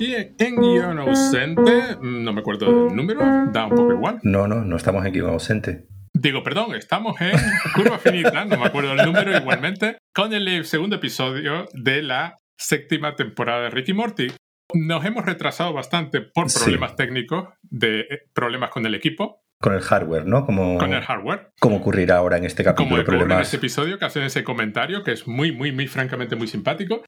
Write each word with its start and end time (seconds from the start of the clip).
aquí 0.00 0.14
en 0.38 0.56
guion 0.56 0.98
ausente. 0.98 1.96
No 2.00 2.32
me 2.32 2.40
acuerdo 2.40 2.66
del 2.66 2.96
número, 2.96 3.20
da 3.52 3.66
un 3.66 3.76
poco 3.76 3.92
igual. 3.92 4.18
No, 4.22 4.48
no, 4.48 4.64
no 4.64 4.76
estamos 4.76 5.04
en 5.04 5.12
guion 5.12 5.30
ausente. 5.30 5.86
Digo, 6.14 6.42
perdón, 6.42 6.74
estamos 6.74 7.20
en 7.20 7.32
curva 7.74 7.98
finita, 7.98 8.44
no 8.44 8.58
me 8.58 8.66
acuerdo 8.66 8.94
del 8.94 9.06
número 9.06 9.36
igualmente, 9.36 9.98
con 10.14 10.32
el 10.32 10.64
segundo 10.64 10.96
episodio 10.96 11.66
de 11.72 12.02
la 12.02 12.36
séptima 12.58 13.14
temporada 13.14 13.64
de 13.64 13.70
Ricky 13.70 13.92
Morty. 13.92 14.28
Nos 14.72 15.04
hemos 15.04 15.24
retrasado 15.24 15.72
bastante 15.72 16.20
por 16.20 16.52
problemas 16.52 16.96
técnicos, 16.96 17.48
de 17.62 18.00
eh, 18.00 18.06
problemas 18.32 18.70
con 18.70 18.86
el 18.86 18.94
equipo. 18.94 19.42
Con 19.58 19.74
el 19.74 19.80
hardware, 19.80 20.26
¿no? 20.26 20.46
Como, 20.46 20.78
con 20.78 20.94
el 20.94 21.02
hardware. 21.02 21.50
Como 21.60 21.76
ocurrirá 21.76 22.16
ahora 22.16 22.38
en 22.38 22.44
este 22.44 22.64
capítulo. 22.64 23.04
Como 23.04 23.18
ocurre 23.18 23.34
en 23.34 23.40
este 23.40 23.56
episodio, 23.56 23.98
que 23.98 24.04
hacen 24.04 24.22
ese 24.22 24.44
comentario, 24.44 25.02
que 25.02 25.12
es 25.12 25.26
muy, 25.26 25.52
muy, 25.52 25.72
muy, 25.72 25.86
francamente 25.86 26.36
muy 26.36 26.46
simpático. 26.46 27.02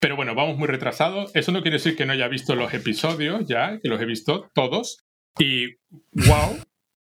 Pero 0.00 0.16
bueno, 0.16 0.34
vamos 0.34 0.56
muy 0.56 0.68
retrasados. 0.68 1.34
Eso 1.34 1.50
no 1.52 1.62
quiere 1.62 1.76
decir 1.78 1.96
que 1.96 2.06
no 2.06 2.12
haya 2.12 2.28
visto 2.28 2.54
los 2.54 2.72
episodios 2.72 3.46
ya, 3.46 3.80
que 3.80 3.88
los 3.88 4.00
he 4.00 4.04
visto 4.04 4.48
todos. 4.54 5.04
Y 5.38 5.74
wow. 6.12 6.58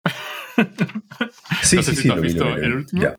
sí, 1.62 1.76
no 1.76 1.84
sé 1.84 1.91
sí, 1.91 1.96
si 1.98 2.02
sí, 2.04 2.08
tú 2.08 2.13
has 2.13 2.22
visto 2.22 2.48
el 2.48 2.73
último. 2.73 3.02
Ya. 3.02 3.18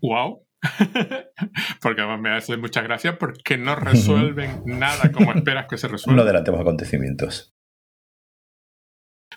Wow. 0.00 0.46
porque 1.82 2.00
además 2.00 2.20
me 2.20 2.30
hace 2.30 2.56
mucha 2.56 2.82
gracia 2.82 3.18
porque 3.18 3.58
no 3.58 3.74
resuelven 3.74 4.62
nada 4.64 5.10
como 5.10 5.32
esperas 5.32 5.66
que 5.68 5.76
se 5.76 5.86
No 5.88 5.92
resuelva. 5.92 6.22
adelantemos 6.22 6.60
acontecimientos. 6.60 7.52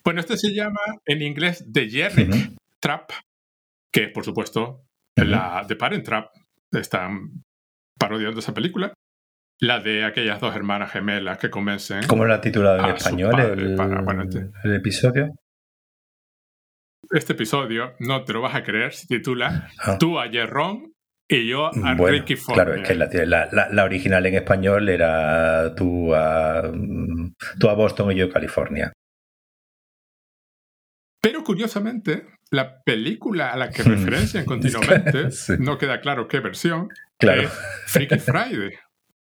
Bueno, 0.04 0.20
este 0.20 0.38
se 0.38 0.54
llama 0.54 0.80
en 1.06 1.22
inglés 1.22 1.66
The 1.72 1.90
Jerry. 1.90 2.56
Trap, 2.80 3.10
que 3.92 4.04
es 4.06 4.12
por 4.12 4.24
supuesto 4.24 4.86
la 5.16 5.66
de 5.68 5.76
Parent 5.76 6.06
Trap. 6.06 6.32
Están 6.72 7.45
parodiando 8.08 8.40
esa 8.40 8.54
película. 8.54 8.94
La 9.62 9.80
de 9.80 10.04
aquellas 10.04 10.42
dos 10.42 10.54
hermanas 10.56 10.92
gemelas 10.92 11.38
que 11.38 11.50
convencen. 11.50 12.06
¿Cómo 12.08 12.26
lo 12.26 12.34
ha 12.34 12.42
titulado 12.42 12.80
en 12.88 12.96
español 12.96 13.32
padre 13.32 13.64
el, 13.64 13.76
para- 13.76 14.02
bueno, 14.02 14.24
este- 14.24 14.50
el 14.64 14.76
episodio? 14.76 15.34
Este 17.12 17.34
episodio, 17.34 17.94
no 18.00 18.24
te 18.24 18.34
lo 18.34 18.42
vas 18.42 18.56
a 18.56 18.64
creer, 18.64 18.92
se 18.94 19.08
titula 19.08 19.70
Ah. 19.80 19.98
Tú 20.00 20.20
a 20.20 20.28
Jerrón 20.30 20.92
y 21.30 21.48
yo 21.48 21.68
a 21.68 21.72
Bueno, 21.96 22.08
Ricky 22.08 22.36
Ford. 22.36 22.56
claro, 22.56 22.74
es 22.74 22.88
que 22.88 22.96
la, 22.96 23.08
la- 23.26 23.48
la- 23.52 23.70
la 23.72 23.84
original 23.84 24.26
en 24.26 24.36
español 24.36 24.90
era 24.90 25.74
tú 25.76 26.14
a, 26.16 26.64
tú 27.60 27.70
a 27.70 27.74
Boston 27.76 28.12
y 28.12 28.16
yo 28.16 28.26
a 28.26 28.30
California. 28.32 28.92
Pero 31.28 31.44
curiosamente, 31.44 32.26
la 32.52 32.84
película 32.84 33.50
a 33.52 33.58
la 33.58 33.72
que 33.72 33.82
Hmm. 33.84 33.90
referencian 33.90 34.46
continuamente, 35.16 35.32
Sí. 35.32 35.54
no 35.60 35.78
queda 35.80 36.00
claro 36.00 36.28
qué 36.28 36.40
versión, 36.40 36.90
Claro. 37.18 37.42
es 37.42 37.52
Freaky 37.88 38.20
Friday, 38.20 38.74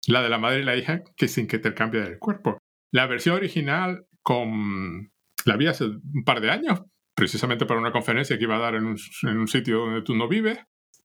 la 0.08 0.20
de 0.22 0.28
la 0.28 0.36
madre 0.38 0.60
y 0.60 0.64
la 0.64 0.76
hija 0.76 1.00
que 1.16 1.26
sin 1.26 1.46
que 1.46 1.58
te 1.58 1.72
cambie 1.72 2.02
el 2.02 2.18
cuerpo. 2.18 2.58
La 2.92 3.06
versión 3.06 3.36
original 3.36 4.04
con 4.22 5.10
la 5.46 5.56
vi 5.56 5.68
hace 5.68 5.84
un 5.84 6.24
par 6.24 6.40
de 6.42 6.50
años, 6.50 6.82
precisamente 7.16 7.64
para 7.64 7.80
una 7.80 7.92
conferencia 7.92 8.36
que 8.36 8.44
iba 8.44 8.56
a 8.56 8.60
dar 8.60 8.74
en 8.74 8.84
un, 8.84 8.96
en 9.22 9.38
un 9.38 9.48
sitio 9.48 9.78
donde 9.78 10.02
tú 10.02 10.14
no 10.14 10.28
vives. 10.28 10.58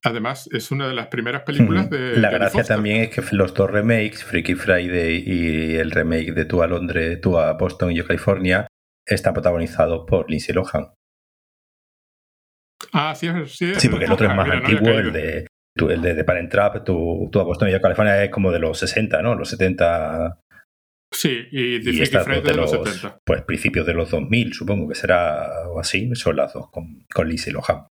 Además, 0.03 0.49
es 0.51 0.71
una 0.71 0.87
de 0.87 0.95
las 0.95 1.07
primeras 1.07 1.43
películas 1.43 1.85
Ujú. 1.85 1.95
de. 1.95 2.17
La 2.17 2.31
gracia 2.31 2.59
Foster. 2.61 2.75
también 2.75 3.03
es 3.03 3.09
que 3.11 3.21
los 3.35 3.53
dos 3.53 3.69
remakes, 3.71 4.23
Freaky 4.25 4.55
Friday 4.55 5.23
y 5.25 5.75
el 5.75 5.91
remake 5.91 6.33
de 6.33 6.43
Tú 6.45 6.63
a 6.63 6.67
Londres, 6.67 7.21
Tú 7.21 7.37
a 7.37 7.53
Boston 7.53 7.91
y 7.91 7.95
yo 7.95 8.03
a 8.03 8.07
California, 8.07 8.67
están 9.13 9.33
protagonizados 9.33 10.05
por 10.07 10.29
Lindsay 10.29 10.53
Lohan. 10.55 10.93
Ah, 12.93 13.13
sí, 13.15 13.27
sí. 13.47 13.73
Sí, 13.75 13.89
porque 13.89 14.05
el 14.05 14.11
otro 14.11 14.27
es 14.27 14.35
más 14.35 14.45
mira, 14.45 14.59
no 14.59 14.65
había 14.65 14.77
antiguo, 14.79 14.99
el 14.99 15.13
de, 15.13 15.47
el 15.93 16.01
de, 16.01 16.13
de 16.15 16.23
Parent 16.23 16.51
Trap, 16.51 16.83
tú 16.83 17.29
a 17.35 17.43
Boston 17.43 17.69
y 17.69 17.71
yo 17.71 17.81
California 17.81 18.23
es 18.23 18.31
como 18.31 18.51
de 18.51 18.59
los 18.59 18.77
60, 18.79 19.21
¿no? 19.21 19.35
Los 19.35 19.49
70 19.49 20.39
Sí, 21.13 21.45
y 21.51 21.79
de 21.79 21.91
y 21.91 21.99
dos 21.99 22.25
de 22.25 22.53
los 22.53 22.71
los 22.71 22.89
70. 22.89 23.19
pues, 23.25 23.41
principios 23.43 23.85
de 23.85 23.93
los 23.93 24.09
2000, 24.11 24.53
supongo 24.53 24.87
que 24.87 24.95
será 24.95 25.67
o 25.69 25.79
así, 25.79 26.09
son 26.15 26.37
las 26.37 26.53
dos 26.53 26.69
con, 26.71 27.05
con 27.13 27.27
Lindsay 27.27 27.51
Lohan. 27.53 27.85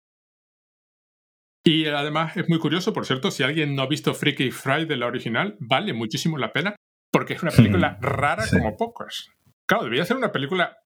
Y 1.66 1.86
además 1.86 2.36
es 2.36 2.48
muy 2.48 2.58
curioso, 2.60 2.92
por 2.92 3.04
cierto, 3.04 3.30
si 3.30 3.42
alguien 3.42 3.74
no 3.74 3.82
ha 3.82 3.88
visto 3.88 4.14
Freaky 4.14 4.52
Friday, 4.52 4.96
la 4.96 5.06
original, 5.06 5.56
vale 5.58 5.92
muchísimo 5.92 6.38
la 6.38 6.52
pena 6.52 6.76
porque 7.12 7.34
es 7.34 7.42
una 7.42 7.50
película 7.50 7.98
rara 8.00 8.44
Sí. 8.44 8.56
como 8.56 8.76
pocas. 8.76 9.30
Claro, 9.68 9.84
debería 9.84 10.04
ser 10.04 10.16
una 10.16 10.32
película, 10.32 10.78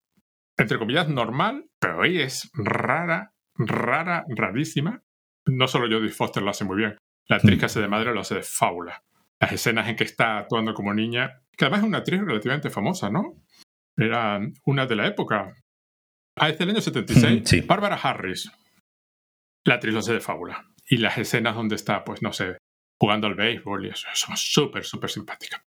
entre 0.59 0.79
comillas, 0.79 1.09
normal, 1.09 1.67
pero 1.81 1.99
hoy 2.01 2.21
es 2.21 2.51
rara, 2.55 3.33
rara, 3.57 4.25
rarísima. 4.29 5.03
No 5.47 5.67
solo 5.69 5.87
Jodie 5.89 6.11
Foster 6.11 6.43
lo 6.43 6.51
hace 6.51 6.65
muy 6.65 6.77
bien, 6.77 6.97
la 7.29 7.37
actriz 7.37 7.57
Mm. 7.57 7.61
que 7.61 7.67
hace 7.67 7.81
de 7.81 7.89
madre 7.89 8.13
lo 8.15 8.21
hace 8.21 8.37
de 8.37 8.43
fábula. 8.43 9.03
Las 9.41 9.53
escenas 9.53 9.89
en 9.89 9.97
que 9.97 10.05
está 10.05 10.39
actuando 10.39 10.73
como 10.75 10.95
niña, 10.95 11.41
que 11.57 11.65
además 11.65 11.81
es 11.81 11.87
una 11.89 11.99
actriz 11.99 12.21
relativamente 12.21 12.71
famosa, 12.71 13.11
¿no? 13.11 13.43
Era 13.97 14.41
una 14.65 14.87
de 14.87 14.97
la 14.97 15.07
época. 15.07 15.53
Ah, 16.39 16.49
es 16.49 16.59
del 16.59 16.71
año 16.71 16.81
76. 16.81 17.43
Mm, 17.43 17.45
sí. 17.45 17.61
Bárbara 17.63 17.97
Harris. 17.97 18.51
La 19.65 19.75
actriz 19.75 19.93
lo 19.93 20.01
hace 20.01 20.15
de 20.15 20.21
fábula. 20.21 20.65
Y 20.89 20.97
las 20.99 21.19
escenas 21.19 21.55
donde 21.57 21.75
está, 21.75 22.05
pues 22.05 22.23
no 22.23 22.33
sé, 22.33 22.57
jugando 23.01 23.27
al 23.27 23.35
béisbol 23.35 23.87
y 23.87 23.91
eso, 23.91 24.09
son 24.15 24.37
súper, 24.37 24.85
súper 24.85 25.11
simpáticas. 25.11 25.63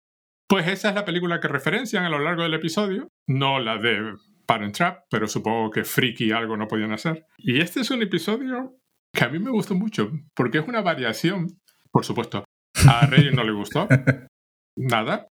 Pues 0.49 0.67
esa 0.67 0.89
es 0.91 0.95
la 0.97 1.05
película 1.05 1.39
que 1.41 1.49
referencian 1.49 2.05
a 2.05 2.11
lo 2.11 2.19
largo 2.19 2.43
del 2.43 2.55
episodio, 2.55 3.09
no 3.29 3.61
la 3.61 3.79
de 3.79 4.15
Parent 4.51 4.75
Trap, 4.75 5.05
pero 5.09 5.29
supongo 5.29 5.71
que 5.71 5.85
Freaky 5.85 6.33
algo 6.33 6.57
no 6.57 6.67
podían 6.67 6.93
hacer. 6.93 7.25
Y 7.39 7.61
este 7.61 7.81
es 7.81 7.91
un 7.93 8.03
episodio 8.03 8.77
que 9.15 9.25
a 9.25 9.29
mí 9.29 9.39
me 9.39 9.51
gustó 9.51 9.75
mucho, 9.77 10.11
porque 10.35 10.59
es 10.59 10.67
una 10.67 10.81
variación, 10.81 11.47
por 11.93 12.05
supuesto. 12.05 12.45
A 12.89 13.07
Rey 13.07 13.31
no 13.33 13.45
le 13.45 13.53
gustó, 13.53 13.87
nada, 14.77 15.29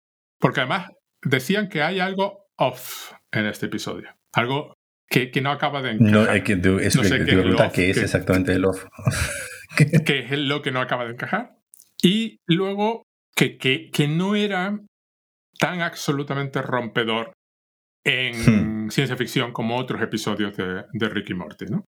porque 0.41 0.61
además 0.61 0.91
decían 1.23 1.69
que 1.69 1.83
hay 1.83 2.01
algo 2.01 2.47
off 2.59 3.13
en 3.33 3.47
este 3.47 3.67
episodio, 3.67 4.09
algo 4.33 4.73
que, 5.09 5.31
que 5.31 5.41
no 5.43 5.51
acaba 5.51 5.83
de 5.83 5.95
No, 5.99 6.21
encajar. 6.21 6.37
es 6.39 6.43
que 6.45 6.57
tú- 6.57 6.79
eso 6.79 7.03
No 7.03 7.09
sé 7.09 7.19
que 7.19 7.25
qué 7.25 7.31
es 7.31 7.33
iba 7.33 7.41
a 7.41 7.43
preguntar, 7.43 7.67
el 7.67 7.73
¿qué 7.73 7.91
off, 7.91 7.97
es 7.99 8.03
exactamente 8.03 8.53
el 8.53 8.65
off? 8.65 8.85
que 10.07 10.19
es 10.21 10.31
lo 10.39 10.63
que 10.63 10.71
no 10.73 10.81
acaba 10.81 11.05
de 11.05 11.13
encajar. 11.13 11.57
Y 12.03 12.39
luego 12.47 13.03
que, 13.37 13.57
que, 13.59 13.91
que 13.91 14.09
no 14.09 14.35
era 14.37 14.79
tan 15.59 15.81
absolutamente 15.83 16.63
rompedor 16.63 17.33
en 18.05 18.87
Hmm. 18.87 18.91
ciencia 18.91 19.17
ficción 19.17 19.53
como 19.53 19.77
otros 19.77 20.03
episodios 20.03 20.57
de, 20.57 20.85
de 20.93 21.09
Ricky 21.09 21.35
Morty, 21.35 21.67
¿no? 21.67 21.85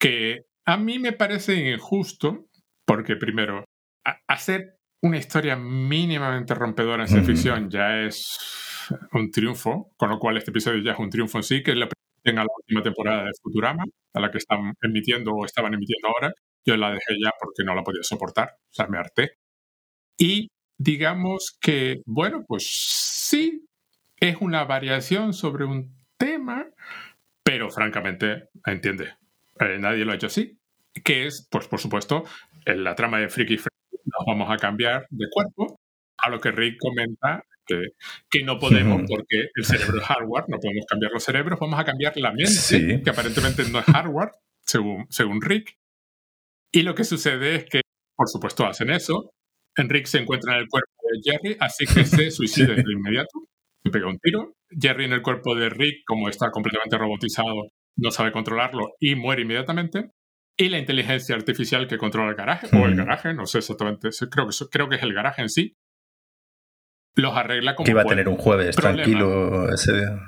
Que 0.00 0.42
a 0.66 0.76
mí 0.76 0.98
me 0.98 1.12
parece 1.12 1.54
injusto, 1.72 2.46
porque 2.86 3.16
primero, 3.16 3.64
a- 4.04 4.18
hacer 4.28 4.74
una 5.04 5.18
historia 5.18 5.56
mínimamente 5.56 6.54
rompedora 6.54 7.02
en 7.02 7.08
ciencia 7.08 7.32
Ujú. 7.32 7.36
ficción 7.36 7.70
ya 7.70 8.00
es 8.02 8.38
un 9.12 9.30
triunfo, 9.30 9.92
con 9.96 10.10
lo 10.10 10.18
cual 10.18 10.36
este 10.36 10.50
episodio 10.50 10.82
ya 10.82 10.92
es 10.92 10.98
un 10.98 11.10
triunfo 11.10 11.38
en 11.38 11.44
sí, 11.44 11.62
que 11.62 11.72
es 11.72 11.76
la 11.76 11.88
en 12.24 12.36
la 12.36 12.46
última 12.56 12.82
temporada 12.84 13.24
de 13.24 13.30
Futurama, 13.42 13.82
a 14.14 14.20
la 14.20 14.30
que 14.30 14.38
están 14.38 14.74
emitiendo 14.80 15.32
o 15.32 15.44
estaban 15.44 15.74
emitiendo 15.74 16.06
ahora. 16.06 16.32
Yo 16.64 16.76
la 16.76 16.90
dejé 16.92 17.14
ya 17.20 17.32
porque 17.40 17.64
no 17.64 17.74
la 17.74 17.82
podía 17.82 18.04
soportar, 18.04 18.50
o 18.50 18.72
sea, 18.72 18.86
me 18.86 18.96
harté. 18.98 19.32
Y 20.18 20.48
digamos 20.78 21.56
que, 21.60 22.00
bueno, 22.06 22.44
pues 22.46 22.64
sí, 23.28 23.64
es 24.28 24.36
una 24.40 24.64
variación 24.64 25.32
sobre 25.34 25.64
un 25.64 25.94
tema, 26.16 26.66
pero 27.42 27.70
francamente, 27.70 28.48
entiende, 28.66 29.14
eh, 29.60 29.78
nadie 29.78 30.04
lo 30.04 30.12
ha 30.12 30.14
hecho 30.14 30.28
así. 30.28 30.58
Que 31.04 31.26
es, 31.26 31.48
pues 31.50 31.66
por 31.68 31.80
supuesto, 31.80 32.24
en 32.66 32.84
la 32.84 32.94
trama 32.94 33.18
de 33.18 33.28
Freaky 33.28 33.56
Friday 33.56 34.02
nos 34.04 34.24
vamos 34.26 34.50
a 34.50 34.56
cambiar 34.58 35.06
de 35.10 35.26
cuerpo, 35.30 35.80
a 36.18 36.28
lo 36.30 36.38
que 36.40 36.50
Rick 36.52 36.76
comenta 36.78 37.42
que, 37.66 37.80
que 38.30 38.42
no 38.44 38.58
podemos 38.58 39.02
porque 39.08 39.48
el 39.54 39.64
cerebro 39.64 39.98
es 39.98 40.04
hardware, 40.04 40.44
no 40.48 40.58
podemos 40.58 40.84
cambiar 40.86 41.12
los 41.12 41.24
cerebros, 41.24 41.58
vamos 41.58 41.78
a 41.80 41.84
cambiar 41.84 42.16
la 42.16 42.30
mente, 42.32 42.46
Sí. 42.50 43.02
que 43.02 43.10
aparentemente 43.10 43.64
no 43.70 43.78
es 43.78 43.84
hardware, 43.86 44.30
según, 44.60 45.06
según 45.10 45.40
Rick. 45.40 45.76
Y 46.72 46.82
lo 46.82 46.94
que 46.94 47.04
sucede 47.04 47.54
es 47.56 47.64
que, 47.64 47.80
por 48.16 48.28
supuesto, 48.28 48.66
hacen 48.66 48.90
eso. 48.90 49.32
Rick 49.76 50.06
se 50.06 50.18
encuentra 50.18 50.54
en 50.54 50.60
el 50.62 50.68
cuerpo 50.68 50.90
de 51.12 51.20
Jerry, 51.32 51.56
así 51.60 51.86
que 51.86 52.04
se 52.04 52.30
suicida 52.30 52.74
Sí. 52.76 52.82
de 52.82 52.92
inmediato, 52.92 53.30
se 53.84 53.90
pega 53.90 54.08
un 54.08 54.18
tiro. 54.18 54.54
Jerry 54.70 55.04
en 55.04 55.12
el 55.12 55.22
cuerpo 55.22 55.54
de 55.54 55.68
Rick, 55.68 56.04
como 56.06 56.28
está 56.28 56.50
completamente 56.50 56.96
robotizado, 56.96 57.68
no 57.96 58.10
sabe 58.10 58.32
controlarlo 58.32 58.92
y 59.00 59.14
muere 59.14 59.42
inmediatamente. 59.42 60.10
Y 60.56 60.68
la 60.68 60.78
inteligencia 60.78 61.34
artificial 61.34 61.88
que 61.88 61.98
controla 61.98 62.30
el 62.30 62.36
garaje, 62.36 62.68
o 62.76 62.86
el 62.86 62.94
garaje, 62.94 63.32
no 63.32 63.46
sé 63.46 63.58
exactamente, 63.58 64.10
creo 64.30 64.46
que, 64.46 64.54
creo 64.70 64.88
que 64.88 64.96
es 64.96 65.02
el 65.02 65.14
garaje 65.14 65.40
en 65.42 65.48
sí, 65.48 65.74
los 67.16 67.34
arregla 67.34 67.74
como 67.74 67.84
Que 67.84 67.92
iba 67.92 68.02
a 68.02 68.06
tener 68.06 68.28
un 68.28 68.36
jueves 68.36 68.76
Problema. 68.76 69.02
tranquilo 69.02 69.72
ese 69.72 69.92
día. 69.92 70.26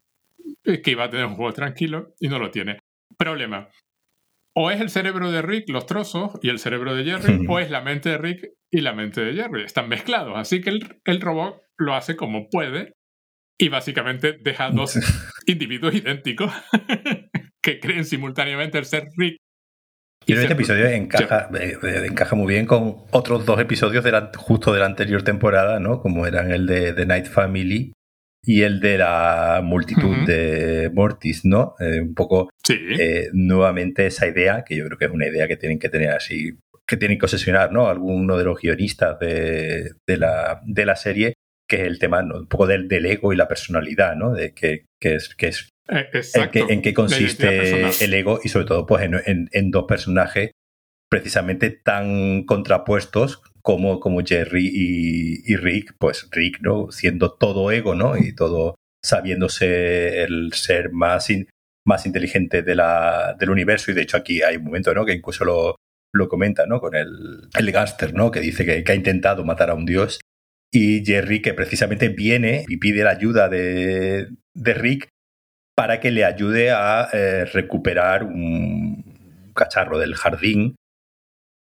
Eh, 0.65 0.81
que 0.81 0.91
iba 0.93 1.05
a 1.05 1.11
tener 1.11 1.27
un 1.27 1.37
juego 1.37 1.53
tranquilo 1.53 2.15
y 2.19 2.29
no 2.29 2.39
lo 2.39 2.51
tiene. 2.51 2.79
Problema. 3.19 3.69
O 4.57 4.71
es 4.71 4.81
el 4.81 4.89
cerebro 4.89 5.31
de 5.31 5.43
Rick 5.43 5.69
los 5.69 5.87
trozos 5.87 6.33
y 6.43 6.49
el 6.49 6.59
cerebro 6.59 6.95
de 6.95 7.05
Jerry, 7.05 7.47
o 7.49 7.59
es 7.59 7.71
la 7.71 7.83
mente 7.83 8.11
de 8.11 8.19
Rick 8.19 8.51
y 8.71 8.81
la 8.81 8.93
mente 8.95 9.23
de 9.23 9.35
Jerry. 9.35 9.65
Están 9.65 9.89
mezclados. 9.89 10.35
Así 10.37 10.61
que 10.61 10.71
el, 10.71 11.01
el 11.05 11.21
robot 11.21 11.61
lo 11.77 11.95
hace 11.95 12.17
como 12.17 12.49
puede 12.49 12.95
y 13.59 13.69
básicamente 13.69 14.37
deja 14.43 14.71
dos 14.71 14.99
individuos 15.47 15.95
idénticos 15.95 16.53
que 17.63 17.81
creen 17.81 18.05
simultáneamente 18.05 18.79
el 18.79 18.85
ser 18.85 19.09
Rick. 19.17 19.37
Pero 20.27 20.41
este 20.41 20.55
episodio 20.55 20.87
encaja, 20.87 21.51
eh, 21.61 21.77
eh, 21.83 22.07
encaja 22.09 22.35
muy 22.35 22.53
bien 22.55 22.65
con 22.65 22.97
otros 23.11 23.45
dos 23.45 23.61
episodios 23.61 24.03
de 24.05 24.13
la- 24.13 24.31
justo 24.37 24.73
de 24.73 24.81
la 24.81 24.87
anterior 24.87 25.23
temporada, 25.23 25.81
¿no? 25.81 26.01
Como 26.01 26.27
eran 26.27 26.51
el 26.51 26.67
de 26.67 26.95
The 26.95 27.05
Night 27.05 27.27
Family 27.27 27.93
y 28.43 28.63
el 28.63 28.81
de 28.81 28.99
la 28.99 29.61
multitud 29.63 30.27
de 30.27 30.91
Mortis, 30.95 31.45
¿no? 31.45 31.75
Eh, 31.79 32.01
un 32.01 32.15
poco 32.15 32.49
Sí. 32.67 32.79
nuevamente 33.35 34.07
esa 34.07 34.27
idea, 34.27 34.65
que 34.67 34.77
yo 34.77 34.87
creo 34.87 34.99
que 34.99 35.05
es 35.07 35.11
una 35.11 35.27
idea 35.29 35.47
que 35.47 35.57
tienen 35.59 35.79
que 35.79 35.91
tener 35.91 36.11
así, 36.11 36.59
que 36.87 36.97
tienen 36.97 37.19
que 37.19 37.27
obsesionar, 37.27 37.71
¿no? 37.73 37.89
Alguno 37.89 38.37
de 38.39 38.45
los 38.45 38.59
guionistas 38.61 39.19
de, 39.19 39.91
de 40.07 40.17
la, 40.17 40.61
de 40.65 40.87
la 40.87 40.97
serie, 40.97 41.35
que 41.69 41.77
es 41.83 41.87
el 41.87 41.99
tema 41.99 42.23
¿no? 42.23 42.39
un 42.39 42.47
poco 42.47 42.67
del, 42.67 42.89
del 42.89 43.07
ego 43.07 43.33
y 43.33 43.37
la 43.37 43.49
personalidad, 43.49 44.17
¿no? 44.17 44.33
De 44.33 44.53
que, 44.53 44.85
que 45.01 45.15
es, 45.17 45.35
que 45.35 45.49
es 45.49 45.69
Eh, 45.89 46.09
en 46.11 46.17
exacto. 46.19 46.67
qué, 46.67 46.73
en 46.91 46.95
consiste 46.95 48.05
el 48.05 48.15
ego 48.15 48.41
y 48.43 48.49
sobre 48.49 48.67
todo 48.67 48.87
pues 48.87 49.03
en, 49.05 49.15
en- 49.27 49.49
en 49.53 49.71
dos 49.71 49.85
personajes 49.87 50.51
precisamente 51.11 51.71
tan 51.71 52.45
contrapuestos 52.45 53.43
como, 53.63 54.01
como 54.01 54.21
Jerry 54.25 54.69
y, 54.73 55.53
y 55.53 55.57
Rick, 55.57 55.95
pues 55.99 56.29
Rick, 56.33 56.59
¿no? 56.61 56.91
Siendo 56.91 57.33
todo 57.35 57.71
ego, 57.71 57.95
¿no? 57.95 58.17
Y 58.17 58.35
todo 58.35 58.75
sabiéndose 59.03 60.23
el 60.23 60.53
ser 60.53 60.91
más, 60.93 61.31
in- 61.31 61.49
más 61.87 62.07
inteligente 62.07 62.63
de 62.63 62.75
la, 62.75 63.37
del 63.39 63.51
universo 63.51 63.91
y 63.91 63.95
de 63.95 64.03
hecho 64.03 64.17
aquí 64.17 64.43
hay 64.43 64.57
un 64.57 64.65
momento, 64.65 64.93
¿no? 64.95 65.05
Que 65.05 65.13
incluso 65.15 65.45
lo, 65.45 65.77
lo 66.13 66.29
comenta, 66.29 66.67
¿no? 66.67 66.81
Con 66.81 66.95
el, 66.95 67.49
el 67.59 67.73
Gaster, 67.73 68.15
¿no? 68.15 68.31
Que 68.31 68.41
dice 68.41 68.65
que, 68.65 68.83
que 68.85 68.93
ha 68.93 68.95
intentado 68.97 69.45
matar 69.45 69.71
a 69.71 69.75
un 69.75 69.87
dios 69.87 70.21
y 70.75 71.05
Jerry 71.05 71.41
que 71.41 71.55
precisamente 71.55 72.09
viene 72.09 72.65
y 72.67 72.79
pide 72.79 73.05
la 73.05 73.11
ayuda 73.11 73.49
de, 73.49 74.29
de 74.55 74.75
Rick 74.75 75.09
para 75.77 76.01
que 76.01 76.11
le 76.11 76.25
ayude 76.25 76.73
a 76.73 77.09
eh, 77.13 77.45
recuperar 77.45 78.25
un 78.25 79.53
cacharro 79.55 79.99
del 79.99 80.17
jardín, 80.17 80.75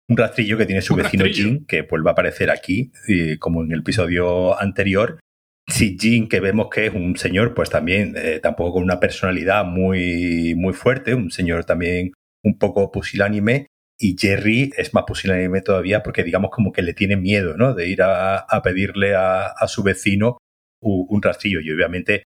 un 0.10 0.18
rastrillo 0.18 0.58
que 0.58 0.66
tiene 0.66 0.82
su 0.82 0.96
vecino 0.96 1.26
rastrillo. 1.26 1.50
Jin, 1.50 1.66
que 1.68 1.84
vuelve 1.84 2.10
a 2.10 2.14
aparecer 2.14 2.50
aquí, 2.50 2.92
como 3.40 3.64
en 3.64 3.72
el 3.72 3.80
episodio 3.82 4.60
anterior. 4.60 5.20
Si 5.68 5.96
Jin, 5.98 6.28
que 6.28 6.40
vemos 6.40 6.70
que 6.72 6.88
es 6.88 6.94
un 6.94 7.16
señor, 7.16 7.54
pues 7.54 7.70
también 7.70 8.16
eh, 8.18 8.40
tampoco 8.42 8.74
con 8.74 8.84
una 8.84 9.00
personalidad 9.00 9.64
muy, 9.64 10.56
muy 10.56 10.74
fuerte, 10.74 11.14
un 11.14 11.30
señor 11.30 11.66
también 11.66 12.14
un 12.44 12.58
poco 12.58 12.92
pusilánime, 12.92 13.68
y 14.04 14.18
Jerry 14.20 14.70
es 14.76 14.94
más 14.94 15.06
pusilánime 15.08 15.62
todavía 15.62 16.04
porque 16.04 16.26
digamos 16.26 16.52
como 16.52 16.74
que 16.74 16.82
le 16.82 16.94
tiene 16.94 17.16
miedo, 17.16 17.56
¿no? 17.56 17.74
De 17.74 17.88
ir 17.88 18.02
a, 18.02 18.46
pedirle 18.62 19.16
a, 19.16 19.56
su 19.68 19.82
vecino 19.82 20.38
un, 20.82 21.06
un 21.08 21.22
rastrillo. 21.22 21.62
Y 21.62 21.72
obviamente 21.72 22.24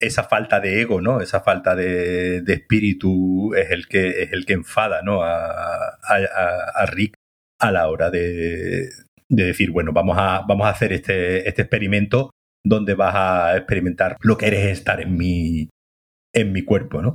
esa 0.00 0.24
falta 0.24 0.58
de 0.58 0.80
ego, 0.80 1.00
¿no? 1.00 1.20
Esa 1.20 1.40
falta 1.40 1.76
de, 1.76 2.42
espíritu 2.48 3.54
es 3.54 3.70
el 3.70 3.86
que 3.86 4.22
es 4.24 4.32
el 4.32 4.44
que 4.44 4.54
enfada, 4.54 5.02
¿no? 5.02 5.22
A- 5.22 5.98
a 6.02 6.86
Rick 6.86 7.14
a 7.60 7.70
la 7.70 7.88
hora 7.88 8.10
de, 8.10 8.88
de 9.28 9.44
decir, 9.44 9.70
bueno, 9.70 9.92
vamos 9.92 10.16
a, 10.18 10.42
vamos 10.48 10.66
a 10.66 10.70
hacer 10.70 10.92
este, 10.92 11.48
este 11.48 11.62
experimento 11.62 12.30
donde 12.64 12.94
vas 12.94 13.14
a 13.14 13.56
experimentar 13.56 14.16
lo 14.20 14.36
que 14.36 14.48
eres 14.48 14.66
estar 14.66 15.00
en 15.00 15.16
mi, 15.16 15.68
en 16.34 16.52
mi 16.52 16.62
cuerpo, 16.64 17.00
¿no? 17.02 17.14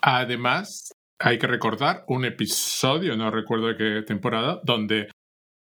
Además, 0.00 0.92
hay 1.18 1.38
que 1.38 1.46
recordar 1.46 2.04
un 2.08 2.24
episodio, 2.24 3.16
no 3.16 3.30
recuerdo 3.30 3.68
de 3.68 3.76
qué 3.76 4.02
temporada, 4.06 4.60
donde 4.64 5.08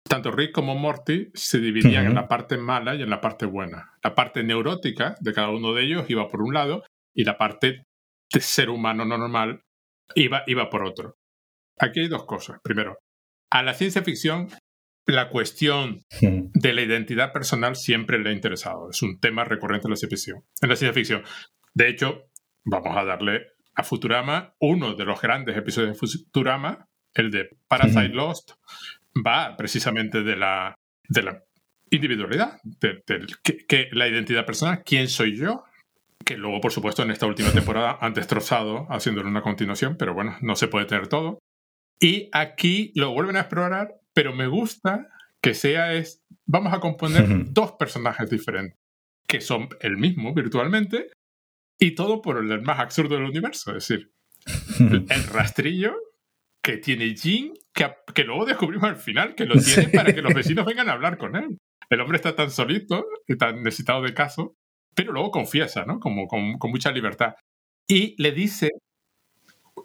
tanto 0.08 0.31
Rick 0.31 0.52
como 0.52 0.75
Morty 0.75 1.31
se 1.34 1.58
dividían 1.58 2.06
en 2.06 2.14
la 2.14 2.28
parte 2.28 2.56
mala 2.56 2.94
y 2.94 3.02
en 3.02 3.10
la 3.10 3.20
parte 3.20 3.46
buena. 3.46 3.93
La 4.02 4.14
parte 4.14 4.43
neurótica 4.43 5.16
de 5.20 5.32
cada 5.32 5.50
uno 5.50 5.72
de 5.72 5.84
ellos 5.84 6.04
iba 6.08 6.28
por 6.28 6.43
un 6.43 6.54
lado 6.54 6.82
y 7.14 7.25
la 7.25 7.38
parte 7.38 7.84
de 8.32 8.40
ser 8.40 8.70
humano 8.70 9.04
normal 9.04 9.62
iba, 10.14 10.43
iba 10.46 10.69
por 10.70 10.84
otro. 10.84 11.16
Aquí 11.78 12.00
hay 12.00 12.08
dos 12.08 12.25
cosas. 12.25 12.60
Primero, 12.62 12.99
a 13.50 13.62
la 13.62 13.75
ciencia 13.75 14.02
ficción 14.02 14.49
la 15.06 15.31
cuestión 15.31 16.04
de 16.20 16.72
la 16.72 16.82
identidad 16.82 17.32
personal 17.32 17.76
siempre 17.76 18.19
le 18.19 18.31
ha 18.31 18.32
interesado. 18.32 18.90
Es 18.90 19.02
un 19.02 19.19
tema 19.19 19.44
recurrente 19.44 19.87
en 19.87 19.90
la 19.90 19.96
ciencia 19.96 20.16
ficción. 20.16 20.44
En 20.60 20.69
la 20.69 20.76
ciencia 20.76 20.94
ficción. 20.94 21.22
De 21.75 21.88
hecho, 21.88 22.28
vamos 22.64 22.96
a 22.96 23.04
darle 23.04 23.46
a 23.75 23.83
Futurama 23.83 24.55
uno 24.59 24.95
de 24.95 25.05
los 25.05 25.21
grandes 25.21 25.57
episodios 25.57 25.93
de 25.93 25.99
Futurama, 25.99 26.89
el 27.15 27.31
de 27.31 27.57
Parasite. 27.69 28.09
Lost, 28.09 28.53
va 29.15 29.57
precisamente 29.57 30.23
de 30.23 30.37
la, 30.37 30.75
de 31.09 31.23
la 31.23 31.43
individualidad, 31.91 32.61
de, 32.63 33.03
que, 33.43 33.67
que 33.67 33.89
la 33.93 34.09
identidad 34.09 34.47
personal, 34.47 34.83
quién 34.85 35.09
soy 35.09 35.37
yo, 35.37 35.65
que 36.25 36.37
luego, 36.37 36.61
por 36.61 36.73
supuesto, 36.73 37.03
en 37.03 37.11
esta 37.11 37.27
última 37.27 37.51
temporada 37.51 37.99
han 38.01 38.15
destrozado 38.15 38.87
haciéndole 38.91 39.29
una 39.29 39.43
continuación, 39.43 39.97
pero 39.99 40.15
bueno, 40.15 40.37
no 40.41 40.57
se 40.57 40.69
puede 40.69 40.87
tener 40.87 41.09
todo. 41.09 41.39
Y 42.01 42.29
aquí 42.33 42.93
lo 42.95 43.13
vuelven 43.13 43.37
a 43.37 43.41
explorar, 43.41 43.95
pero 44.15 44.33
me 44.33 44.47
gusta 44.47 45.09
que 45.41 45.55
sea 45.55 45.93
es, 45.93 46.23
vamos 46.47 46.73
a 46.73 46.81
componer 46.81 47.53
dos 47.53 47.73
personajes 47.73 48.31
diferentes, 48.31 48.79
que 49.27 49.41
son 49.41 49.69
el 49.81 49.97
mismo 49.97 50.33
virtualmente, 50.35 51.11
y 51.84 51.94
todo 51.94 52.23
por 52.23 52.38
el 52.38 52.62
más 52.62 52.79
absurdo 52.81 53.17
del 53.17 53.25
universo, 53.25 53.76
es 53.76 53.88
decir, 53.88 54.12
el 55.11 55.25
rastrillo 55.25 55.94
que 56.62 56.76
tiene 56.79 57.14
Jin, 57.17 57.55
que, 57.75 57.93
que 58.14 58.25
luego 58.25 58.44
descubrimos 58.46 58.88
al 58.88 58.96
final 58.96 59.34
que 59.34 59.46
lo 59.46 59.55
tiene 59.55 59.84
Sí. 59.90 59.96
para 59.96 60.14
que 60.14 60.23
los 60.23 60.32
vecinos 60.34 60.64
vengan 60.64 60.88
a 60.88 60.93
hablar 60.93 61.19
con 61.19 61.34
él. 61.37 61.58
El 61.90 62.00
hombre 62.00 62.17
está 62.17 62.34
tan 62.37 62.50
solito 62.50 63.05
y 63.26 63.37
tan 63.37 63.62
necesitado 63.62 64.02
de 64.02 64.14
caso, 64.14 64.55
pero 64.94 65.12
luego 65.12 65.31
confiesa, 65.31 65.84
¿no? 65.84 65.99
Como 65.99 66.26
con, 66.29 66.58
con 66.58 66.70
mucha 66.70 66.90
libertad. 66.93 67.34
Y 67.88 68.14
le 68.23 68.31
dice 68.32 68.70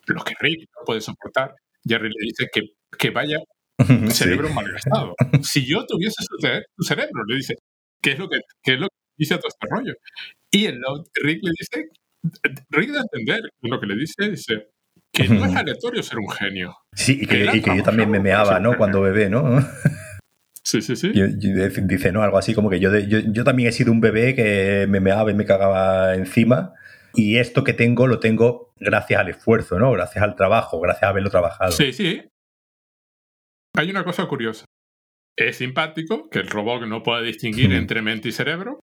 lo 0.08 0.24
que 0.24 0.34
Rick 0.40 0.70
no 0.76 0.86
puede 0.86 1.02
soportar. 1.02 1.54
Jerry 1.88 2.10
le 2.10 2.26
dice 2.26 2.48
que, 2.54 2.62
que 2.98 3.10
vaya 3.10 3.38
Sí. 3.88 4.12
cerebro 4.12 4.50
malgastado. 4.50 5.16
Si 5.42 5.66
yo 5.66 5.86
tuviese 5.86 6.24
su, 6.24 6.38
ce- 6.40 6.64
su 6.78 6.84
cerebro, 6.84 7.24
le 7.28 7.36
dice, 7.38 7.56
¿qué 8.02 8.12
es 8.12 8.20
lo 8.20 8.30
que, 8.30 8.40
qué 8.64 8.74
es 8.74 8.80
lo 8.80 8.88
que 8.88 8.96
dice 9.18 9.36
todo 9.38 9.48
este 9.50 9.68
rollo? 9.70 9.94
Y 10.52 10.66
el 10.66 10.82
otro- 10.86 11.12
Rick 11.24 11.40
le 11.44 11.52
dice, 11.58 11.90
Rick 12.70 12.92
da 12.92 13.00
a 13.00 13.04
entender 13.04 13.42
lo 13.62 13.80
que 13.80 13.86
le 13.88 13.96
dice, 13.96 14.30
dice 14.30 14.68
que 15.14 15.28
no 15.30 15.46
es 15.46 15.56
aleatorio 15.56 16.04
ser 16.04 16.20
un 16.20 16.30
genio. 16.30 16.76
Sí, 16.94 17.20
y 17.22 17.28
que, 17.28 17.46
y 17.54 17.62
que 17.62 17.78
yo 17.78 17.84
también 17.84 18.10
me 18.10 18.20
meaba, 18.20 18.60
¿no? 18.60 18.78
Cuando 18.78 19.02
bebé, 19.02 19.30
¿no? 19.30 19.60
Sí, 20.64 20.82
sí, 20.82 20.96
sí. 20.98 21.12
Yo- 21.14 21.28
yo- 21.28 21.70
dice, 21.84 22.12
¿no? 22.12 22.24
Algo 22.24 22.38
así 22.38 22.54
como 22.54 22.70
que 22.70 22.80
yo, 22.80 22.96
yo, 23.00 23.20
yo 23.20 23.44
también 23.46 23.70
he 23.70 23.72
sido 23.72 23.92
un 23.92 24.02
bebé 24.02 24.36
que 24.36 24.86
me 24.90 25.00
meaba 25.00 25.32
y 25.32 25.34
me 25.34 25.46
cagaba 25.46 26.14
encima. 26.16 26.74
Y 27.14 27.38
esto 27.38 27.64
que 27.64 27.74
tengo 27.74 28.06
lo 28.06 28.20
tengo 28.20 28.74
gracias 28.78 29.20
al 29.22 29.30
esfuerzo, 29.30 29.80
¿no? 29.80 29.92
Gracias 29.94 30.24
al 30.24 30.36
trabajo, 30.36 30.80
gracias 30.82 31.04
a 31.04 31.10
haberlo 31.10 31.30
trabajado. 31.30 31.72
Sí, 31.72 31.94
sí. 31.94 32.22
Hay 33.76 33.90
una 33.90 34.04
cosa 34.04 34.26
curiosa. 34.28 34.66
Es 35.38 35.58
simpático 35.58 36.30
que 36.30 36.40
el 36.40 36.48
robot 36.50 36.84
no 36.86 37.02
pueda 37.02 37.22
distinguir 37.22 37.72
entre 37.74 38.02
mente 38.02 38.30
y 38.30 38.32
cerebro. 38.32 38.80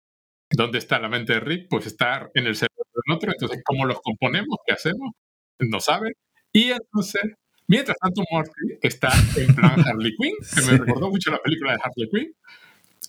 ¿Dónde 0.50 0.78
está 0.78 0.99
la 0.99 1.09
mente 1.09 1.35
de 1.35 1.40
Rick? 1.40 1.66
Pues 1.71 1.87
está 1.87 2.28
en 2.35 2.47
el 2.47 2.57
cerebro 2.57 2.85
del 3.07 3.16
otro. 3.16 3.33
Entonces, 3.33 3.61
¿cómo 3.64 3.85
los 3.87 4.00
componemos? 4.02 4.59
¿Qué 4.66 4.73
hacemos? 4.75 5.12
No 5.61 5.80
sabe. 5.80 6.12
Y 6.52 6.71
entonces, 6.73 7.23
mientras 7.69 7.97
tanto, 7.99 8.23
Morty 8.30 8.78
está 8.83 9.11
en 9.37 9.54
plan 9.54 9.75
Harley 9.87 10.12
Quinn, 10.16 10.35
que 10.54 10.61
me 10.62 10.62
Sí. 10.62 10.76
recordó 10.78 11.11
mucho 11.11 11.30
la 11.30 11.38
película 11.38 11.73
de 11.73 11.78
Harley 11.83 12.09
Quinn. 12.11 12.35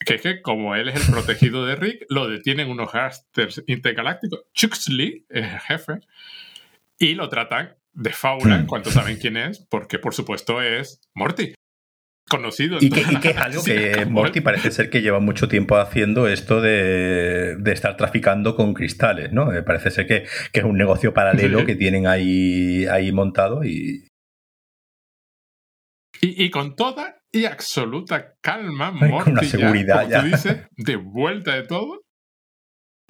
Que 0.05 0.15
es 0.15 0.21
que, 0.21 0.41
como 0.41 0.75
él 0.75 0.89
es 0.89 1.07
el 1.07 1.13
protegido 1.13 1.65
de 1.65 1.75
Rick, 1.75 2.05
lo 2.10 2.27
detienen 2.27 2.69
unos 2.69 2.91
gasters 2.91 3.63
intergalácticos. 3.67 4.41
Chuxley 4.53 5.25
es 5.29 5.45
el 5.53 5.60
jefe. 5.60 5.93
Y 7.00 7.15
lo 7.15 7.29
tratan 7.29 7.75
de 7.93 8.12
fábula 8.12 8.55
en 8.55 8.63
Hmm. 8.63 8.67
cuanto 8.67 8.91
saben 8.91 9.17
quién 9.17 9.38
es, 9.38 9.60
porque 9.69 10.00
por 10.00 10.13
supuesto 10.13 10.62
es 10.62 11.01
Morty. 11.15 11.53
Conocido 12.31 12.77
Y 12.79 12.89
que, 12.89 13.01
y 13.01 13.03
es 13.29 13.38
algo 13.38 13.63
que 13.63 13.91
como 14.05 14.11
Morty 14.21 14.39
parece 14.41 14.71
ser 14.71 14.89
que 14.89 15.01
lleva 15.01 15.19
mucho 15.19 15.47
tiempo 15.50 15.75
haciendo 15.77 16.27
esto 16.27 16.61
de, 16.61 17.57
de 17.57 17.71
estar 17.73 17.97
traficando 17.97 18.55
con 18.55 18.73
cristales, 18.73 19.33
¿no? 19.33 19.53
Eh, 19.53 19.61
Parece 19.63 19.91
ser 19.91 20.07
que, 20.07 20.25
que 20.53 20.59
es 20.61 20.65
un 20.65 20.77
negocio 20.77 21.13
paralelo 21.13 21.59
Sí. 21.59 21.65
que 21.65 21.75
tienen 21.75 22.07
ahí, 22.07 22.85
ahí 22.88 23.11
montado 23.11 23.63
y, 23.65 24.07
Y, 26.21 26.45
y 26.45 26.50
con 26.51 26.75
toda 26.75 27.17
y 27.33 27.45
absoluta 27.45 28.35
calma, 28.41 28.93
Ay, 29.01 29.09
Morty, 29.09 29.23
con 29.23 29.33
una 29.33 29.41
ya, 29.41 29.47
seguridad 29.50 30.00
como 30.01 30.09
ya. 30.11 30.21
tú 30.21 30.27
dices, 30.27 30.67
de 30.77 30.95
vuelta 30.97 31.55
de 31.55 31.63
todo, 31.63 32.01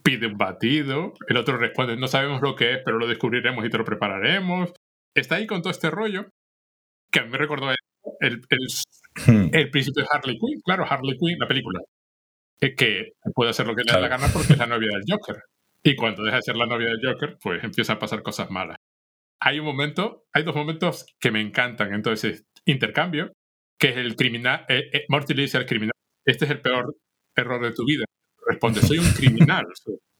pide 0.03 0.27
un 0.27 0.37
batido, 0.37 1.13
el 1.27 1.37
otro 1.37 1.57
responde, 1.57 1.95
no 1.97 2.07
sabemos 2.07 2.41
lo 2.41 2.55
que 2.55 2.73
es, 2.73 2.79
pero 2.85 2.97
lo 2.97 3.07
descubriremos 3.07 3.65
y 3.65 3.69
te 3.69 3.77
lo 3.77 3.85
prepararemos. 3.85 4.71
Está 5.15 5.35
ahí 5.35 5.45
con 5.47 5.61
todo 5.61 5.71
este 5.71 5.89
rollo, 5.91 6.29
que 7.11 7.19
a 7.19 7.23
mí 7.23 7.29
me 7.29 7.37
recordó 7.37 7.69
el, 8.21 8.41
el, 8.49 8.67
Hmm. 9.25 9.49
el 9.51 9.69
principio 9.69 10.03
de 10.03 10.09
Harley 10.09 10.37
Quinn, 10.37 10.61
claro, 10.63 10.85
Harley 10.89 11.17
Quinn, 11.17 11.37
la 11.39 11.47
película, 11.47 11.81
es 12.59 12.75
que 12.75 13.13
puede 13.33 13.51
hacer 13.51 13.67
lo 13.67 13.75
que 13.75 13.83
le 13.83 13.91
da 13.91 13.99
la 13.99 14.07
gana 14.07 14.27
porque 14.31 14.53
es 14.53 14.59
la 14.59 14.67
novia 14.67 14.89
del 14.91 15.03
Joker. 15.07 15.43
Y 15.83 15.95
cuando 15.95 16.23
deja 16.23 16.37
de 16.37 16.43
ser 16.43 16.55
la 16.55 16.65
novia 16.65 16.89
del 16.89 16.99
Joker, 17.03 17.37
pues 17.41 17.63
empiezan 17.63 17.97
a 17.97 17.99
pasar 17.99 18.21
cosas 18.23 18.49
malas. 18.49 18.77
Hay 19.39 19.59
un 19.59 19.65
momento, 19.65 20.25
hay 20.33 20.43
dos 20.43 20.55
momentos 20.55 21.05
que 21.19 21.31
me 21.31 21.41
encantan 21.41 21.93
en 21.93 22.03
todo 22.03 22.13
ese 22.13 22.43
intercambio, 22.65 23.31
que 23.79 23.89
es 23.89 23.97
el 23.97 24.15
criminal, 24.15 24.65
eh, 24.69 24.89
eh, 24.93 25.05
Morty 25.09 25.33
le 25.33 25.43
dice 25.43 25.57
al 25.57 25.65
criminal, 25.65 25.93
este 26.25 26.45
es 26.45 26.51
el 26.51 26.61
peor 26.61 26.95
error 27.35 27.61
de 27.63 27.73
tu 27.73 27.83
vida. 27.85 28.05
Responde, 28.47 28.81
soy 28.81 28.99
un 28.99 29.11
criminal. 29.11 29.65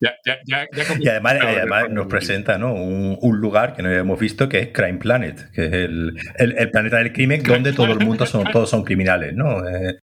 ya, 0.00 0.14
ya, 0.24 0.38
ya, 0.46 0.66
ya 0.72 0.84
Y 0.98 1.08
además, 1.08 1.88
nos 1.90 2.06
presenta 2.06 2.58
¿no? 2.58 2.74
un, 2.74 3.16
un 3.20 3.40
lugar 3.40 3.74
que 3.74 3.82
no 3.82 3.88
habíamos 3.88 4.18
visto 4.18 4.48
que 4.48 4.58
es 4.58 4.68
Crime 4.72 4.98
Planet, 4.98 5.50
que 5.52 5.66
es 5.66 5.72
el, 5.72 6.12
el- 6.36 6.58
el 6.58 6.70
planeta 6.70 6.98
del 6.98 7.12
crimen 7.12 7.40
Crime 7.42 7.54
donde 7.56 7.72
todo 7.72 7.92
el 7.92 8.04
mundo 8.04 8.26
son, 8.26 8.44
todos 8.44 8.68
son 8.70 8.84
criminales, 8.84 9.34
¿no? 9.34 9.66
Eh, 9.68 9.98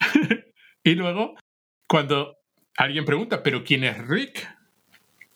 Y 0.84 0.94
luego, 0.94 1.34
cuando 1.88 2.36
alguien 2.76 3.04
pregunta, 3.04 3.42
¿pero 3.42 3.64
quién 3.64 3.82
es 3.82 3.98
Rick? 4.06 4.46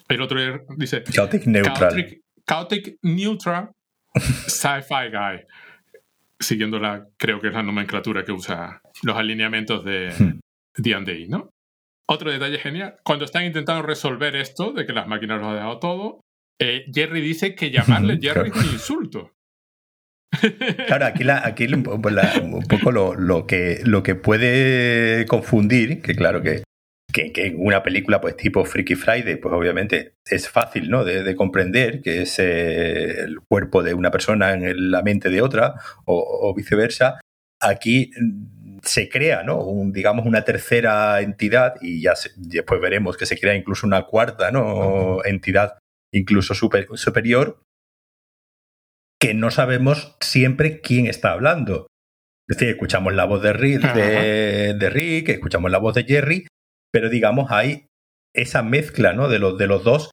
El 0.09 0.23
otro 0.23 0.39
dice, 0.77 1.03
Chaotic 1.03 1.47
Neutral. 1.47 2.21
Chaotic, 2.49 2.97
Neutral 3.03 3.71
Sci-Fi 4.15 5.09
Guy. 5.11 5.45
Siguiendo 6.39 6.79
la, 6.79 7.05
creo 7.17 7.41
que 7.41 7.49
es 7.49 7.55
la 7.55 7.65
nomenclatura 7.65 8.25
que 8.25 8.31
usa 8.31 8.81
los 9.03 9.17
alineamientos 9.17 9.85
de 9.85 10.13
D&D, 10.77 11.27
hmm. 11.27 11.31
¿no? 11.31 11.51
Otro 12.13 12.33
detalle 12.33 12.59
genial, 12.59 12.97
cuando 13.05 13.25
están 13.25 13.45
intentando 13.45 13.83
resolver 13.83 14.35
esto 14.35 14.73
de 14.73 14.85
que 14.85 14.93
las 14.93 15.07
máquinas 15.07 15.41
lo 15.41 15.51
han 15.51 15.55
dejado 15.55 15.79
todo, 15.79 16.21
eh, 16.61 16.85
Jerry 16.93 17.21
dice 17.21 17.55
que 17.55 17.71
llamarle 17.71 18.19
Jerry 18.21 18.51
es 18.51 18.57
un 18.57 18.65
insulto. 18.65 19.33
Claro, 20.87 21.07
aquí, 21.07 21.23
la, 21.23 21.45
aquí 21.47 21.67
un 21.73 21.83
poco 21.83 22.11
lo, 22.91 23.47
que, 23.47 23.81
lo 23.85 24.03
que 24.03 24.15
puede 24.15 25.25
confundir, 25.27 26.03
que 26.03 26.15
claro 26.15 26.43
que, 26.43 26.63
que, 27.13 27.33
en 27.35 27.57
una 27.59 27.83
película 27.83 28.21
pues 28.21 28.37
tipo 28.37 28.65
Freaky 28.65 28.95
Friday, 28.95 29.37
pues 29.37 29.55
obviamente 29.55 30.15
es 30.25 30.49
fácil 30.49 30.91
¿no? 30.91 31.05
de, 31.05 31.37
comprender 31.37 32.01
que 32.01 32.23
es 32.23 32.39
eh, 32.39 33.23
el 33.23 33.41
cuerpo 33.49 33.83
de 33.83 33.95
una 33.95 34.11
persona 34.11 34.53
en 34.53 34.91
la 34.91 35.03
mente 35.03 35.31
de 35.31 35.43
otra 35.43 35.75
o, 36.07 36.53
viceversa. 36.57 37.21
Aquí 37.61 38.11
se 38.83 39.09
crea, 39.09 39.43
¿no? 39.43 39.59
Un, 39.63 39.93
digamos, 39.93 40.27
una 40.27 40.45
tercera 40.45 41.21
entidad 41.21 41.75
y 41.81 42.03
ya 42.03 42.15
después 42.37 42.81
veremos 42.81 43.17
que 43.17 43.27
se 43.27 43.39
crea 43.39 43.55
incluso 43.55 43.87
una 43.87 44.03
cuarta, 44.03 44.51
¿no? 44.51 45.25
Entidad 45.25 45.79
incluso 46.13 46.55
superior 46.55 47.63
que 49.21 49.35
no 49.35 49.51
sabemos 49.51 50.17
siempre 50.21 50.81
quién 50.81 51.07
está 51.07 51.33
hablando. 51.33 51.87
Es 52.49 52.57
decir, 52.57 52.71
escuchamos 52.71 53.15
la 53.15 53.27
voz 53.27 53.43
de 53.43 53.53
Rick, 53.53 53.95
de, 53.95 54.91
Rick, 54.91 55.29
escuchamos 55.29 55.71
la 55.71 55.79
voz 55.79 55.95
de 55.95 56.05
Jerry, 56.05 56.47
pero 56.91 57.09
digamos 57.09 57.53
hay 57.53 57.87
esa 58.35 58.63
mezcla 58.63 59.13
¿no? 59.13 59.29
de, 59.29 59.39
los, 59.39 59.59
de 59.59 59.67
los 59.67 59.85
dos. 59.85 60.11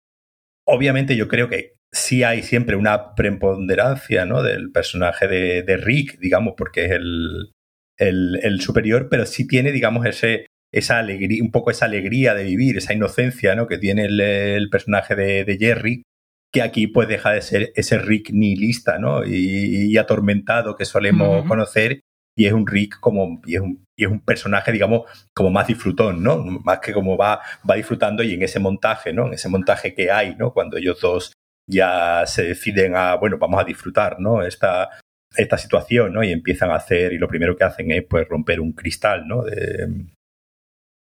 Obviamente 0.67 1.15
yo 1.15 1.27
creo 1.29 1.49
que 1.49 1.75
sí 1.91 2.23
hay 2.23 2.43
siempre 2.43 2.75
una 2.75 3.15
preponderancia 3.15 4.25
¿no? 4.25 4.43
del 4.43 4.71
personaje 4.71 5.27
de, 5.27 5.77
Rick, 5.77 6.19
digamos, 6.19 6.53
porque 6.57 6.85
es 6.85 6.91
el, 6.91 7.51
el, 7.97 8.61
superior, 8.61 9.07
pero 9.09 9.25
sí 9.25 9.47
tiene, 9.47 9.71
digamos, 9.71 10.05
ese, 10.05 10.47
esa 10.71 10.99
alegría, 10.99 11.43
un 11.43 11.51
poco 11.51 11.71
esa 11.71 11.85
alegría 11.85 12.33
de 12.33 12.43
vivir, 12.43 12.77
esa 12.77 12.93
inocencia 12.93 13.55
¿no? 13.55 13.67
que 13.67 13.77
tiene 13.77 14.05
el, 14.05 14.69
personaje 14.69 15.15
de, 15.15 15.57
Jerry, 15.59 16.03
que 16.51 16.61
aquí 16.61 16.87
pues 16.87 17.07
deja 17.07 17.31
de 17.31 17.41
ser 17.41 17.71
ese 17.75 17.97
Rick 17.97 18.31
nihilista 18.31 18.99
¿no? 18.99 19.25
y, 19.25 19.97
atormentado 19.97 20.75
que 20.75 20.85
solemos 20.85 21.45
conocer 21.45 22.01
y 22.37 22.45
es 22.45 22.53
un 22.53 22.67
Rick 22.67 22.99
como 22.99 23.41
y 23.45 23.55
es 23.55 23.61
un, 23.61 23.83
y 23.97 24.05
es 24.05 24.11
un, 24.11 24.19
personaje 24.19 24.71
digamos 24.71 25.09
como 25.33 25.49
más 25.49 25.65
disfrutón 25.67 26.21
no 26.21 26.37
más 26.37 26.79
que 26.79 26.93
como 26.93 27.17
va 27.17 27.41
va 27.67 27.75
disfrutando 27.75 28.21
y 28.21 28.35
en 28.35 28.43
ese 28.43 28.59
montaje 28.59 29.11
no 29.11 29.25
en 29.25 29.33
ese 29.33 29.49
montaje 29.49 29.95
que 29.95 30.11
hay 30.11 30.35
no 30.35 30.53
cuando 30.53 30.77
ellos 30.77 31.01
dos 31.01 31.33
ya 31.67 32.23
se 32.27 32.43
deciden 32.43 32.95
a 32.95 33.15
bueno 33.15 33.39
vamos 33.39 33.59
a 33.59 33.65
disfrutar 33.65 34.19
no 34.19 34.43
esta 34.43 34.91
esta 35.37 35.57
situación 35.57 36.13
no 36.13 36.23
y 36.23 36.31
empiezan 36.31 36.71
a 36.71 36.75
hacer 36.75 37.13
y 37.13 37.17
lo 37.17 37.27
primero 37.27 37.55
que 37.55 37.63
hacen 37.63 37.91
es 37.91 38.03
pues 38.03 38.27
romper 38.27 38.59
un 38.59 38.73
cristal 38.73 39.27
no 39.27 39.43
de, 39.43 39.87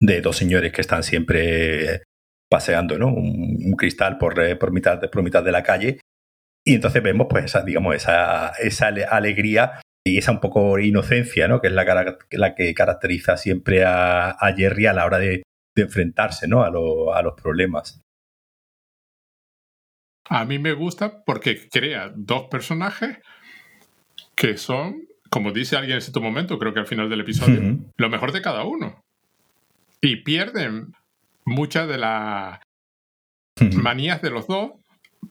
de 0.00 0.20
dos 0.20 0.36
señores 0.36 0.72
que 0.72 0.80
están 0.80 1.02
siempre 1.02 2.02
paseando 2.50 2.98
¿no? 2.98 3.08
un, 3.08 3.74
cristal 3.76 4.18
por, 4.18 4.38
eh, 4.40 4.56
por, 4.56 4.72
mitad 4.72 4.98
de, 4.98 5.08
por 5.08 5.22
mitad 5.22 5.42
de 5.42 5.52
la 5.52 5.62
calle. 5.62 6.00
Y 6.66 6.74
entonces 6.74 7.02
vemos 7.02 7.26
pues 7.28 7.46
esa, 7.46 7.62
digamos, 7.62 7.94
esa, 7.94 8.50
esa 8.60 8.88
alegría 9.10 9.80
y 10.06 10.18
esa 10.18 10.32
un 10.32 10.40
poco 10.40 10.78
inocencia, 10.78 11.48
¿no? 11.48 11.60
Que 11.60 11.68
es 11.68 11.72
la, 11.72 12.16
la 12.30 12.54
que 12.54 12.74
caracteriza 12.74 13.36
siempre 13.36 13.84
a, 13.84 14.36
Jerry 14.56 14.86
a 14.86 14.92
la 14.92 15.04
hora 15.04 15.18
de, 15.18 15.42
enfrentarse, 15.76 16.46
¿no? 16.46 16.62
A 16.62 16.70
los 16.70 17.34
problemas. 17.34 18.00
A 20.28 20.44
mí 20.44 20.58
me 20.58 20.72
gusta 20.72 21.24
porque 21.24 21.68
crea 21.68 22.12
dos 22.14 22.44
personajes 22.48 23.18
que 24.34 24.56
son, 24.56 25.06
como 25.30 25.52
dice 25.52 25.76
alguien 25.76 25.96
en 25.96 26.02
cierto 26.02 26.20
momento, 26.20 26.58
creo 26.58 26.74
que 26.74 26.80
al 26.80 26.86
final 26.86 27.08
del 27.08 27.20
episodio, 27.20 27.78
lo 27.96 28.10
mejor 28.10 28.32
de 28.32 28.42
cada 28.42 28.64
uno. 28.64 29.00
Y 30.00 30.16
pierden 30.16 30.92
muchas 31.44 31.88
de 31.88 31.98
las 31.98 32.60
manías 33.74 34.20
de 34.22 34.30
los 34.30 34.46
dos 34.46 34.72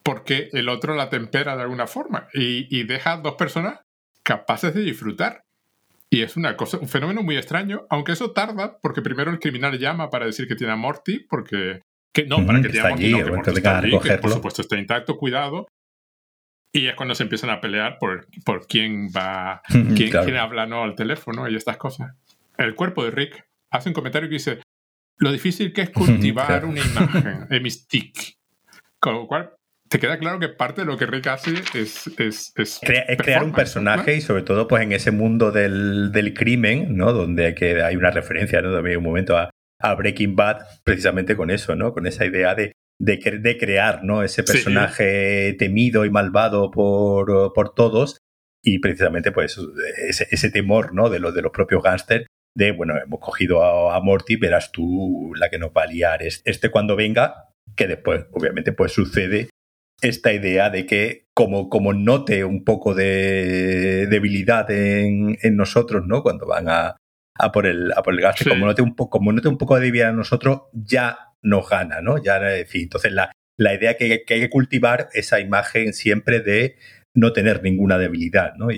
porque 0.01 0.49
el 0.53 0.69
otro 0.69 0.95
la 0.95 1.09
tempera 1.09 1.55
de 1.55 1.63
alguna 1.63 1.87
forma 1.87 2.27
y, 2.33 2.67
y 2.75 2.83
deja 2.83 3.17
dos 3.17 3.35
personas 3.35 3.81
capaces 4.23 4.73
de 4.73 4.81
disfrutar. 4.81 5.43
Y 6.09 6.21
es 6.21 6.37
una 6.37 6.55
cosa, 6.55 6.77
un 6.77 6.87
fenómeno 6.87 7.23
muy 7.23 7.37
extraño, 7.37 7.87
aunque 7.89 8.11
eso 8.11 8.31
tarda, 8.31 8.77
porque 8.81 9.01
primero 9.01 9.31
el 9.31 9.39
criminal 9.39 9.79
llama 9.79 10.09
para 10.09 10.27
decir 10.27 10.47
que 10.47 10.55
tiene 10.55 10.73
a 10.73 10.75
Morty, 10.75 11.25
porque... 11.27 11.81
Que, 12.13 12.27
no, 12.27 12.45
para 12.45 12.61
que, 12.61 12.79
a 12.79 12.89
no, 12.91 13.41
que 13.41 13.49
está 13.49 13.77
allí, 13.79 13.99
que 13.99 14.17
por 14.19 14.31
supuesto 14.31 14.61
está 14.61 14.77
intacto, 14.77 15.17
cuidado. 15.17 15.67
Y 16.75 16.87
es 16.87 16.95
cuando 16.95 17.13
se 17.13 17.23
empiezan 17.23 17.51
a 17.51 17.61
pelear 17.61 17.99
por, 17.99 18.27
por 18.43 18.65
quién 18.65 19.09
va, 19.15 19.61
quién, 19.95 20.09
quién 20.09 20.35
habla 20.35 20.65
no 20.65 20.83
al 20.83 20.95
teléfono 20.95 21.47
y 21.47 21.55
estas 21.55 21.77
cosas. 21.77 22.15
El 22.57 22.75
cuerpo 22.75 23.05
de 23.05 23.11
Rick 23.11 23.45
hace 23.69 23.89
un 23.89 23.93
comentario 23.93 24.27
que 24.27 24.33
dice, 24.33 24.59
lo 25.17 25.31
difícil 25.31 25.71
que 25.71 25.83
es 25.83 25.89
cultivar 25.91 26.65
una 26.65 26.81
imagen, 26.81 27.47
el 27.49 27.61
mystique. 27.61 28.37
Con 28.99 29.13
lo 29.13 29.27
cual, 29.27 29.51
te 29.87 29.99
queda 29.99 30.17
claro 30.17 30.39
que 30.39 30.49
parte 30.49 30.81
de 30.81 30.87
lo 30.87 30.97
que 30.97 31.05
Rick 31.05 31.27
hace 31.27 31.53
es... 31.75 32.07
Es, 32.17 32.53
es, 32.57 32.79
crear 33.17 33.43
un 33.43 33.51
personaje 33.51 34.15
y 34.15 34.21
sobre 34.21 34.41
todo 34.41 34.67
pues 34.67 34.81
en 34.81 34.91
ese 34.91 35.11
mundo 35.11 35.51
del, 35.51 36.11
del 36.11 36.33
crimen, 36.33 36.97
¿no? 36.97 37.13
Donde 37.13 37.47
hay, 37.47 37.55
que, 37.55 37.83
hay 37.83 37.95
una 37.95 38.09
referencia, 38.09 38.61
¿no? 38.61 38.73
También 38.73 38.97
un 38.97 39.03
momento 39.03 39.37
a, 39.37 39.51
a, 39.79 39.93
Breaking 39.93 40.35
Bad 40.35 40.65
precisamente 40.83 41.35
con 41.35 41.51
eso, 41.51 41.75
¿no? 41.75 41.93
Con 41.93 42.07
esa 42.07 42.25
idea 42.25 42.55
de, 42.55 42.71
de, 42.99 43.17
de 43.17 43.57
crear, 43.57 44.03
¿no? 44.03 44.23
Ese 44.23 44.43
personaje 44.43 45.55
temido 45.57 46.05
y 46.05 46.09
malvado 46.09 46.71
por, 46.71 47.53
por 47.53 47.73
todos 47.73 48.17
y 48.63 48.79
precisamente 48.79 49.31
pues 49.31 49.59
ese, 49.97 50.27
ese 50.31 50.49
temor, 50.49 50.93
¿no? 50.93 51.09
De, 51.09 51.19
lo, 51.19 51.31
de 51.31 51.41
los 51.41 51.51
propios 51.51 51.83
gángsters 51.83 52.25
de, 52.55 52.71
bueno, 52.71 52.95
hemos 52.97 53.19
cogido 53.19 53.91
a, 53.91 53.99
Morty, 54.01 54.35
verás 54.35 54.71
tú 54.71 55.31
la 55.35 55.49
que 55.49 55.57
nos 55.57 55.71
va 55.71 55.83
a 55.83 55.87
liar 55.87 56.21
este 56.23 56.69
cuando 56.69 56.95
venga, 56.95 57.49
que 57.75 57.87
después, 57.87 58.25
obviamente, 58.31 58.73
pues 58.73 58.91
sucede 58.91 59.49
esta 60.01 60.33
idea 60.33 60.69
de 60.69 60.85
que 60.85 61.25
como, 61.33 61.69
como 61.69 61.93
note 61.93 62.43
un 62.43 62.63
poco 62.63 62.93
de 62.93 64.07
debilidad 64.07 64.69
en, 64.69 65.37
en 65.41 65.55
nosotros, 65.55 66.05
¿no? 66.05 66.21
Cuando 66.21 66.45
van 66.45 66.69
a, 66.69 66.97
a 67.35 67.51
por 67.51 67.65
el, 67.65 67.91
a 67.93 68.03
por 68.03 68.13
el 68.13 68.21
gas, 68.21 68.43
como, 68.47 68.65
note 68.65 68.81
un 68.81 68.95
poco, 68.95 69.17
como 69.17 69.31
note 69.31 69.47
un 69.47 69.57
poco 69.57 69.75
de 69.75 69.81
debilidad 69.81 70.09
en 70.09 70.17
nosotros, 70.17 70.63
ya 70.73 71.32
nos 71.43 71.69
gana, 71.69 72.01
¿no? 72.01 72.21
Ya, 72.23 72.37
en 72.57 72.67
fin, 72.67 72.83
entonces 72.83 73.11
la, 73.11 73.31
la 73.57 73.73
idea 73.73 73.97
que, 73.97 74.23
que 74.25 74.33
hay 74.33 74.39
que 74.41 74.49
cultivar 74.49 75.09
esa 75.13 75.39
imagen 75.39 75.93
siempre 75.93 76.39
de 76.39 76.77
no 77.15 77.33
tener 77.33 77.61
ninguna 77.61 77.97
debilidad, 77.97 78.55
¿no? 78.55 78.69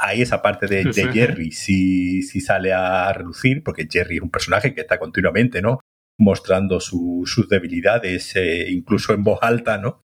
ahí 0.00 0.22
esa 0.22 0.42
parte 0.42 0.66
de, 0.66 0.92
Jerry 0.92 1.52
sí, 1.52 2.22
sale 2.22 2.72
a 2.72 3.12
relucir, 3.12 3.62
porque 3.62 3.86
Jerry 3.90 4.16
es 4.16 4.22
un 4.22 4.30
personaje 4.30 4.74
que 4.74 4.80
está 4.80 4.98
continuamente, 4.98 5.62
¿no? 5.62 5.80
Mostrando 6.18 6.80
sus 6.80 7.48
debilidades, 7.48 8.34
eh, 8.36 8.70
incluso 8.70 9.14
en 9.14 9.24
voz 9.24 9.38
alta, 9.42 9.78
¿no? 9.78 10.02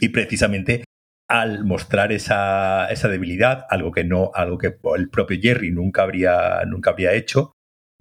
Y 0.00 0.08
precisamente 0.08 0.84
al 1.28 1.64
mostrar 1.64 2.12
esa, 2.12 2.88
esa, 2.90 3.08
debilidad, 3.08 3.64
algo 3.70 3.92
que 3.92 4.04
no, 4.04 4.30
algo 4.34 4.58
que 4.58 4.76
el 4.96 5.08
propio 5.08 5.38
Jerry 5.40 5.70
nunca 5.70 6.02
habría, 6.02 6.62
nunca 6.66 6.90
habría 6.90 7.14
hecho, 7.14 7.52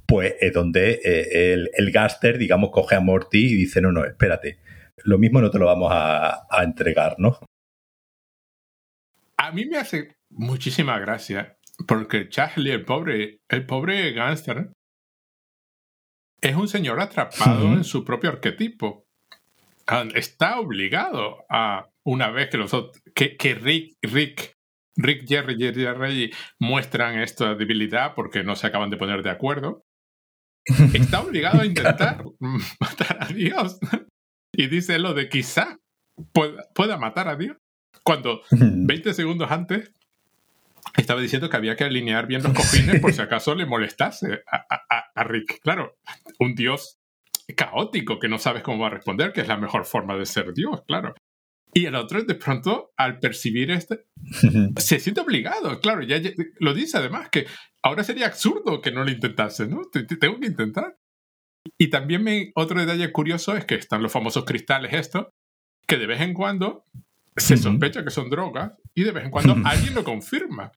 pues 0.08 0.36
es 0.40 0.54
donde 0.54 1.02
eh, 1.04 1.54
el, 1.54 1.70
el 1.74 1.92
gángster, 1.92 2.38
digamos, 2.38 2.70
coge 2.72 2.96
a 2.96 3.00
Morty 3.00 3.46
y 3.46 3.56
dice, 3.56 3.82
no, 3.82 3.92
no, 3.92 4.06
espérate, 4.06 4.60
lo 5.04 5.18
mismo 5.18 5.42
no 5.42 5.50
te 5.50 5.60
lo 5.60 5.66
vamos 5.66 5.92
a, 5.92 6.46
a 6.50 6.64
entregar, 6.64 7.16
¿no? 7.18 7.40
A 9.38 9.52
mí 9.52 9.66
me 9.66 9.78
hace 9.78 10.16
muchísima 10.30 10.98
gracia, 11.00 11.58
porque 11.88 12.30
Charlie, 12.30 12.72
el 12.72 12.86
pobre, 12.86 13.42
el 13.50 13.66
pobre 13.66 14.12
gángster, 14.12 14.72
es 16.42 16.56
un 16.56 16.68
señor 16.68 17.00
atrapado 17.00 17.74
en 17.74 17.84
su 17.84 18.06
propio 18.06 18.30
arquetipo. 18.30 19.06
Ah, 19.88 20.06
está 20.16 20.60
obligado 20.60 21.46
a, 21.50 21.90
una 22.04 22.30
vez 22.30 22.50
que 22.50 22.58
los 22.58 22.72
que, 23.14 23.38
que 23.38 23.56
Rick, 23.56 23.98
Rick, 24.02 24.54
Rick, 24.96 25.28
Jerry, 25.28 25.58
Jerry, 25.58 25.82
Jerry 25.82 26.34
muestran 26.60 27.20
esta 27.20 27.56
debilidad 27.56 28.14
porque 28.16 28.44
no 28.44 28.56
se 28.56 28.68
acaban 28.68 28.90
de 28.90 28.98
poner 28.98 29.22
de 29.24 29.30
acuerdo, 29.30 29.85
está 30.94 31.22
obligado 31.22 31.62
a 31.62 31.66
intentar 31.66 32.24
matar 32.80 33.18
a 33.22 33.28
Dios. 33.28 33.80
Y 34.52 34.68
dice 34.68 35.00
lo 35.00 35.14
de 35.14 35.30
quizá 35.30 35.78
pueda, 36.32 36.68
pueda 36.74 36.98
matar 36.98 37.28
a 37.28 37.36
Dios. 37.36 37.58
Cuando 38.04 38.42
20 38.52 39.14
segundos 39.14 39.52
antes 39.52 39.92
estaba 40.98 41.22
diciendo 41.22 41.50
que 41.50 41.58
había 41.58 41.76
que 41.76 41.84
alinear 41.84 42.28
bien 42.28 42.44
los 42.44 42.54
cojines 42.54 43.02
por 43.02 43.14
si 43.14 43.22
acaso 43.22 43.56
le 43.56 43.66
molestase 43.66 44.44
a, 44.48 45.24
Rick. 45.24 45.60
Claro, 45.62 45.98
un 46.40 46.56
dios 46.56 47.00
caótico 47.56 48.20
que 48.20 48.28
no 48.28 48.38
sabes 48.38 48.64
cómo 48.64 48.80
va 48.80 48.88
a 48.88 48.92
responder, 48.92 49.34
que 49.34 49.42
es 49.42 49.48
la 49.48 49.58
mejor 49.58 49.86
forma 49.86 50.18
de 50.18 50.26
ser 50.26 50.54
dios, 50.54 50.84
claro. 50.88 51.16
Y 51.74 51.86
el 51.88 51.96
otro, 51.96 52.24
de 52.24 52.36
pronto, 52.36 52.94
al 52.96 53.20
percibir 53.20 53.72
este, 53.72 54.06
se 54.78 55.00
siente 55.00 55.22
obligado, 55.22 55.80
claro, 55.82 56.04
ya, 56.04 56.22
lo 56.60 56.74
dice 56.74 56.98
además, 56.98 57.30
que 57.30 57.48
ahora 57.86 58.04
sería 58.04 58.26
absurdo 58.26 58.82
que 58.82 58.92
no 58.92 59.04
lo 59.04 59.12
intentase, 59.12 59.68
¿no? 59.68 59.84
Tengo 59.92 60.40
que 60.40 60.48
intentar. 60.48 60.98
Y 61.78 61.90
también 61.90 62.24
me, 62.24 62.52
otro 62.56 62.80
detalle 62.80 63.12
curioso 63.12 63.56
es 63.56 63.66
que 63.66 63.76
están 63.76 64.02
los 64.02 64.12
famosos 64.12 64.44
cristales 64.44 64.92
estos, 64.94 65.28
que 65.88 65.98
de 65.98 66.08
vez 66.08 66.22
en 66.22 66.34
cuando 66.34 66.84
se 67.38 67.58
sospecha 67.58 68.04
que 68.04 68.10
son 68.10 68.30
drogas 68.30 68.74
y 68.96 69.04
de 69.04 69.12
vez 69.12 69.26
en 69.26 69.32
cuando 69.32 69.56
alguien 69.66 69.94
lo 69.94 70.04
confirma 70.04 70.72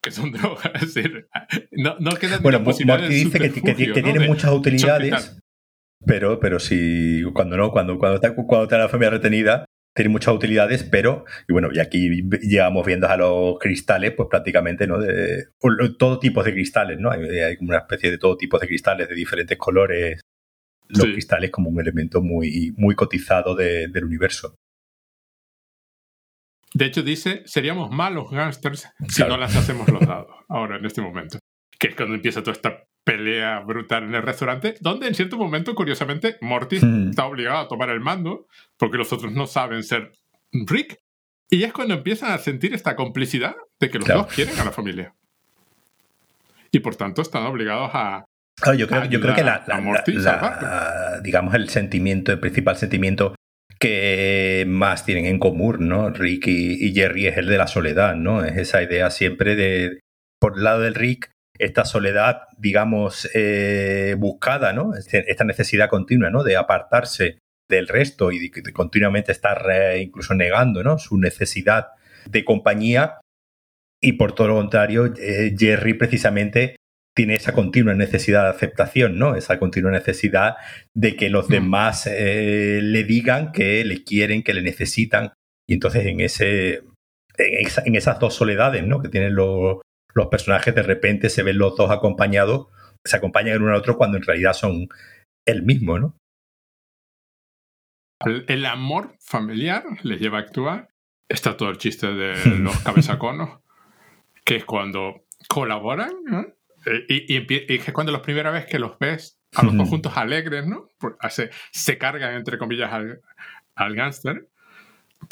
que 0.00 0.10
son 0.10 0.30
drogas. 0.30 0.70
Es 0.74 0.94
decir, 0.94 1.28
no, 1.72 1.96
no 1.98 2.12
queda 2.16 2.38
bueno, 2.38 2.60
Morty 2.60 2.84
dice 3.08 3.38
que, 3.38 3.52
que, 3.52 3.92
que 3.92 4.02
tiene 4.02 4.26
muchas 4.26 4.52
utilidades, 4.52 5.40
pero, 6.06 6.38
pero 6.38 6.60
si 6.60 7.22
cuando 7.34 7.56
no, 7.56 7.72
cuando, 7.72 7.98
cuando, 7.98 8.16
está, 8.16 8.34
cuando 8.34 8.64
está 8.64 8.78
la 8.78 8.88
familia 8.88 9.10
retenida, 9.10 9.64
tiene 9.94 10.10
muchas 10.10 10.34
utilidades, 10.34 10.84
pero, 10.84 11.24
y 11.48 11.52
bueno, 11.52 11.68
y 11.72 11.78
aquí 11.78 12.22
llegamos 12.42 12.86
viendo 12.86 13.08
a 13.08 13.16
los 13.16 13.58
cristales, 13.58 14.12
pues 14.16 14.28
prácticamente, 14.30 14.86
¿no? 14.86 14.98
De 14.98 15.48
todo 15.98 16.18
tipo 16.18 16.42
de 16.42 16.52
cristales, 16.52 16.98
¿no? 16.98 17.10
Hay, 17.10 17.20
hay 17.20 17.56
una 17.60 17.78
especie 17.78 18.10
de 18.10 18.18
todo 18.18 18.36
tipo 18.36 18.58
de 18.58 18.66
cristales 18.66 19.08
de 19.08 19.14
diferentes 19.14 19.58
colores. 19.58 20.20
Los 20.88 21.06
cristales 21.06 21.50
como 21.50 21.70
un 21.70 21.80
elemento 21.80 22.20
muy, 22.20 22.74
muy 22.76 22.94
cotizado 22.94 23.54
del 23.54 24.04
universo. 24.04 24.56
De 26.74 26.86
hecho, 26.86 27.02
dice, 27.02 27.42
seríamos 27.44 27.90
malos 27.90 28.30
gángsters 28.30 28.88
si 29.08 29.22
no 29.24 29.36
las 29.36 29.56
hacemos 29.56 29.88
los 29.88 30.00
dados, 30.06 30.30
ahora, 30.48 30.76
en 30.76 30.84
este 30.84 31.00
momento. 31.00 31.38
Que 31.78 31.88
es 31.88 31.94
cuando 31.94 32.14
empieza 32.14 32.42
toda 32.42 32.52
esta 32.52 32.84
pelea 33.04 33.60
brutal 33.60 34.04
en 34.04 34.14
el 34.14 34.22
restaurante, 34.22 34.76
donde 34.80 35.08
en 35.08 35.14
cierto 35.14 35.36
momento, 35.36 35.74
curiosamente, 35.74 36.36
Morty 36.40 36.78
hmm. 36.80 37.10
está 37.10 37.26
obligado 37.26 37.58
a 37.58 37.68
tomar 37.68 37.90
el 37.90 38.00
mando, 38.00 38.46
porque 38.82 38.98
los 38.98 39.12
otros 39.12 39.30
no 39.30 39.46
saben 39.46 39.84
ser 39.84 40.10
Rick. 40.50 40.98
Y 41.48 41.62
es 41.62 41.72
cuando 41.72 41.94
empiezan 41.94 42.32
a 42.32 42.38
sentir 42.38 42.74
esta 42.74 42.96
complicidad 42.96 43.54
de 43.78 43.88
que 43.88 44.00
los 44.00 44.08
dos 44.08 44.26
quieren 44.26 44.58
a 44.58 44.64
la 44.64 44.72
familia. 44.72 45.14
Y 46.72 46.80
por 46.80 46.96
tanto 46.96 47.22
están 47.22 47.44
obligados 47.44 47.92
a, 47.94 48.24
yo 48.76 48.88
creo, 48.88 49.04
yo 49.04 49.20
creo 49.20 49.36
que 49.36 49.44
la, 49.44 51.20
digamos 51.22 51.54
el 51.54 51.68
sentimiento, 51.68 52.32
el 52.32 52.40
principal 52.40 52.76
sentimiento 52.76 53.36
que 53.78 54.64
más 54.66 55.04
tienen 55.04 55.26
en 55.26 55.38
común, 55.38 55.88
¿no? 55.88 56.10
Rick 56.10 56.48
y, 56.48 56.92
Jerry 56.92 57.28
es 57.28 57.36
el 57.36 57.46
de 57.46 57.58
la 57.58 57.68
soledad, 57.68 58.16
¿no? 58.16 58.44
Es 58.44 58.56
esa 58.56 58.82
idea 58.82 59.10
siempre 59.10 59.54
de, 59.54 60.00
por 60.40 60.56
el 60.56 60.64
lado 60.64 60.80
del 60.80 60.96
Rick, 60.96 61.30
esta 61.56 61.84
soledad, 61.84 62.48
digamos, 62.58 63.30
eh, 63.32 64.16
buscada, 64.18 64.72
¿no? 64.72 64.96
Este, 64.96 65.30
esta 65.30 65.44
necesidad 65.44 65.88
continua, 65.88 66.30
¿no? 66.30 66.42
De 66.42 66.56
apartarse 66.56 67.38
del 67.76 67.88
resto 67.88 68.30
y 68.32 68.50
de, 68.50 68.72
continuamente 68.72 69.32
estar 69.32 69.64
incluso 69.98 70.34
negando, 70.34 70.82
¿no? 70.84 70.98
Su 70.98 71.18
necesidad 71.18 71.88
de 72.28 72.44
compañía. 72.44 73.20
Y 74.00 74.12
por 74.12 74.34
todo 74.34 74.48
lo 74.48 74.56
contrario, 74.56 75.12
eh, 75.18 75.54
Jerry 75.56 75.94
precisamente 75.94 76.76
tiene 77.14 77.34
esa 77.34 77.52
continua 77.52 77.94
necesidad 77.94 78.44
de 78.44 78.50
aceptación, 78.50 79.18
¿no? 79.18 79.36
Esa 79.36 79.58
continua 79.58 79.90
necesidad 79.90 80.56
de 80.94 81.14
que 81.16 81.28
los 81.28 81.48
mm. 81.48 81.52
demás 81.52 82.06
eh, 82.06 82.80
le 82.82 83.04
digan 83.04 83.52
que 83.52 83.84
le 83.84 84.02
quieren, 84.02 84.42
que 84.42 84.54
le 84.54 84.62
necesitan. 84.62 85.32
Y 85.68 85.74
entonces 85.74 86.06
en 86.06 86.20
ese. 86.20 86.82
En, 87.38 87.96
esas 87.96 88.18
dos 88.18 88.34
soledades, 88.34 88.86
¿no? 88.86 89.00
Que 89.00 89.08
tienen 89.08 89.34
los, 89.34 89.80
los 90.14 90.26
personajes, 90.26 90.74
de 90.74 90.82
repente 90.82 91.30
se 91.30 91.42
ven 91.42 91.58
los 91.58 91.76
dos 91.76 91.90
acompañados, 91.90 92.68
se 93.04 93.16
acompañan 93.16 93.54
el 93.54 93.62
uno 93.62 93.72
al 93.72 93.78
otro 93.78 93.96
cuando 93.96 94.18
en 94.18 94.24
realidad 94.24 94.52
son 94.52 94.88
el 95.46 95.62
mismo, 95.62 95.98
¿no? 95.98 96.16
El, 98.24 98.66
amor 98.66 99.16
familiar 99.20 99.84
les 100.02 100.20
lleva 100.20 100.38
a 100.38 100.42
actuar. 100.42 100.88
Está 101.28 101.56
todo 101.56 101.70
el 101.70 101.78
chiste 101.78 102.08
de 102.12 102.34
los 102.58 102.78
cabezaconos, 102.80 103.60
que 104.44 104.56
es 104.56 104.64
cuando 104.64 105.24
colaboran, 105.48 106.12
¿no? 106.24 106.40
Eh, 106.86 107.04
y, 107.08 107.36
y, 107.36 107.76
es 107.76 107.92
cuando 107.92 108.12
la 108.12 108.22
primera 108.22 108.50
vez 108.50 108.66
que 108.66 108.78
los 108.78 108.98
ves 108.98 109.38
a 109.54 109.62
los 109.64 109.74
conjuntos 109.74 110.16
alegres, 110.16 110.66
¿no? 110.66 110.88
se, 111.28 111.50
se 111.72 111.98
cargan, 111.98 112.34
entre 112.34 112.58
comillas, 112.58 112.92
al, 112.92 113.20
al 113.74 113.94
gángster. 113.94 114.48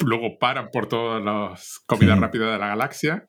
Luego 0.05 0.37
paran 0.39 0.69
por 0.71 0.87
todas 0.87 1.21
las 1.23 1.79
comidas 1.85 2.19
rápidas 2.19 2.53
de 2.53 2.59
la 2.59 2.67
galaxia 2.67 3.27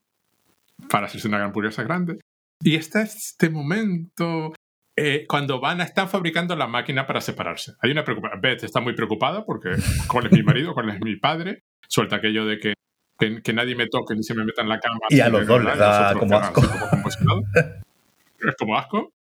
para 0.89 1.07
hacerse 1.07 1.29
una 1.29 1.39
gran 1.39 1.53
curiosa 1.53 1.83
grande. 1.83 2.19
Y 2.61 2.77
está 2.77 3.03
este 3.03 3.51
momento 3.51 4.53
eh, 4.97 5.25
cuando 5.27 5.61
van 5.61 5.81
a 5.81 5.85
estar 5.85 6.09
fabricando 6.09 6.55
la 6.55 6.67
máquina 6.67 7.07
para 7.07 7.21
separarse. 7.21 7.73
Hay 7.81 7.91
una 7.91 8.05
preocupación. 8.05 8.41
Beth 8.41 8.65
está 8.65 8.81
muy 8.81 8.95
preocupada 8.95 9.45
porque 9.45 9.71
cuál 10.07 10.27
es 10.27 10.33
mi 10.33 10.43
marido, 10.43 10.75
cuál 10.75 10.91
es 10.91 11.01
mi 11.01 11.17
padre. 11.17 11.63
Suelta 11.89 12.17
aquello 12.17 12.45
de 12.45 12.59
que, 12.59 12.75
que, 13.43 13.53
nadie 13.53 13.75
me 13.75 13.87
toque 13.87 14.15
ni 14.15 14.23
se 14.23 14.35
me 14.35 14.45
meta 14.45 14.63
en 14.63 14.69
la 14.69 14.81
cama. 14.81 15.01
Y 15.09 15.21
a 15.21 15.29
los 15.29 15.47
dos 15.47 15.65
les 15.65 15.79
da 15.79 16.15
como 16.19 16.37
asco. 16.37 16.63
es 17.07 18.57
como 18.59 18.77
asco. 18.77 19.13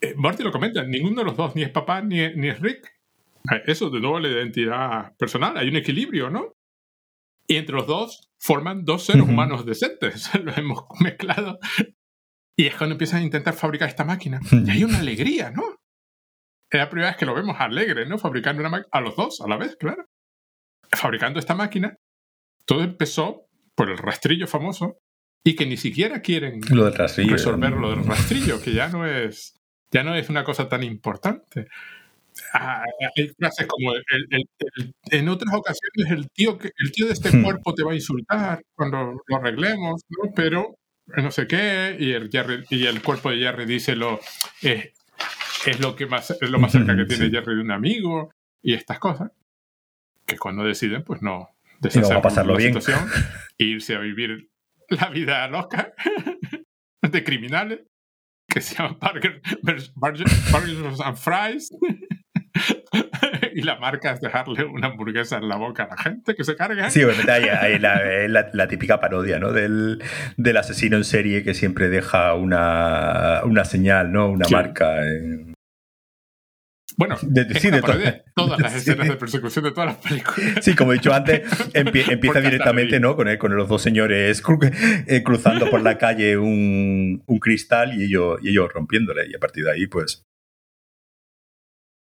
Eh, 0.00 0.14
Marty 0.16 0.42
lo 0.42 0.50
comenta, 0.50 0.82
ninguno 0.84 1.20
de 1.20 1.24
los 1.24 1.36
dos, 1.36 1.54
ni 1.54 1.62
es 1.62 1.70
papá 1.70 2.02
ni, 2.02 2.34
ni 2.34 2.48
es 2.48 2.60
Rick. 2.60 2.92
Eh, 3.50 3.62
eso 3.66 3.88
de 3.88 4.00
nuevo 4.00 4.18
la 4.18 4.28
identidad 4.28 5.16
personal, 5.16 5.56
hay 5.56 5.68
un 5.68 5.76
equilibrio, 5.76 6.28
¿no? 6.28 6.54
Y 7.46 7.56
entre 7.56 7.76
los 7.76 7.86
dos 7.86 8.30
forman 8.38 8.84
dos 8.84 9.04
seres 9.06 9.22
humanos 9.22 9.64
decentes. 9.64 10.30
Lo 10.42 10.52
hemos 10.56 10.84
mezclado. 11.00 11.58
Y 12.56 12.66
es 12.66 12.76
cuando 12.76 12.94
empiezan 12.94 13.20
a 13.20 13.24
intentar 13.24 13.54
fabricar 13.54 13.88
esta 13.88 14.04
máquina. 14.04 14.40
Y 14.66 14.70
hay 14.70 14.84
una 14.84 14.98
alegría, 14.98 15.50
¿no? 15.50 15.62
Es 16.70 16.78
la 16.78 16.88
primera 16.88 17.10
vez 17.10 17.18
que 17.18 17.26
lo 17.26 17.34
vemos 17.34 17.56
alegre, 17.58 18.06
¿no? 18.06 18.18
Fabricando 18.18 18.60
una 18.60 18.70
máquina. 18.70 18.88
A 18.92 19.00
los 19.00 19.16
dos, 19.16 19.40
a 19.40 19.48
la 19.48 19.56
vez, 19.56 19.76
claro. 19.76 20.06
Fabricando 20.90 21.38
esta 21.38 21.54
máquina. 21.54 21.96
Todo 22.64 22.82
empezó 22.82 23.46
por 23.74 23.90
el 23.90 23.98
rastrillo 23.98 24.46
famoso 24.46 24.98
y 25.44 25.56
que 25.56 25.66
ni 25.66 25.76
siquiera 25.76 26.20
quieren 26.20 26.60
lo 26.70 26.84
del 26.84 26.94
rastrillo. 26.94 27.32
resolver 27.32 27.72
lo 27.72 27.90
del 27.90 28.04
rastrillo, 28.04 28.60
que 28.62 28.72
ya 28.72 28.88
no 28.88 29.06
es, 29.06 29.54
ya 29.90 30.04
no 30.04 30.14
es 30.14 30.28
una 30.28 30.44
cosa 30.44 30.68
tan 30.68 30.82
importante. 30.82 31.66
Ah, 32.54 32.84
hay 33.16 33.28
frases 33.28 33.66
como 33.66 33.92
en 35.10 35.28
otras 35.28 35.54
ocasiones 35.54 36.10
el 36.10 36.30
tío, 36.30 36.58
el 36.62 36.92
tío 36.92 37.06
de 37.06 37.12
este 37.12 37.36
hmm. 37.36 37.42
cuerpo 37.42 37.74
te 37.74 37.84
va 37.84 37.92
a 37.92 37.96
insultar 37.96 38.62
cuando 38.74 39.20
lo 39.26 39.36
arreglemos, 39.36 40.00
¿no? 40.08 40.30
pero 40.34 40.76
no 41.06 41.30
sé 41.30 41.46
qué, 41.46 41.96
y 41.98 42.12
el, 42.12 42.30
y 42.70 42.86
el 42.86 43.02
cuerpo 43.02 43.30
de 43.30 43.38
Jerry 43.38 43.66
dice 43.66 43.96
lo, 43.96 44.20
es 44.60 45.80
lo, 45.80 45.96
que 45.96 46.06
más, 46.06 46.30
es 46.30 46.50
lo 46.50 46.58
más 46.58 46.72
cerca 46.72 46.96
que 46.96 47.04
tiene 47.04 47.30
Jerry 47.30 47.56
de 47.56 47.60
un 47.62 47.70
amigo, 47.70 48.30
y 48.62 48.74
estas 48.74 48.98
cosas, 48.98 49.30
que 50.26 50.38
cuando 50.38 50.64
deciden, 50.64 51.02
pues 51.02 51.22
no, 51.22 51.50
deshacer 51.80 52.46
la 52.46 52.56
bien. 52.56 52.74
situación 52.74 53.08
e 53.58 53.64
irse 53.64 53.94
a 53.94 53.98
vivir 53.98 54.50
la 54.88 55.08
vida 55.08 55.46
loca 55.48 55.94
de 57.02 57.24
criminales 57.24 57.80
que 58.48 58.60
se 58.60 58.76
llama 58.76 58.98
Burger, 59.00 59.40
Burgers 59.96 61.00
and 61.00 61.16
Fries. 61.16 61.70
y 63.54 63.62
la 63.62 63.78
marca 63.78 64.12
es 64.12 64.20
dejarle 64.20 64.64
una 64.64 64.88
hamburguesa 64.88 65.38
en 65.38 65.48
la 65.48 65.56
boca 65.56 65.84
a 65.84 65.88
la 65.88 65.96
gente 65.96 66.34
que 66.34 66.44
se 66.44 66.56
carga. 66.56 66.90
Sí, 66.90 67.02
obviamente 67.02 67.32
hay, 67.32 67.78
la, 67.78 68.50
la, 68.52 68.68
típica 68.68 69.00
parodia 69.00 69.38
¿no? 69.38 69.52
del, 69.52 70.02
del, 70.36 70.56
asesino 70.56 70.96
en 70.96 71.04
serie 71.04 71.42
que 71.42 71.54
siempre 71.54 71.88
deja 71.88 72.34
una, 72.34 73.42
una 73.44 73.64
señal, 73.64 74.12
¿no? 74.12 74.28
una 74.30 74.46
marca. 74.50 75.00
Bueno, 76.96 77.16
de, 77.22 77.44
de 77.44 78.22
todas 78.34 78.60
las 78.60 78.74
escenas 78.76 79.08
de 79.08 79.16
persecución 79.16 79.64
de 79.64 79.72
todas 79.72 79.86
las 79.86 79.96
películas. 79.96 80.64
Sí, 80.64 80.74
como 80.74 80.92
he 80.92 80.96
dicho 80.96 81.12
antes, 81.12 81.42
empieza 81.74 82.40
directamente 82.40 83.00
¿no? 83.00 83.16
con, 83.16 83.34
con 83.38 83.56
los 83.56 83.68
dos 83.68 83.82
señores 83.82 84.42
eh, 85.06 85.22
cruzando 85.22 85.70
por 85.70 85.82
la 85.82 85.98
calle 85.98 86.36
un, 86.36 87.22
un 87.26 87.38
cristal 87.38 87.98
y 87.98 88.04
ellos, 88.04 88.38
y 88.42 88.50
ellos 88.50 88.70
rompiéndole. 88.72 89.26
Y 89.28 89.34
a 89.34 89.38
partir 89.38 89.64
de 89.64 89.72
ahí, 89.72 89.86
pues. 89.86 90.24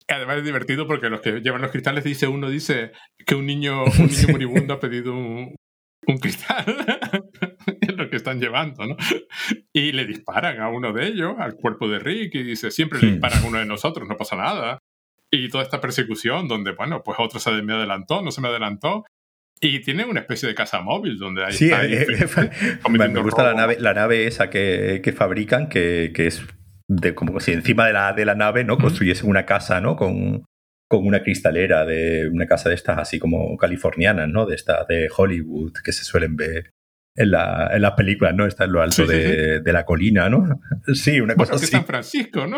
Además 0.07 0.37
es 0.37 0.45
divertido 0.45 0.87
porque 0.87 1.09
los 1.09 1.21
que 1.21 1.41
llevan 1.41 1.61
los 1.61 1.71
cristales 1.71 2.03
dice 2.03 2.27
uno 2.27 2.49
dice 2.49 2.91
que 3.25 3.35
un 3.35 3.45
niño, 3.45 3.83
un 3.85 4.07
niño 4.07 4.27
moribundo 4.29 4.73
ha 4.73 4.79
pedido 4.79 5.13
un, 5.13 5.55
un 6.07 6.17
cristal. 6.17 6.65
es 7.81 7.95
lo 7.95 8.09
que 8.09 8.15
están 8.17 8.39
llevando, 8.39 8.85
¿no? 8.85 8.97
Y 9.73 9.91
le 9.91 10.05
disparan 10.05 10.59
a 10.59 10.69
uno 10.69 10.93
de 10.93 11.07
ellos, 11.07 11.35
al 11.39 11.55
cuerpo 11.55 11.87
de 11.87 11.99
Rick, 11.99 12.35
y 12.35 12.43
dice, 12.43 12.71
siempre 12.71 12.99
le 12.99 13.07
hmm. 13.07 13.11
disparan 13.11 13.43
a 13.43 13.47
uno 13.47 13.59
de 13.59 13.65
nosotros, 13.65 14.07
no 14.07 14.17
pasa 14.17 14.35
nada. 14.35 14.79
Y 15.29 15.49
toda 15.49 15.63
esta 15.63 15.79
persecución 15.79 16.47
donde, 16.47 16.71
bueno, 16.73 17.03
pues 17.03 17.17
otro 17.19 17.39
se 17.39 17.51
me 17.61 17.73
adelantó, 17.73 18.21
no 18.21 18.31
se 18.31 18.41
me 18.41 18.49
adelantó. 18.49 19.05
Y 19.63 19.79
tiene 19.81 20.05
una 20.05 20.21
especie 20.21 20.49
de 20.49 20.55
casa 20.55 20.81
móvil 20.81 21.17
donde 21.19 21.45
hay... 21.45 21.53
Sí, 21.53 21.69
eh, 21.71 22.07
me 22.89 23.21
gusta 23.21 23.43
la 23.43 23.53
nave, 23.53 23.77
la 23.79 23.93
nave 23.93 24.25
esa 24.25 24.49
que, 24.49 25.01
que 25.03 25.13
fabrican, 25.13 25.69
que, 25.69 26.11
que, 26.13 26.27
es 26.27 26.41
de 26.91 27.15
como 27.15 27.39
si 27.39 27.53
encima 27.53 27.87
de 27.87 27.93
la, 27.93 28.13
de 28.13 28.25
la 28.25 28.35
nave, 28.35 28.63
¿no? 28.63 28.77
Construyesen 28.77 29.29
una 29.29 29.45
casa, 29.45 29.79
¿no? 29.79 29.95
Con, 29.95 30.43
con 30.89 31.07
una 31.07 31.23
cristalera 31.23 31.85
de 31.85 32.27
una 32.27 32.47
casa 32.47 32.69
de 32.69 32.75
estas 32.75 32.97
así 32.97 33.17
como 33.17 33.55
californianas, 33.57 34.27
¿no? 34.27 34.45
De 34.45 34.55
estas 34.55 34.87
de 34.87 35.09
Hollywood 35.15 35.73
que 35.83 35.93
se 35.93 36.03
suelen 36.03 36.35
ver 36.35 36.71
en, 37.15 37.31
la, 37.31 37.69
en 37.73 37.81
las 37.81 37.93
películas, 37.93 38.35
¿no? 38.35 38.45
Está 38.45 38.65
en 38.65 38.73
lo 38.73 38.81
alto 38.81 39.05
de, 39.05 39.61
de, 39.61 39.73
la 39.73 39.85
colina, 39.85 40.29
¿no? 40.29 40.43
Sí, 40.93 41.21
una 41.21 41.35
cosa 41.35 41.55
así. 41.55 41.67
San 41.67 41.85
Francisco, 41.85 42.45
¿no? 42.45 42.57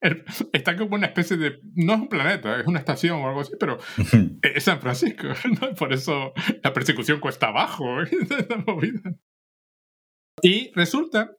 Está 0.52 0.76
como 0.76 0.94
una 0.96 1.06
especie 1.06 1.38
de... 1.38 1.60
No 1.74 1.94
es 1.94 2.00
un 2.00 2.08
planeta, 2.08 2.60
es 2.60 2.66
una 2.66 2.78
estación 2.78 3.20
o 3.20 3.28
algo 3.28 3.40
así, 3.40 3.52
pero 3.58 3.78
es 4.42 4.64
San 4.64 4.80
Francisco, 4.80 5.28
¿no? 5.60 5.74
Por 5.74 5.94
eso 5.94 6.34
la 6.62 6.74
persecución 6.74 7.20
cuesta 7.20 7.48
abajo, 7.48 8.02
¿eh? 8.02 8.08
Y 10.42 10.72
resulta 10.74 11.30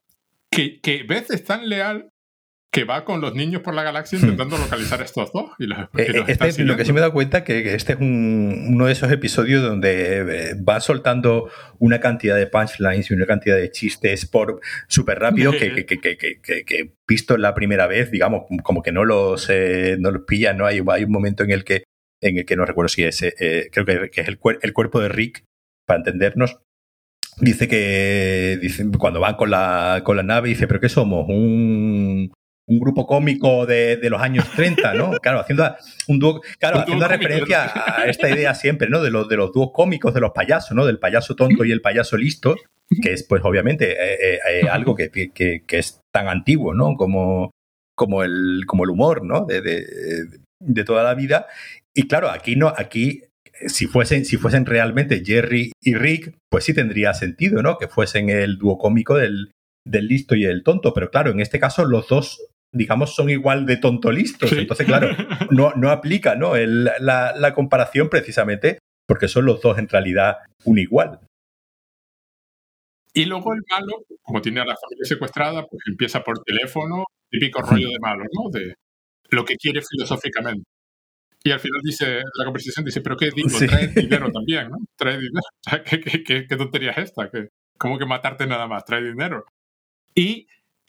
que, 0.50 0.80
que 0.80 1.04
Beth 1.04 1.30
es 1.32 1.44
tan 1.44 1.68
leal 1.68 2.13
que 2.74 2.86
va 2.86 3.06
con 3.06 3.22
los 3.22 3.36
niños 3.36 3.62
por 3.62 3.76
la 3.76 3.84
galaxia 3.84 4.18
hmm. 4.18 4.24
intentando 4.24 4.58
localizar 4.58 5.00
a 5.00 5.06
estos 5.06 5.32
dos. 5.32 5.52
Y 5.60 5.68
los, 5.68 5.78
eh, 5.96 6.24
este 6.28 6.64
lo 6.64 6.76
que 6.76 6.84
sí 6.84 6.92
me 6.92 6.98
he 6.98 7.02
dado 7.02 7.14
cuenta 7.14 7.44
que 7.44 7.76
este 7.76 7.94
es 7.94 8.00
uno 8.02 8.88
de 8.88 8.92
esos 8.92 9.12
episodios 9.12 9.62
donde 9.62 10.50
eh, 10.50 10.56
va 10.56 10.80
soltando 10.80 11.52
una 11.78 12.00
cantidad 12.00 12.36
de 12.36 12.48
punchlines 12.48 13.12
y 13.12 13.14
una 13.14 13.28
cantidad 13.28 13.58
de 13.58 13.70
chistes 13.70 14.26
por 14.26 14.60
súper 14.88 15.20
rápido 15.20 15.52
que, 15.52 15.86
que, 15.86 16.00
que, 16.00 16.18
que, 16.42 16.94
visto 17.08 17.38
la 17.38 17.54
primera 17.54 17.86
vez, 17.86 18.10
digamos, 18.10 18.46
como 18.64 18.82
que 18.82 18.92
no 18.92 19.06
los, 19.06 19.52
eh, 19.52 19.96
no 20.00 20.10
los 20.10 20.24
pilla, 20.24 20.54
¿no? 20.54 20.66
Hay, 20.66 20.82
hay 20.88 21.04
un 21.04 21.12
momento 21.12 21.44
en 21.44 21.52
el 21.52 21.64
que, 21.64 21.84
en 22.22 22.40
el 22.40 22.46
que 22.46 22.56
no 22.56 22.66
recuerdo 22.66 22.90
si 22.90 23.04
es, 23.04 23.24
creo 23.72 23.86
que, 23.86 24.10
es 24.16 24.28
el, 24.28 24.40
el 24.62 24.74
cuerpo 24.74 25.00
de 25.00 25.10
Rick, 25.10 25.44
para 25.86 26.00
entendernos, 26.00 26.58
dice 27.40 27.68
que 27.68 28.58
dice, 28.60 28.84
cuando 28.98 29.20
van 29.20 29.36
con 29.36 29.52
la, 29.52 30.02
con 30.04 30.18
la 30.18 30.24
nave, 30.24 30.50
dice, 30.50 30.66
pero 30.66 30.80
¿qué 30.80 30.90
somos? 30.90 31.28
Un, 31.30 32.32
un 32.68 32.80
grupo 32.80 33.06
cómico 33.06 33.66
de, 33.66 33.98
de, 33.98 34.10
los 34.10 34.22
años 34.22 34.50
30, 34.56 34.94
¿no? 34.94 35.12
Claro, 35.22 35.40
haciendo 35.40 35.76
un 36.08 36.20
dúo, 36.20 36.42
claro, 36.60 36.80
haciendo 36.80 37.08
referencia 37.08 37.72
a 37.74 38.06
esta 38.06 38.30
idea 38.30 38.54
siempre, 38.56 38.90
¿no? 38.90 39.02
De 39.02 39.12
los, 39.12 39.28
de 39.28 39.38
los 39.38 39.52
dúos 39.52 39.72
cómicos 39.74 40.14
de 40.14 40.22
los 40.22 40.32
payasos, 40.32 40.76
¿no? 40.76 40.86
Del 40.86 41.00
payaso 41.00 41.36
tonto 41.36 41.66
y 41.66 41.72
el 41.72 41.82
payaso 41.82 42.18
listo, 42.18 42.56
que 43.02 43.14
es, 43.14 43.24
pues, 43.24 43.44
obviamente, 43.44 43.92
eh, 43.92 44.18
eh, 44.22 44.40
eh, 44.52 44.70
algo 44.70 44.96
que, 44.96 45.10
que, 45.10 45.32
que, 45.32 45.78
es 45.78 46.00
tan 46.14 46.28
antiguo, 46.28 46.74
¿no? 46.74 46.96
Como, 46.96 47.52
como, 47.96 48.24
el, 48.24 48.64
como 48.68 48.84
el 48.84 48.90
humor, 48.92 49.26
¿no? 49.26 49.46
De, 49.46 49.62
de, 49.62 49.86
de, 50.60 50.84
toda 50.84 51.04
la 51.04 51.16
vida. 51.16 51.48
Y 51.94 52.08
claro, 52.08 52.30
aquí 52.30 52.56
no, 52.56 52.74
aquí. 52.76 53.24
Si 53.68 53.86
fuesen, 53.86 54.26
si 54.26 54.36
fuesen 54.36 54.66
realmente 54.66 55.24
Jerry 55.24 55.72
y 55.80 55.94
Rick, 55.94 56.36
pues 56.50 56.66
sí 56.66 56.74
tendría 56.74 57.14
sentido, 57.14 57.62
¿no? 57.62 57.78
Que 57.78 57.88
fuesen 57.88 58.30
el 58.30 58.58
dúo 58.58 58.78
cómico 58.78 59.16
del, 59.16 59.52
del 59.86 60.08
listo 60.08 60.36
y 60.36 60.44
el 60.44 60.64
tonto. 60.64 60.94
Pero 60.94 61.12
claro, 61.12 61.32
en 61.32 61.40
este 61.40 61.60
caso 61.60 61.86
los 61.86 62.08
dos 62.08 62.53
digamos, 62.74 63.16
son 63.16 63.30
igual 63.30 63.66
de 63.66 63.78
tonto 63.78 64.12
listos. 64.12 64.52
Entonces, 64.52 64.86
claro, 64.86 65.08
no, 65.52 65.72
no 65.76 65.90
aplica 65.90 66.36
¿no? 66.36 66.56
la, 66.56 67.34
la, 67.38 67.54
comparación 67.54 68.10
precisamente 68.10 68.80
porque 69.08 69.28
son 69.28 69.46
los 69.46 69.62
dos 69.62 69.78
en 69.78 69.88
realidad 69.88 70.38
un 70.66 70.80
igual. 70.80 71.20
Y 73.14 73.26
luego 73.26 73.54
el 73.54 73.62
malo, 73.70 74.06
como 74.24 74.42
tiene 74.42 74.62
a 74.62 74.66
la 74.66 74.76
familia 74.76 75.06
secuestrada, 75.06 75.66
pues 75.68 75.84
empieza 75.88 76.24
por 76.24 76.44
teléfono, 76.44 77.06
típico 77.30 77.62
rollo 77.62 77.90
de 77.90 78.00
malo, 78.00 78.24
¿no? 78.24 78.50
De 78.50 78.74
lo 79.30 79.46
que 79.46 79.56
quiere 79.56 79.82
filosóficamente. 79.82 80.64
Y 81.44 81.52
al 81.52 81.60
final 81.60 81.82
dice, 81.84 82.24
la 82.38 82.46
conversación 82.46 82.86
dice, 82.86 83.02
pero 83.02 83.18
¿qué 83.18 83.30
digo? 83.30 83.50
Trae 83.50 83.88
dinero 83.88 84.32
también, 84.34 84.70
¿no? 84.70 84.78
Trae 84.98 85.18
dinero. 85.18 85.42
¿qué, 85.86 86.00
qué, 86.00 86.24
qué, 86.24 86.48
qué 86.48 86.56
tontería 86.56 86.92
es 86.92 87.10
esta? 87.10 87.30
¿Cómo 87.78 88.00
que 88.00 88.06
matarte 88.06 88.48
nada 88.48 88.68
más? 88.68 88.86
Trae 88.86 89.04
dinero. 89.04 89.46
Y 90.16 90.48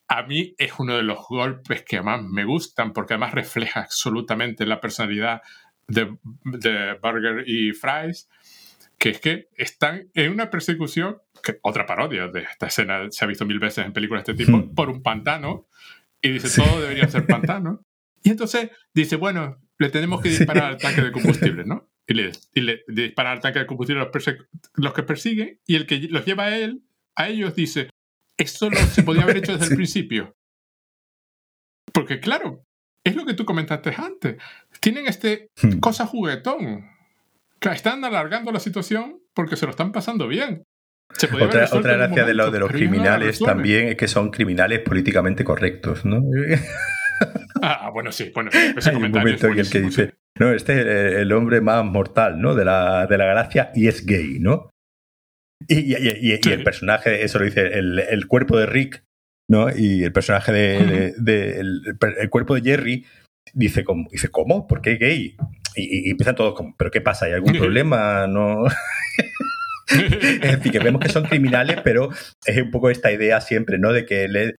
a 0.08 0.22
mí 0.22 0.54
es 0.58 0.72
uno 0.78 0.96
de 0.96 1.02
los 1.02 1.26
golpes 1.28 1.82
que 1.82 2.02
más 2.02 2.22
me 2.22 2.44
gustan 2.44 2.92
porque 2.92 3.14
además 3.14 3.32
refleja 3.32 3.80
absolutamente 3.80 4.66
la 4.66 4.80
personalidad 4.80 5.42
de, 5.88 6.16
de 6.44 6.94
Burger 7.02 7.48
y 7.48 7.72
Fries, 7.72 8.28
que 8.98 9.10
es 9.10 9.20
que 9.20 9.48
están 9.56 10.08
en 10.14 10.32
una 10.32 10.50
persecución, 10.50 11.18
que 11.42 11.58
otra 11.62 11.86
parodia 11.86 12.28
de 12.28 12.42
esta 12.42 12.66
escena 12.66 13.10
se 13.10 13.24
ha 13.24 13.28
visto 13.28 13.44
mil 13.44 13.58
veces 13.58 13.84
en 13.84 13.92
películas 13.92 14.24
de 14.24 14.32
este 14.32 14.44
tipo, 14.44 14.58
hmm. 14.58 14.74
por 14.74 14.88
un 14.88 15.02
pantano, 15.02 15.66
y 16.22 16.30
dice, 16.30 16.62
todo 16.62 16.80
debería 16.80 17.08
ser 17.08 17.26
pantano. 17.26 17.84
Y 18.22 18.30
entonces 18.30 18.70
dice, 18.94 19.16
bueno, 19.16 19.58
le 19.78 19.90
tenemos 19.90 20.22
que 20.22 20.30
disparar 20.30 20.64
al 20.64 20.78
tanque 20.78 21.02
de 21.02 21.12
combustible, 21.12 21.64
¿no? 21.66 21.90
Y 22.06 22.14
le, 22.14 22.32
y 22.54 22.60
le 22.62 22.82
disparan 22.88 23.32
al 23.32 23.40
tanque 23.40 23.58
de 23.58 23.66
combustible 23.66 24.02
los, 24.02 24.34
los 24.74 24.92
que 24.94 25.02
persiguen, 25.02 25.60
y 25.66 25.76
el 25.76 25.86
que 25.86 25.98
los 26.08 26.24
lleva 26.24 26.44
a 26.44 26.56
él, 26.56 26.82
a 27.16 27.28
ellos 27.28 27.54
dice, 27.54 27.90
esto 28.38 28.70
no 28.70 28.76
se 28.76 29.02
podía 29.02 29.22
haber 29.22 29.38
hecho 29.38 29.52
desde 29.52 29.72
el 29.72 29.76
principio. 29.76 30.34
Porque 31.92 32.20
claro, 32.20 32.64
es 33.04 33.14
lo 33.14 33.24
que 33.24 33.34
tú 33.34 33.44
comentaste 33.44 33.94
antes. 33.96 34.36
Tienen 34.80 35.06
este 35.06 35.50
hmm. 35.62 35.78
cosa 35.80 36.06
juguetón. 36.06 36.90
Que 37.60 37.70
están 37.70 38.04
alargando 38.04 38.52
la 38.52 38.60
situación 38.60 39.20
porque 39.32 39.56
se 39.56 39.64
lo 39.64 39.70
están 39.70 39.92
pasando 39.92 40.28
bien. 40.28 40.64
otra, 41.32 41.68
otra 41.72 41.96
gracia 41.96 42.24
de, 42.24 42.34
lo, 42.34 42.50
de 42.50 42.58
los 42.58 42.70
criminales 42.70 43.38
también 43.38 43.88
es 43.88 43.96
que 43.96 44.08
son 44.08 44.30
criminales 44.30 44.80
políticamente 44.80 45.44
correctos, 45.44 46.04
¿no? 46.04 46.22
ah, 47.62 47.90
bueno, 47.90 48.12
sí. 48.12 48.32
Bueno, 48.34 48.50
ese 48.52 48.90
Hay 48.90 48.96
un 48.96 49.10
momento 49.10 49.46
en 49.46 49.58
el 49.58 49.70
que 49.70 49.80
dice, 49.80 50.14
no, 50.38 50.52
este 50.52 50.80
es 50.80 51.20
el 51.20 51.32
hombre 51.32 51.60
más 51.62 51.84
mortal, 51.84 52.40
¿no? 52.40 52.54
De 52.54 52.64
la, 52.66 53.06
de 53.06 53.16
la 53.16 53.26
galaxia 53.26 53.70
y 53.74 53.88
es 53.88 54.04
gay, 54.04 54.38
¿no? 54.40 54.70
Y, 55.68 56.32
el 56.32 56.62
personaje, 56.62 57.24
eso 57.24 57.38
lo 57.38 57.44
dice, 57.44 57.66
el, 57.78 58.26
cuerpo 58.26 58.58
de 58.58 58.66
Rick, 58.66 59.04
¿no? 59.48 59.68
Y 59.74 60.04
el 60.04 60.12
personaje 60.12 60.52
de, 60.52 61.60
el, 61.60 62.30
cuerpo 62.30 62.54
de 62.54 62.62
Jerry 62.62 63.06
dice, 63.52 63.84
¿cómo? 63.84 64.08
dice, 64.10 64.28
¿cómo? 64.28 64.66
¿Por 64.66 64.82
qué 64.82 64.96
gay? 64.96 65.36
Y, 65.76 66.10
empiezan 66.10 66.34
todos 66.34 66.54
como, 66.54 66.74
¿pero 66.76 66.90
qué 66.90 67.00
pasa? 67.00 67.26
¿Hay 67.26 67.32
algún 67.32 67.52
problema? 67.52 68.26
¿No? 68.26 68.64
es 69.88 70.40
decir, 70.40 70.72
que 70.72 70.78
vemos 70.78 71.00
que 71.00 71.08
son 71.08 71.24
criminales, 71.24 71.78
pero 71.82 72.10
es 72.46 72.62
un 72.62 72.70
poco 72.70 72.90
esta 72.90 73.12
idea 73.12 73.40
siempre, 73.40 73.78
¿no? 73.78 73.92
De 73.92 74.04
que 74.06 74.24
él 74.24 74.56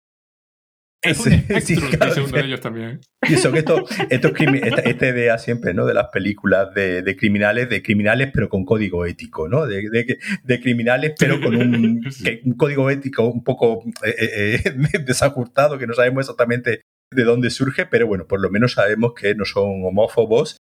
es 1.05 1.17
sí, 1.65 1.75
uno 2.17 2.27
de 2.27 2.41
ellos 2.41 2.61
también. 2.61 2.99
Y 3.27 3.35
son 3.35 3.55
estos, 3.55 3.89
estos 4.09 4.31
esta, 4.39 5.07
idea 5.07 5.37
siempre, 5.37 5.73
¿no? 5.73 5.85
De 5.85 5.93
las 5.93 6.07
películas 6.09 6.73
de, 6.73 7.01
de, 7.01 7.15
criminales, 7.15 7.69
de 7.69 7.81
criminales 7.81 8.31
pero 8.33 8.49
con 8.49 8.65
código 8.65 9.05
ético, 9.05 9.47
¿no? 9.47 9.65
De, 9.65 9.89
de, 9.89 10.17
de 10.43 10.59
criminales 10.61 11.13
pero 11.17 11.39
con 11.41 11.55
un, 11.55 12.01
un, 12.43 12.53
código 12.53 12.89
ético 12.89 13.27
un 13.27 13.43
poco 13.43 13.83
eh, 14.03 14.15
eh, 14.17 14.61
eh, 14.65 14.99
desajustado, 15.05 15.77
que 15.77 15.87
no 15.87 15.93
sabemos 15.93 16.21
exactamente 16.21 16.81
de 17.11 17.23
dónde 17.23 17.49
surge, 17.49 17.85
pero 17.85 18.07
bueno, 18.07 18.27
por 18.27 18.41
lo 18.41 18.49
menos 18.49 18.73
sabemos 18.73 19.13
que 19.13 19.35
no 19.35 19.45
son 19.45 19.85
homófobos 19.85 20.57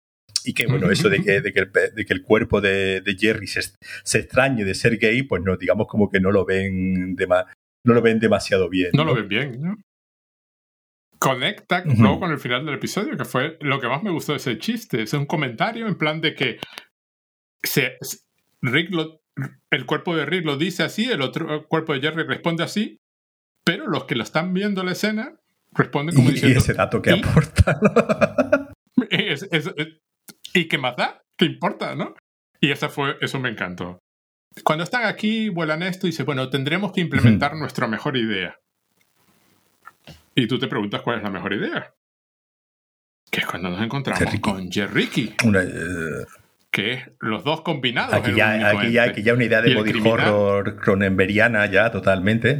y 0.45 0.53
que 0.53 0.67
bueno, 0.67 0.91
eso 0.91 1.09
de 1.09 1.21
que, 1.21 1.41
de 1.41 1.53
que, 1.53 1.59
el, 1.61 1.71
de 1.71 2.05
que 2.05 2.13
el 2.13 2.21
cuerpo 2.21 2.59
de, 2.59 3.01
de 3.01 3.15
Jerry 3.15 3.47
se, 3.47 3.61
se, 4.03 4.19
extrañe 4.19 4.65
de 4.65 4.75
ser 4.75 4.97
gay, 4.97 5.23
pues 5.23 5.41
no, 5.41 5.55
digamos 5.55 5.87
como 5.87 6.09
que 6.09 6.19
no 6.19 6.31
lo 6.31 6.45
ven, 6.45 7.15
no 7.15 7.93
lo 7.93 8.01
ven 8.01 8.19
demasiado 8.19 8.69
bien. 8.69 8.91
No, 8.93 9.05
lo 9.05 9.15
ven 9.15 9.27
bien, 9.27 9.61
¿no? 9.61 9.77
Conecta 11.23 11.83
luego 11.85 12.19
con 12.19 12.31
el 12.31 12.37
final 12.37 12.65
del 12.65 12.75
episodio, 12.75 13.15
que 13.15 13.23
fue 13.23 13.57
lo 13.61 13.79
que 13.79 13.87
más 13.87 14.03
me 14.03 14.11
gustó 14.11 14.33
de 14.33 14.39
ese 14.39 14.57
chiste. 14.57 15.03
Es 15.03 15.13
un 15.13 15.25
comentario 15.25 15.87
en 15.87 15.95
plan 15.97 16.19
de 16.19 16.35
que 16.35 16.59
se, 17.63 17.97
Rick 18.61 18.91
el 19.71 19.85
cuerpo 19.85 20.17
de 20.17 20.25
Rick 20.25 20.45
lo 20.45 20.57
dice 20.57 20.83
así, 20.83 21.09
el 21.09 21.21
otro 21.21 21.65
cuerpo 21.69 21.93
de 21.93 22.01
Jerry 22.01 22.23
responde 22.23 22.65
así, 22.65 22.97
pero 23.63 23.87
los 23.87 24.03
que 24.03 24.15
lo 24.15 24.23
están 24.23 24.53
viendo 24.53 24.83
la 24.83 24.91
escena 24.91 25.39
responden 25.71 26.13
como 26.13 26.29
diciendo... 26.29 26.59
Y 26.59 26.61
ese 26.61 26.73
dato 26.73 27.01
que 27.01 27.11
aporta. 27.11 27.79
¿Y 30.53 30.67
qué 30.67 30.77
más 30.77 30.97
da? 30.97 31.21
¿Qué 31.37 31.45
importa, 31.45 31.95
no? 31.95 32.15
Y 32.59 32.71
esa 32.71 32.89
fue, 32.89 33.15
eso 33.21 33.39
me 33.39 33.49
encantó. 33.49 33.99
Cuando 34.65 34.83
están 34.83 35.05
aquí, 35.05 35.47
vuelan 35.47 35.83
esto 35.83 36.05
y 36.05 36.09
dice, 36.09 36.23
bueno, 36.23 36.49
tendremos 36.49 36.91
que 36.91 36.99
implementar 36.99 37.55
nuestra 37.55 37.87
mejor 37.87 38.17
idea. 38.17 38.57
Y 40.35 40.47
tú 40.47 40.59
te 40.59 40.67
preguntas 40.67 41.01
cuál 41.01 41.17
es 41.17 41.23
la 41.23 41.29
mejor 41.29 41.53
idea. 41.53 41.93
Que 43.29 43.41
es 43.41 43.45
cuando 43.45 43.69
nos 43.69 43.81
encontramos 43.81 44.39
con 44.41 44.71
Jerricky. 44.71 45.35
Eh, 45.55 46.25
que 46.73 46.93
es 46.93 47.01
los 47.19 47.43
dos 47.43 47.61
combinados. 47.61 48.15
Aquí 48.15 48.33
ya, 48.35 48.69
aquí 48.69 48.91
ya, 48.91 49.03
aquí 49.03 49.21
ya 49.21 49.35
una 49.35 49.45
idea 49.45 49.61
de 49.61 49.75
body 49.75 49.93
horror 50.03 50.75
cronenberiana 50.77 51.67
ya 51.67 51.91
totalmente. 51.91 52.59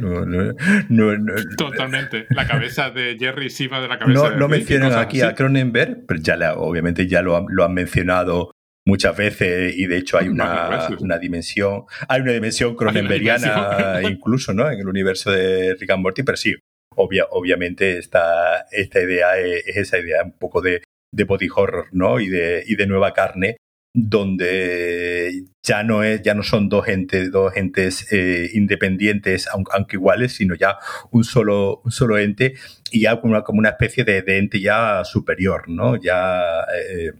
totalmente. 1.56 2.26
La 2.30 2.46
cabeza 2.48 2.90
de 2.90 3.16
Jerry 3.18 3.46
encima 3.46 3.80
de 3.80 3.88
la 3.88 3.98
cabeza 3.98 4.22
no, 4.22 4.30
de 4.30 4.36
No 4.36 4.48
mencionan 4.48 4.92
aquí 4.94 5.20
a 5.20 5.34
Cronenberg, 5.34 6.06
pero 6.06 6.20
ya 6.20 6.54
obviamente 6.54 7.08
ya 7.08 7.22
lo, 7.22 7.44
lo 7.48 7.64
han 7.64 7.74
mencionado 7.74 8.52
muchas 8.86 9.16
veces 9.16 9.74
y 9.76 9.86
de 9.86 9.96
hecho 9.96 10.18
hay 10.18 10.28
una, 10.28 10.88
una 11.00 11.18
dimensión 11.18 11.84
hay 12.06 12.20
una 12.20 12.32
dimensión 12.32 12.76
cronenberiana 12.76 14.02
incluso 14.10 14.52
¿no? 14.52 14.70
en 14.70 14.78
el 14.78 14.86
universo 14.86 15.30
de 15.30 15.74
Rick 15.74 15.90
and 15.90 16.02
Morty 16.02 16.22
pero 16.22 16.36
sí 16.36 16.54
obviamente 16.96 17.98
esta, 17.98 18.66
esta 18.70 19.00
idea 19.00 19.38
es, 19.38 19.64
esa 19.66 19.98
idea 19.98 20.22
un 20.22 20.32
poco 20.32 20.60
de, 20.60 20.82
de 21.12 21.24
body 21.24 21.48
horror, 21.54 21.86
¿no? 21.92 22.20
Y 22.20 22.28
de, 22.28 22.64
y 22.66 22.76
de 22.76 22.86
nueva 22.86 23.12
carne, 23.12 23.56
donde 23.94 25.44
ya 25.64 25.84
no 25.84 26.02
es, 26.02 26.20
ya 26.22 26.34
no 26.34 26.42
son 26.42 26.68
dos 26.68 26.88
entes, 26.88 27.30
dos 27.30 27.56
entes 27.56 28.12
eh, 28.12 28.50
independientes, 28.52 29.48
aunque, 29.48 29.96
iguales, 29.96 30.32
sino 30.32 30.56
ya 30.56 30.78
un 31.12 31.22
solo, 31.22 31.80
un 31.84 31.92
solo 31.92 32.18
ente 32.18 32.54
y 32.90 33.02
ya 33.02 33.20
como 33.20 33.34
una, 33.34 33.42
como 33.42 33.60
una 33.60 33.70
especie 33.70 34.04
de, 34.04 34.24
ente 34.38 34.60
ya 34.60 35.04
superior, 35.04 35.68
¿no? 35.68 35.96
Ya 35.96 36.64
eh, 36.76 37.12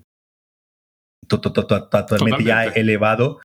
totalmente 1.28 2.44
ya 2.44 2.64
elevado. 2.64 3.40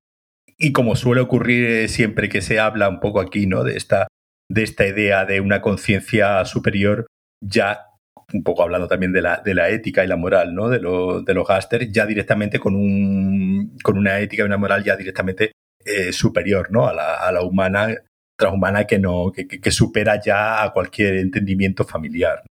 Y 0.58 0.72
como 0.72 0.96
suele 0.96 1.22
ocurrir 1.22 1.88
siempre 1.88 2.28
que 2.28 2.42
se 2.42 2.58
habla 2.58 2.88
un 2.88 3.00
poco 3.00 3.20
aquí, 3.20 3.46
¿no? 3.46 3.64
De 3.64 3.76
esta 3.76 4.08
de 4.50 4.64
esta 4.64 4.84
idea 4.84 5.24
de 5.24 5.40
una 5.40 5.62
conciencia 5.62 6.44
superior, 6.44 7.06
ya 7.40 7.86
un 8.32 8.42
poco 8.42 8.62
hablando 8.62 8.88
también 8.88 9.12
de 9.12 9.22
la, 9.22 9.40
de 9.44 9.54
la 9.54 9.68
ética 9.70 10.04
y 10.04 10.08
la 10.08 10.16
moral 10.16 10.54
¿no? 10.54 10.68
de, 10.68 10.78
de 10.78 11.34
los 11.34 11.46
gasters, 11.46 11.90
ya 11.92 12.04
directamente 12.04 12.58
con, 12.58 12.74
un, 12.74 13.76
con 13.82 13.96
una 13.96 14.18
ética 14.18 14.42
y 14.42 14.46
una 14.46 14.58
moral 14.58 14.82
ya 14.82 14.96
directamente 14.96 15.52
eh, 15.84 16.12
superior 16.12 16.68
¿no? 16.70 16.86
a, 16.86 16.92
la, 16.92 17.14
a 17.14 17.32
la 17.32 17.42
humana 17.42 17.94
transhumana 18.36 18.86
que 18.86 18.98
no, 18.98 19.30
que, 19.32 19.46
que 19.46 19.70
supera 19.70 20.20
ya 20.20 20.64
a 20.64 20.72
cualquier 20.72 21.16
entendimiento 21.16 21.84
familiar. 21.84 22.42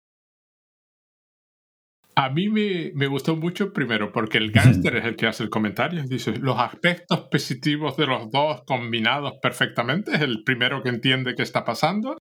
A 2.19 2.27
mí 2.27 2.49
me, 2.49 2.91
me, 2.95 3.07
gustó 3.07 3.37
mucho 3.37 3.71
primero 3.71 4.11
porque 4.11 4.39
el 4.39 4.51
gángster 4.51 4.97
es 4.97 5.05
el 5.05 5.15
que 5.15 5.25
hace 5.25 5.41
el 5.41 5.49
comentario. 5.49 6.03
Dice, 6.03 6.37
los 6.37 6.59
aspectos 6.59 7.29
positivos 7.31 7.95
de 7.95 8.07
los 8.07 8.29
dos 8.29 8.61
combinados 8.67 9.35
perfectamente. 9.41 10.13
Es 10.13 10.19
el 10.19 10.43
primero 10.43 10.83
que 10.83 10.89
entiende 10.89 11.33
qué 11.33 11.43
está 11.43 11.63
pasando. 11.63 12.17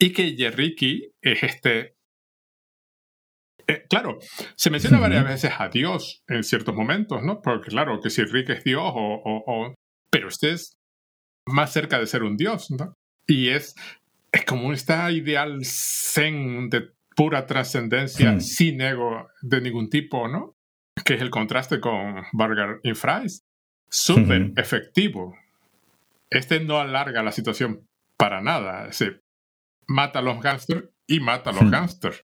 Y 0.00 0.14
que 0.14 0.34
Yerriki 0.36 1.12
es 1.20 1.42
este... 1.42 1.96
Eh, 3.66 3.84
claro, 3.90 4.16
se 4.56 4.70
menciona 4.70 5.00
varias 5.00 5.28
veces 5.28 5.52
a 5.58 5.68
Dios 5.68 6.22
en 6.28 6.42
ciertos 6.42 6.74
momentos, 6.74 7.22
¿no? 7.22 7.42
Porque 7.42 7.68
claro, 7.68 8.00
que 8.00 8.08
si 8.08 8.24
Rick 8.24 8.48
es 8.48 8.64
Dios 8.64 8.90
o, 8.94 9.22
o... 9.22 9.74
Pero 10.10 10.28
este 10.28 10.52
es 10.52 10.78
más 11.46 11.74
cerca 11.74 11.98
de 11.98 12.06
ser 12.06 12.22
un 12.22 12.38
Dios, 12.38 12.70
¿no? 12.70 12.94
Y 13.28 13.48
es, 13.48 13.74
es 14.32 14.46
como 14.46 14.72
esta 14.72 15.12
ideal 15.12 15.58
zen 15.62 16.70
de 16.70 16.95
pura 17.16 17.46
trascendencia 17.46 18.34
hmm. 18.34 18.40
sin 18.40 18.80
ego 18.80 19.28
de 19.40 19.60
ningún 19.60 19.90
tipo, 19.90 20.28
¿no? 20.28 20.54
Que 21.04 21.14
es 21.14 21.22
el 21.22 21.30
contraste 21.30 21.80
con 21.80 22.22
Burger 22.32 22.78
y 22.84 22.94
Fries. 22.94 23.44
Súper 23.88 24.52
efectivo. 24.56 25.36
Este 26.30 26.60
no 26.60 26.78
alarga 26.78 27.22
la 27.22 27.32
situación 27.32 27.88
para 28.16 28.40
nada. 28.42 28.92
Se 28.92 29.20
mata 29.86 30.18
a 30.18 30.22
los 30.22 30.40
gángsters 30.40 30.88
y 31.06 31.20
mata 31.20 31.50
a 31.50 31.52
los 31.52 31.70
gángsters. 31.70 32.24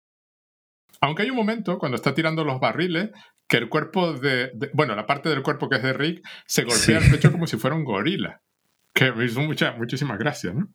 Aunque 1.01 1.23
hay 1.23 1.29
un 1.29 1.35
momento 1.35 1.77
cuando 1.77 1.95
está 1.95 2.13
tirando 2.13 2.43
los 2.43 2.59
barriles 2.59 3.11
que 3.47 3.57
el 3.57 3.69
cuerpo 3.69 4.13
de, 4.13 4.51
bueno, 4.73 4.95
la 4.95 5.05
parte 5.05 5.29
del 5.29 5.43
cuerpo 5.43 5.69
que 5.69 5.77
es 5.77 5.83
de 5.83 5.93
Rick 5.93 6.27
se 6.45 6.63
golpea 6.63 6.99
el 6.99 7.11
pecho 7.11 7.31
como 7.31 7.47
si 7.47 7.57
fuera 7.57 7.75
un 7.75 7.83
gorila. 7.83 8.41
Que 8.93 9.11
me 9.11 9.25
hizo 9.25 9.41
mucha, 9.41 9.73
muchísimas 9.73 10.17
gracias, 10.17 10.55
¿no? 10.55 10.69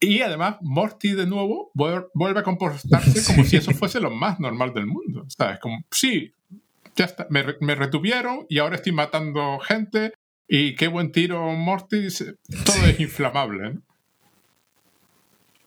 Y 0.00 0.20
además, 0.20 0.56
Morty 0.60 1.12
de 1.12 1.26
nuevo 1.26 1.70
vuelve 1.74 2.40
a 2.40 2.42
comportarse 2.42 3.24
como 3.24 3.44
si 3.44 3.56
eso 3.56 3.72
fuese 3.72 4.00
lo 4.00 4.10
más 4.10 4.38
normal 4.40 4.74
del 4.74 4.86
mundo. 4.86 5.24
¿Sabes? 5.28 5.58
Como, 5.60 5.84
sí, 5.90 6.32
ya 6.96 7.06
está, 7.06 7.26
me, 7.30 7.44
me, 7.60 7.74
retuvieron 7.74 8.46
y 8.48 8.58
ahora 8.58 8.76
estoy 8.76 8.92
matando 8.92 9.58
gente. 9.60 10.12
Y 10.46 10.74
qué 10.74 10.88
buen 10.88 11.10
tiro, 11.10 11.52
Morty. 11.52 12.08
Todo 12.64 12.86
es 12.86 13.00
inflamable. 13.00 13.78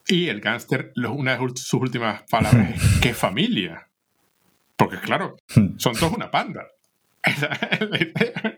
Y 0.06 0.28
el 0.28 0.40
gángster, 0.40 0.92
una 0.96 1.36
de 1.36 1.48
sus 1.56 1.74
últimas 1.74 2.22
palabras 2.30 2.76
es: 2.76 3.00
¡qué 3.00 3.12
familia! 3.12 3.88
Porque, 4.76 4.98
claro, 4.98 5.36
son 5.76 5.94
todos 5.94 6.12
una 6.12 6.30
panda. 6.30 6.66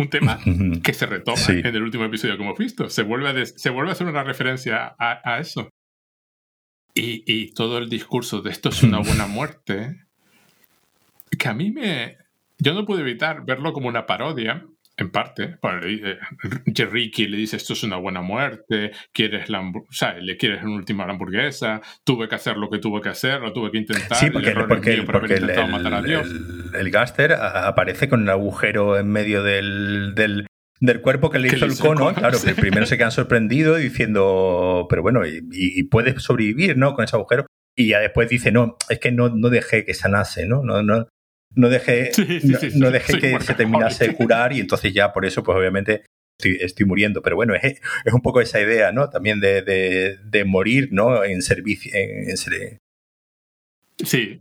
un 0.00 0.10
tema 0.10 0.38
que 0.82 0.92
se 0.92 1.06
retoma 1.06 1.40
en 1.48 1.66
el 1.66 1.82
último 1.82 2.04
episodio 2.04 2.36
que 2.36 2.42
hemos 2.42 2.58
visto. 2.58 2.88
Se 2.88 3.02
vuelve 3.02 3.28
a, 3.28 3.46
se 3.46 3.70
vuelve 3.70 3.90
a 3.90 3.92
hacer 3.92 4.06
una 4.06 4.24
referencia 4.24 4.94
a, 4.98 5.38
eso. 5.38 5.68
Y, 6.94 7.22
y, 7.26 7.52
todo 7.52 7.78
el 7.78 7.88
discurso 7.88 8.42
de 8.42 8.50
esto 8.50 8.70
es 8.70 8.82
una 8.82 8.98
buena 8.98 9.26
muerte, 9.26 10.06
que 11.38 11.48
a 11.48 11.54
mí 11.54 11.70
me... 11.70 12.18
Yo 12.58 12.74
no 12.74 12.84
pude 12.84 13.00
evitar 13.00 13.44
verlo 13.44 13.72
como 13.72 13.88
una 13.88 14.06
parodia, 14.06 14.66
en 15.00 15.10
parte. 15.10 15.58
Jerricky 16.74 17.26
le 17.26 17.36
dice 17.36 17.56
esto 17.56 17.72
es 17.72 17.82
una 17.82 17.96
buena 17.96 18.22
muerte, 18.22 18.92
quieres 19.12 19.48
la, 19.48 19.60
o 19.60 19.92
sea, 19.92 20.14
le 20.14 20.36
quieres 20.36 20.62
una 20.62 20.76
última 20.76 21.04
hamburguesa, 21.04 21.80
tuve 22.04 22.28
que 22.28 22.34
hacer 22.34 22.56
lo 22.56 22.70
que 22.70 22.78
tuve 22.78 23.00
que 23.00 23.08
hacer, 23.08 23.40
lo 23.40 23.52
tuve 23.52 23.70
que 23.70 23.78
intentar. 23.78 24.16
Sí, 24.16 24.30
porque, 24.30 24.50
el, 24.50 24.66
porque, 24.66 25.02
porque 25.02 25.34
el, 25.34 25.50
el, 26.74 26.90
gáster 26.90 27.32
aparece 27.32 28.08
con 28.08 28.22
un 28.22 28.28
agujero 28.28 28.98
en 28.98 29.08
medio 29.08 29.42
del, 29.42 30.14
del, 30.14 30.46
del 30.80 31.00
cuerpo 31.00 31.30
que 31.30 31.38
le 31.38 31.48
hizo 31.48 31.64
el 31.64 31.76
cono, 31.78 32.12
claro, 32.14 32.38
que 32.40 32.54
primero 32.54 32.86
se 32.86 32.96
quedan 32.96 33.10
sorprendidos 33.12 33.78
diciendo, 33.78 34.86
pero 34.88 35.02
bueno, 35.02 35.26
y, 35.26 35.40
y, 35.50 35.82
puedes 35.84 36.22
sobrevivir, 36.22 36.76
¿no? 36.76 36.94
Con 36.94 37.04
ese 37.04 37.16
agujero. 37.16 37.46
Y 37.76 37.88
ya 37.88 38.00
después 38.00 38.28
dice, 38.28 38.52
no, 38.52 38.76
es 38.88 38.98
que 38.98 39.12
no, 39.12 39.30
no 39.30 39.48
dejé 39.48 39.84
que 39.84 39.94
sanase, 39.94 40.46
¿no? 40.46 40.62
No, 40.62 40.82
no, 40.82 41.06
no 41.54 41.68
dejé, 41.68 42.12
no, 42.74 42.90
dejé 42.90 43.18
que 43.18 43.40
se 43.40 43.54
terminase 43.54 44.08
de 44.08 44.14
curar 44.14 44.52
y 44.52 44.60
entonces 44.60 44.92
ya 44.92 45.12
por 45.12 45.24
eso, 45.24 45.42
pues 45.42 45.58
obviamente 45.58 46.04
estoy, 46.42 46.86
muriendo. 46.86 47.22
Pero 47.22 47.36
bueno, 47.36 47.54
es, 47.54 47.80
es, 48.04 48.12
un 48.12 48.22
poco 48.22 48.40
esa 48.40 48.60
idea, 48.60 48.92
¿no? 48.92 49.10
También 49.10 49.40
de, 49.40 50.18
de, 50.22 50.44
morir, 50.44 50.88
¿no? 50.92 51.24
En 51.24 51.42
servicio. 51.42 51.92
En, 51.94 52.36
sí. 52.36 54.40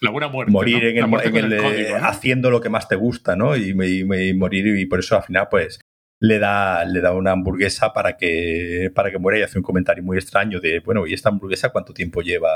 La 0.00 0.10
buena 0.10 0.28
muerte. 0.28 0.52
Morir 0.52 0.84
en 0.84 0.98
el, 0.98 1.94
haciendo 2.02 2.50
lo 2.50 2.60
que 2.60 2.68
más 2.68 2.88
te 2.88 2.96
gusta, 2.96 3.34
¿no? 3.34 3.56
Y, 3.56 3.70
y, 3.70 4.34
morir, 4.34 4.78
y 4.78 4.86
por 4.86 5.00
eso 5.00 5.16
al 5.16 5.24
final, 5.24 5.48
pues, 5.50 5.80
le 6.20 6.38
da, 6.38 6.84
le 6.84 7.00
da 7.00 7.12
una 7.12 7.32
hamburguesa 7.32 7.92
para 7.92 8.16
que, 8.16 8.90
para 8.94 9.10
que 9.10 9.18
muera 9.18 9.38
y 9.38 9.42
hace 9.42 9.58
un 9.58 9.64
comentario 9.64 10.02
muy 10.02 10.16
extraño 10.16 10.60
de, 10.60 10.80
bueno, 10.80 11.06
¿y 11.06 11.14
esta 11.14 11.30
hamburguesa 11.30 11.70
cuánto 11.70 11.92
tiempo 11.92 12.22
lleva? 12.22 12.50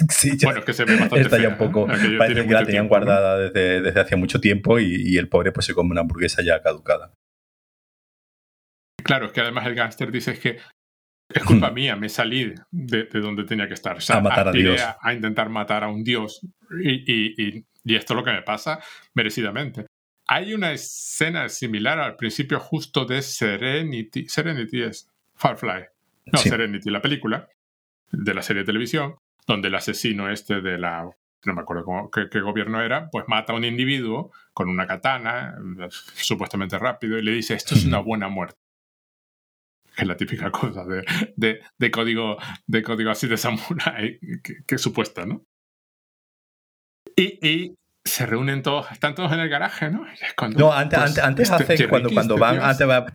sí, 0.08 0.36
bueno, 0.42 0.60
es 0.60 0.64
que 0.64 0.72
se 0.72 0.84
ve 0.84 0.96
bastante 0.96 1.42
ya 1.42 1.48
un 1.48 1.58
poco, 1.58 1.86
parece 1.86 2.46
que 2.46 2.52
la 2.52 2.64
tenían 2.64 2.88
guardada 2.88 3.38
desde, 3.38 3.82
desde 3.82 4.00
hace 4.00 4.16
mucho 4.16 4.40
tiempo 4.40 4.78
y, 4.78 5.18
el 5.18 5.28
pobre 5.28 5.52
pues 5.52 5.66
se 5.66 5.74
come 5.74 5.90
una 5.90 6.00
hamburguesa 6.00 6.42
ya 6.42 6.62
caducada. 6.62 7.12
Claro, 9.02 9.26
es 9.26 9.32
que 9.32 9.40
además 9.40 9.66
el 9.66 9.74
gángster 9.74 10.10
dice 10.10 10.38
que 10.38 10.58
es 11.28 11.44
culpa 11.44 11.70
mía, 11.72 11.96
me 11.96 12.08
salí 12.08 12.54
de, 12.70 13.04
donde 13.12 13.44
tenía 13.44 13.68
que 13.68 13.74
estar. 13.74 13.98
a 14.08 14.20
matar 14.20 14.48
a 14.48 14.52
Dios. 14.52 14.80
A, 15.00 15.12
intentar 15.12 15.48
matar 15.48 15.84
a 15.84 15.88
un 15.88 16.04
Dios. 16.04 16.40
Y, 16.82 17.12
y, 17.12 17.64
y, 17.84 17.94
esto 17.94 18.14
es 18.14 18.16
lo 18.16 18.24
que 18.24 18.32
me 18.32 18.42
pasa 18.42 18.80
merecidamente. 19.14 19.86
Hay 20.26 20.54
una 20.54 20.72
escena 20.72 21.48
similar 21.48 21.98
al 21.98 22.16
principio 22.16 22.60
justo 22.60 23.04
de 23.04 23.20
Serenity. 23.20 24.28
Serenity 24.28 24.82
es 24.82 25.10
Firefly. 25.34 25.86
No, 26.26 26.38
Serenity, 26.38 26.90
la 26.90 27.02
película 27.02 27.48
de 28.12 28.34
la 28.34 28.42
serie 28.42 28.62
de 28.62 28.66
televisión, 28.66 29.16
donde 29.50 29.68
el 29.68 29.74
asesino 29.74 30.30
este 30.30 30.60
de 30.60 30.78
la 30.78 31.10
no 31.44 31.54
me 31.54 31.62
acuerdo 31.62 31.84
cómo, 31.84 32.10
qué, 32.10 32.40
gobierno 32.40 32.82
era, 32.82 33.08
pues 33.10 33.24
mata 33.26 33.52
a 33.52 33.56
un 33.56 33.64
individuo 33.64 34.30
con 34.52 34.68
una 34.68 34.86
katana, 34.86 35.56
supuestamente 36.14 36.78
rápido, 36.78 37.18
y 37.18 37.22
le 37.22 37.32
dice, 37.32 37.54
esto 37.54 37.74
es 37.74 37.84
una 37.84 37.98
buena 37.98 38.28
muerte. 38.28 38.58
Es 39.96 40.06
la 40.06 40.16
típica 40.16 40.50
cosa 40.50 40.84
de, 40.84 41.60
de, 41.78 41.90
código, 41.90 42.38
de 42.66 42.82
código 42.82 43.10
así 43.10 43.26
de 43.26 43.36
samurai 43.36 44.18
que, 44.42 44.64
que 44.66 44.78
supuesta, 44.78 45.26
¿no? 45.26 45.44
Y, 47.16 47.46
y, 47.46 47.74
se 48.04 48.24
reúnen 48.24 48.62
todos, 48.62 48.90
están 48.92 49.14
todos 49.14 49.32
en 49.32 49.40
el 49.40 49.48
garaje, 49.48 49.90
¿no? 49.90 50.06
no, 50.56 50.72
antes, 50.72 50.98
pues, 50.98 51.18
antes, 51.18 51.50
este 51.50 51.74
hace, 51.74 51.88
cuando, 51.88 52.10
cuando 52.10 52.38
van, 52.38 52.58
antes 52.60 52.86
van 52.86 53.12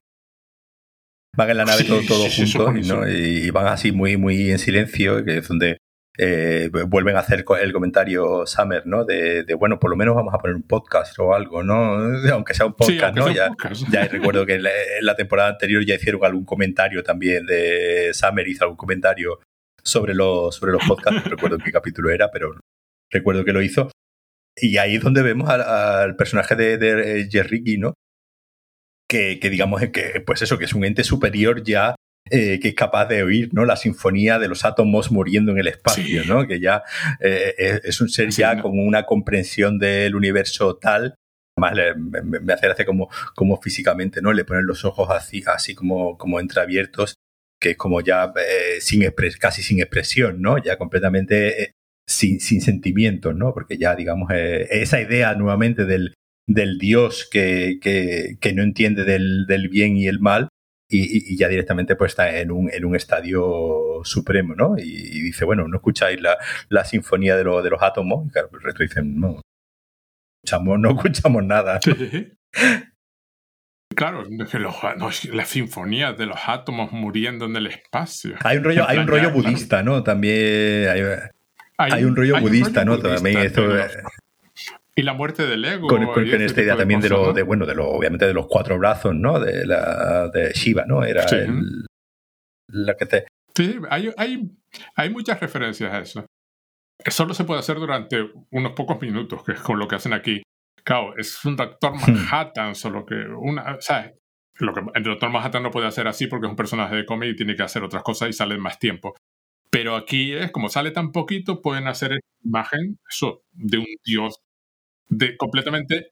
en 1.49 1.57
la 1.57 1.65
nave 1.65 1.83
todos 1.83 2.35
juntos 2.35 2.87
¿no? 2.87 3.09
y, 3.09 3.49
van 3.49 3.67
así 3.67 3.91
muy, 3.91 4.15
muy 4.15 4.51
en 4.51 4.59
silencio, 4.59 5.25
que 5.25 5.37
es 5.37 5.47
donde 5.47 5.77
eh, 6.17 6.69
vuelven 6.87 7.17
a 7.17 7.19
hacer 7.19 7.45
el 7.61 7.73
comentario 7.73 8.45
Summer, 8.45 8.85
¿no? 8.85 9.03
De, 9.03 9.45
bueno, 9.57 9.79
por 9.79 9.89
lo 9.89 9.97
menos 9.97 10.15
vamos 10.15 10.33
a 10.33 10.37
poner 10.37 10.55
un 10.55 10.63
podcast 10.63 11.17
o 11.19 11.33
algo, 11.33 11.63
¿no? 11.63 11.97
Aunque 12.31 12.53
sea 12.53 12.65
un 12.65 12.73
podcast, 12.73 13.15
¿no? 13.15 13.31
Ya, 13.31 13.51
ya, 13.91 14.07
recuerdo 14.07 14.45
que 14.45 14.55
en 14.55 14.63
la, 15.01 15.15
temporada 15.15 15.49
anterior 15.49 15.85
ya 15.85 15.95
hicieron 15.95 16.23
algún 16.23 16.45
comentario 16.45 17.03
también 17.03 17.45
de 17.45 18.11
Summer 18.13 18.47
hizo 18.47 18.63
algún 18.63 18.77
comentario 18.77 19.39
sobre 19.83 20.13
los, 20.13 20.55
sobre 20.55 20.71
los 20.71 20.83
podcasts, 20.87 21.21
no 21.23 21.29
recuerdo 21.29 21.57
en 21.57 21.63
qué 21.63 21.71
capítulo 21.71 22.09
era, 22.09 22.31
pero 22.31 22.59
recuerdo 23.11 23.43
que 23.43 23.53
lo 23.53 23.61
hizo. 23.61 23.91
Y 24.55 24.77
ahí 24.77 24.95
es 24.95 25.03
donde 25.03 25.21
vemos 25.21 25.49
al, 25.49 26.15
personaje 26.15 26.55
de, 26.55 26.77
de 26.77 27.27
Jerry 27.29 27.77
¿no? 27.77 27.93
Que, 29.07 29.39
que, 29.39 29.49
digamos 29.49 29.81
que, 29.93 30.23
pues 30.25 30.41
eso, 30.41 30.57
que 30.57 30.65
es 30.65 30.73
un 30.73 30.85
ente 30.85 31.03
superior 31.03 31.61
ya 31.61 31.95
eh, 32.29 32.59
que 32.59 32.69
es 32.69 32.75
capaz 32.75 33.05
de 33.05 33.23
oír 33.23 33.49
¿no? 33.53 33.65
la 33.65 33.75
sinfonía 33.75 34.39
de 34.39 34.47
los 34.47 34.65
átomos 34.65 35.11
muriendo 35.11 35.51
en 35.51 35.59
el 35.59 35.67
espacio, 35.67 36.23
¿no? 36.25 36.47
Que 36.47 36.59
ya 36.59 36.83
eh, 37.19 37.81
es 37.83 38.01
un 38.01 38.09
ser 38.09 38.29
ya 38.31 38.61
con 38.61 38.79
una 38.79 39.03
comprensión 39.03 39.77
del 39.77 40.15
universo 40.15 40.77
tal. 40.77 41.15
Además, 41.57 41.95
me, 42.21 42.53
hace 42.53 42.67
gracia 42.67 42.85
como, 42.85 43.09
como 43.35 43.61
físicamente, 43.61 44.21
¿no? 44.21 44.33
Le 44.33 44.43
ponen 44.43 44.65
los 44.65 44.85
ojos 44.85 45.09
así, 45.11 45.43
así 45.45 45.75
como, 45.75 46.17
como 46.17 46.39
entreabiertos, 46.39 47.15
que 47.61 47.71
es 47.71 47.77
como 47.77 48.01
ya 48.01 48.33
eh, 48.35 48.81
sin 48.81 49.03
casi 49.39 49.61
sin 49.61 49.79
expresión, 49.79 50.41
¿no? 50.41 50.57
Ya 50.57 50.77
completamente 50.77 51.73
sin, 52.07 52.39
sin 52.39 52.61
sentimientos, 52.61 53.35
¿no? 53.35 53.53
Porque 53.53 53.77
ya, 53.77 53.95
digamos, 53.95 54.31
eh, 54.33 54.67
esa 54.69 55.01
idea 55.01 55.33
nuevamente 55.35 55.85
del, 55.85 56.13
del 56.47 56.77
Dios 56.77 57.27
que, 57.31 57.79
que, 57.81 58.37
que 58.39 58.53
no 58.53 58.63
entiende 58.63 59.03
del, 59.03 59.45
del, 59.47 59.69
bien 59.69 59.97
y 59.97 60.07
el 60.07 60.19
mal 60.19 60.49
y, 60.87 61.33
y, 61.33 61.37
ya 61.37 61.47
directamente 61.47 61.95
pues 61.95 62.11
está 62.11 62.37
en 62.39 62.51
un, 62.51 62.69
en 62.71 62.85
un 62.85 62.95
estadio 62.95 64.01
supremo, 64.03 64.53
¿no? 64.55 64.75
Y, 64.77 65.21
dice, 65.21 65.45
bueno, 65.45 65.67
¿no 65.67 65.77
escucháis 65.77 66.21
la, 66.21 66.37
la 66.69 66.85
sinfonía 66.85 67.35
de, 67.35 67.43
lo, 67.43 67.61
de 67.61 67.69
los 67.71 67.81
átomos? 67.81 68.27
Y 68.27 68.31
claro, 68.31 68.49
pues 68.49 68.61
el 68.61 68.65
resto 68.67 68.83
dicen, 68.83 69.19
no, 69.19 69.41
escuchamos, 70.43 70.79
no 70.79 70.91
escuchamos 70.91 71.43
nada. 71.43 71.79
Claro, 73.95 74.25
la 75.31 75.45
sinfonía 75.45 76.11
de 76.11 76.25
los 76.25 76.37
átomos 76.47 76.91
muriendo 76.91 77.45
en 77.45 77.55
el 77.55 77.67
espacio. 77.67 78.35
Hay 78.43 78.57
un 78.57 78.65
rollo, 78.65 78.89
hay 78.89 78.97
un 78.97 79.07
rollo 79.07 79.31
budista, 79.31 79.83
¿no? 79.83 80.03
También 80.03 80.89
hay, 80.89 81.01
hay, 81.77 82.03
un 82.03 82.13
rollo 82.13 82.41
budista, 82.41 82.83
¿no? 82.83 82.99
también 82.99 83.37
esto, 83.37 83.63
y 84.97 85.01
la 85.03 85.13
muerte 85.13 85.45
del 85.45 85.65
ego. 85.65 85.87
Con, 85.87 86.03
esta 86.03 86.61
idea 86.61 86.77
también 86.77 87.01
de, 87.01 87.09
lo, 87.09 87.33
de, 87.33 87.43
bueno, 87.43 87.65
de 87.65 87.75
lo, 87.75 87.89
obviamente 87.89 88.25
de 88.25 88.33
los 88.33 88.47
cuatro 88.47 88.79
brazos, 88.79 89.13
¿no? 89.13 89.39
De, 89.39 89.65
la, 89.65 90.29
de 90.29 90.53
Shiva, 90.53 90.85
¿no? 90.87 91.03
Era 91.03 91.25
el, 91.25 91.85
la 92.69 92.95
que 92.95 93.05
te... 93.05 93.25
Sí, 93.53 93.77
hay, 93.89 94.11
hay, 94.17 94.49
hay 94.95 95.09
muchas 95.09 95.39
referencias 95.39 95.93
a 95.93 95.99
eso. 95.99 96.25
Solo 97.07 97.33
se 97.33 97.43
puede 97.43 97.59
hacer 97.59 97.77
durante 97.77 98.25
unos 98.51 98.71
pocos 98.71 98.99
minutos, 99.01 99.43
que 99.43 99.51
es 99.53 99.59
con 99.59 99.77
lo 99.77 99.87
que 99.87 99.95
hacen 99.95 100.13
aquí. 100.13 100.41
Claro, 100.83 101.15
es 101.17 101.43
un 101.43 101.55
Doctor 101.55 101.93
hmm. 101.93 102.11
Manhattan, 102.11 102.75
solo 102.75 103.05
que 103.05 103.15
una, 103.15 103.77
¿sabes? 103.81 104.13
Lo 104.59 104.73
que 104.73 104.81
el 104.93 105.03
Doctor 105.03 105.29
Manhattan 105.29 105.63
no 105.63 105.71
puede 105.71 105.87
hacer 105.87 106.07
así 106.07 106.27
porque 106.27 106.47
es 106.47 106.51
un 106.51 106.55
personaje 106.55 106.95
de 106.95 107.05
cómic 107.05 107.31
y 107.31 107.35
tiene 107.35 107.55
que 107.55 107.63
hacer 107.63 107.83
otras 107.83 108.03
cosas 108.03 108.29
y 108.29 108.33
sale 108.33 108.57
más 108.57 108.79
tiempo. 108.79 109.13
Pero 109.69 109.95
aquí 109.97 110.31
es 110.31 110.51
como 110.51 110.69
sale 110.69 110.91
tan 110.91 111.11
poquito, 111.11 111.61
pueden 111.61 111.87
hacer 111.87 112.19
imagen 112.43 112.97
eso, 113.09 113.41
de 113.51 113.79
un 113.79 113.87
dios 114.05 114.44
de, 115.09 115.37
completamente 115.37 116.11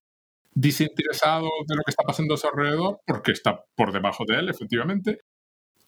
desinteresado 0.53 1.49
de 1.67 1.75
lo 1.75 1.81
que 1.83 1.91
está 1.91 2.03
pasando 2.03 2.35
a 2.35 2.37
su 2.37 2.47
alrededor, 2.47 2.99
porque 3.05 3.31
está 3.31 3.63
por 3.75 3.91
debajo 3.91 4.23
de 4.27 4.35
él, 4.35 4.49
efectivamente, 4.49 5.19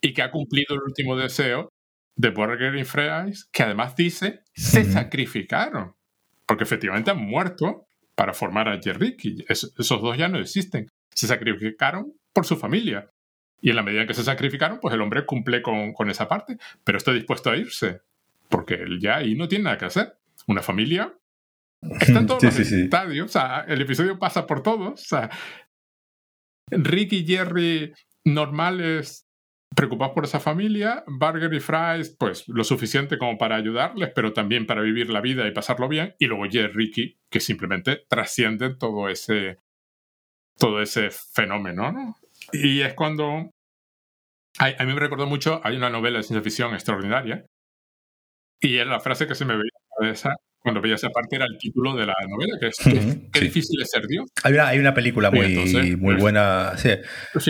y 0.02 0.14
que 0.14 0.22
ha 0.22 0.32
cumplido 0.32 0.76
el 0.76 0.82
último 0.82 1.16
deseo 1.16 1.70
de 2.16 2.30
Burger 2.30 2.76
y 2.76 2.86
Fries, 2.86 3.46
que 3.52 3.64
además 3.64 3.96
dice 3.96 4.42
se 4.54 4.86
sacrificaron, 4.86 5.96
porque 6.46 6.64
efectivamente 6.64 7.12
han 7.12 7.20
muerto 7.20 7.88
para 8.16 8.34
formar 8.34 8.70
a 8.70 8.82
Jerry, 8.82 9.18
esos 9.50 10.02
dos 10.02 10.18
ya 10.18 10.30
no 10.30 10.40
existen. 10.40 10.88
Se 11.14 11.28
sacrificaron 11.28 12.14
por 12.34 12.46
su 12.46 12.56
familia. 12.56 13.10
Y 13.62 13.70
en 13.72 13.76
la 13.76 13.84
medida 13.84 14.02
en 14.02 14.08
que 14.08 14.14
se 14.14 14.24
sacrificaron, 14.24 14.80
pues 14.80 14.94
el 14.94 15.02
hombre 15.02 15.26
cumple 15.26 15.62
con, 15.62 15.94
con 15.94 16.10
esa 16.10 16.28
parte, 16.28 16.58
pero 16.84 16.98
está 16.98 17.12
dispuesto 17.12 17.50
a 17.50 17.58
irse, 17.58 18.02
porque 18.48 18.76
él 18.76 19.00
ya 19.02 19.18
ahí 19.18 19.36
no 19.36 19.48
tiene 19.48 19.66
nada 19.66 19.78
que 19.78 19.86
hacer. 19.86 20.18
Una 20.48 20.62
familia 20.62 21.14
está 21.82 22.20
en 22.20 22.28
todos 22.28 22.44
los 22.44 22.60
estadios, 22.60 23.26
o 23.26 23.32
sea, 23.32 23.66
el 23.68 23.82
episodio 23.82 24.18
pasa 24.20 24.46
por 24.46 24.64
todos. 24.64 25.02
O 25.02 25.06
sea, 25.06 25.30
Rick 26.72 27.14
y 27.14 27.26
Jerry 27.26 27.94
normales 28.26 29.26
preocupados 29.76 30.14
por 30.14 30.24
esa 30.24 30.40
familia, 30.40 31.04
Burger 31.06 31.54
y 31.54 31.60
Fries, 31.60 32.16
pues 32.18 32.48
lo 32.48 32.64
suficiente 32.64 33.18
como 33.18 33.38
para 33.38 33.58
ayudarles, 33.58 34.12
pero 34.16 34.34
también 34.34 34.66
para 34.66 34.82
vivir 34.82 35.10
la 35.10 35.22
vida 35.22 35.48
y 35.48 35.52
pasarlo 35.52 35.88
bien, 35.88 36.16
y 36.18 36.26
luego 36.26 36.46
Jerry 36.50 36.74
Ricky, 36.74 37.20
que 37.30 37.40
simplemente 37.40 38.06
trascienden 38.08 38.78
todo 38.78 39.10
ese, 39.10 39.58
todo 40.58 40.82
ese 40.82 41.10
fenómeno, 41.12 41.92
¿no? 41.92 42.16
Y 42.54 42.82
es 42.82 42.94
cuando... 42.94 43.52
A, 44.58 44.86
mí 44.86 44.94
me 44.94 45.00
recordó 45.02 45.28
mucho, 45.28 45.60
hay 45.66 45.76
una 45.76 45.90
novela 45.90 46.18
de 46.18 46.24
ciencia 46.24 46.42
ficción 46.42 46.74
extraordinaria, 46.74 47.46
y 48.62 48.78
es 48.78 48.88
la 48.88 49.02
frase 49.02 49.28
que 49.28 49.36
se 49.36 49.44
me 49.44 49.54
veía 49.54 49.64
en 49.64 49.82
la 49.90 49.96
cabeza 50.00 50.36
cuando 50.66 50.82
veía 50.82 50.96
esa 50.96 51.12
parte 51.12 51.36
era 51.36 51.46
el 51.46 51.60
título 51.60 51.96
de 51.96 52.08
la 52.08 52.16
novela, 52.28 52.58
que 52.60 52.70
es 52.70 52.78
Qué 53.32 53.40
difícil 53.40 53.80
es 53.80 53.92
ser 53.92 54.08
Dios. 54.08 54.26
Hay 54.44 54.54
una, 54.54 54.68
hay 54.68 54.80
una 54.80 54.96
película 54.96 55.30
muy, 55.30 55.56
muy 55.56 55.96
pues, 55.96 56.20
buena. 56.20 56.74
Sí, 56.76 56.90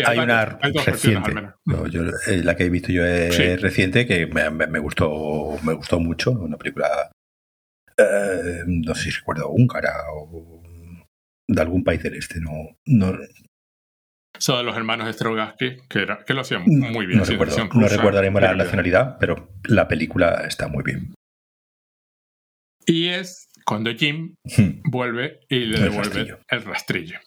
hay, 0.06 0.20
una 0.20 0.60
reciente. 0.86 1.32
Eh, 2.28 2.44
la 2.44 2.58
que 2.58 2.66
he 2.66 2.70
visto 2.70 2.92
yo 2.92 3.06
es 3.06 3.62
reciente 3.62 4.06
que 4.06 4.28
me, 4.28 4.50
me, 4.50 4.80
gustó, 4.80 5.58
me 5.64 5.72
gustó 5.72 5.98
mucho. 5.98 6.32
Una 6.32 6.58
película, 6.58 7.10
eh, 7.98 8.64
no 8.68 8.94
sé 8.96 9.04
si 9.04 9.12
recuerdo, 9.12 9.50
húngara 9.50 9.94
o 10.14 10.62
de 11.48 11.62
algún 11.62 11.86
país 11.86 12.04
del 12.04 12.16
este. 12.16 12.42
No, 12.42 12.52
no, 12.86 13.18
son 14.40 14.58
de 14.58 14.64
los 14.64 14.76
hermanos 14.76 15.16
Strogaski, 15.16 15.78
que, 15.88 16.02
era, 16.02 16.26
que 16.26 16.34
lo 16.34 16.42
hacían 16.42 16.64
muy 16.66 17.06
bien. 17.06 17.20
No, 17.20 17.26
recuerdo, 17.26 17.70
no 17.74 17.88
recordaremos 17.88 18.42
la 18.42 18.56
nacionalidad, 18.56 19.18
pero 19.22 19.54
la 19.64 19.88
película 19.88 20.44
está 20.46 20.68
muy 20.68 20.84
bien. 20.84 21.15
Y 22.86 23.08
es 23.08 23.50
cuando 23.66 23.94
Jim 23.94 24.36
hmm. 24.44 24.90
vuelve 24.90 25.40
y 25.50 25.60
le 25.66 25.80
devuelve 25.80 26.38
el 26.48 26.64
rastrillo. 26.64 27.20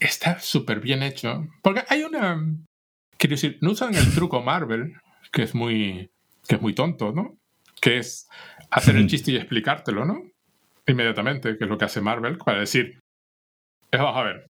Está 0.00 0.40
súper 0.40 0.80
bien 0.80 1.02
hecho. 1.02 1.46
Porque 1.62 1.84
hay 1.88 2.02
una. 2.02 2.44
Quiero 3.16 3.34
decir, 3.34 3.58
no 3.60 3.70
usan 3.70 3.94
el 3.94 4.12
truco 4.12 4.42
Marvel, 4.42 4.94
que 5.32 5.42
es 5.42 5.54
muy. 5.54 6.10
que 6.46 6.56
es 6.56 6.60
muy 6.60 6.74
tonto, 6.74 7.12
¿no? 7.12 7.38
Que 7.80 7.98
es 7.98 8.28
hacer 8.70 8.96
el 8.96 9.04
hmm. 9.04 9.08
chiste 9.08 9.30
y 9.30 9.36
explicártelo, 9.36 10.04
¿no? 10.04 10.20
Inmediatamente, 10.86 11.56
que 11.56 11.64
es 11.64 11.70
lo 11.70 11.78
que 11.78 11.84
hace 11.84 12.00
Marvel, 12.00 12.36
para 12.38 12.60
decir. 12.60 12.98
Vamos 13.92 14.16
a 14.16 14.22
ver. 14.24 14.46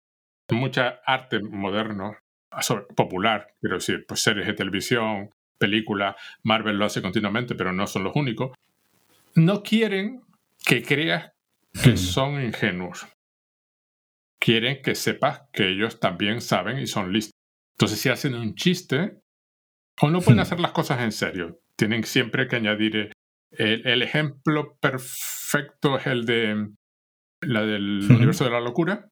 Mucha 0.51 1.01
arte 1.07 1.41
moderno, 1.41 2.17
popular, 2.95 3.55
quiero 3.61 3.77
decir, 3.77 4.05
pues 4.07 4.21
series 4.21 4.47
de 4.47 4.53
televisión, 4.53 5.31
película, 5.59 6.15
Marvel 6.43 6.77
lo 6.77 6.85
hace 6.85 7.01
continuamente, 7.01 7.55
pero 7.55 7.73
no 7.73 7.87
son 7.87 8.05
los 8.05 8.15
únicos 8.15 8.51
no 9.35 9.62
quieren 9.62 10.23
que 10.64 10.83
creas 10.83 11.33
que 11.83 11.97
son 11.97 12.42
ingenuos. 12.42 13.07
Quieren 14.38 14.83
que 14.83 14.95
sepas 14.95 15.42
que 15.53 15.68
ellos 15.68 16.01
también 16.01 16.40
saben 16.40 16.79
y 16.79 16.87
son 16.87 17.12
listos. 17.12 17.33
Entonces, 17.77 18.01
si 18.01 18.09
hacen 18.09 18.35
un 18.35 18.55
chiste, 18.55 19.23
o 20.01 20.11
no 20.11 20.21
pueden 20.21 20.40
hacer 20.40 20.61
las 20.61 20.73
cosas 20.73 21.01
en 21.01 21.12
serio. 21.12 21.61
Tienen 21.77 22.05
siempre 22.05 22.49
que 22.49 22.57
añadir. 22.57 23.12
Eh, 23.59 23.83
el, 23.85 24.03
ejemplo 24.03 24.77
perfecto 24.81 25.99
es 25.99 26.07
el 26.07 26.25
de 26.25 26.68
la 27.42 27.62
del 27.62 28.11
universo 28.11 28.45
de 28.45 28.51
la 28.51 28.61
locura, 28.61 29.09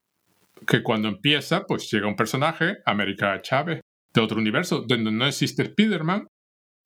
que 0.67 0.83
cuando 0.83 1.09
empieza, 1.09 1.67
pues 1.67 1.91
llega 1.91 2.07
un 2.07 2.17
personaje, 2.17 2.79
América 2.87 3.41
Chávez, 3.43 3.81
de 4.15 4.21
otro 4.21 4.39
universo, 4.39 4.85
donde 4.87 5.13
no 5.13 5.27
existe 5.27 5.63
Spider-Man, 5.63 6.27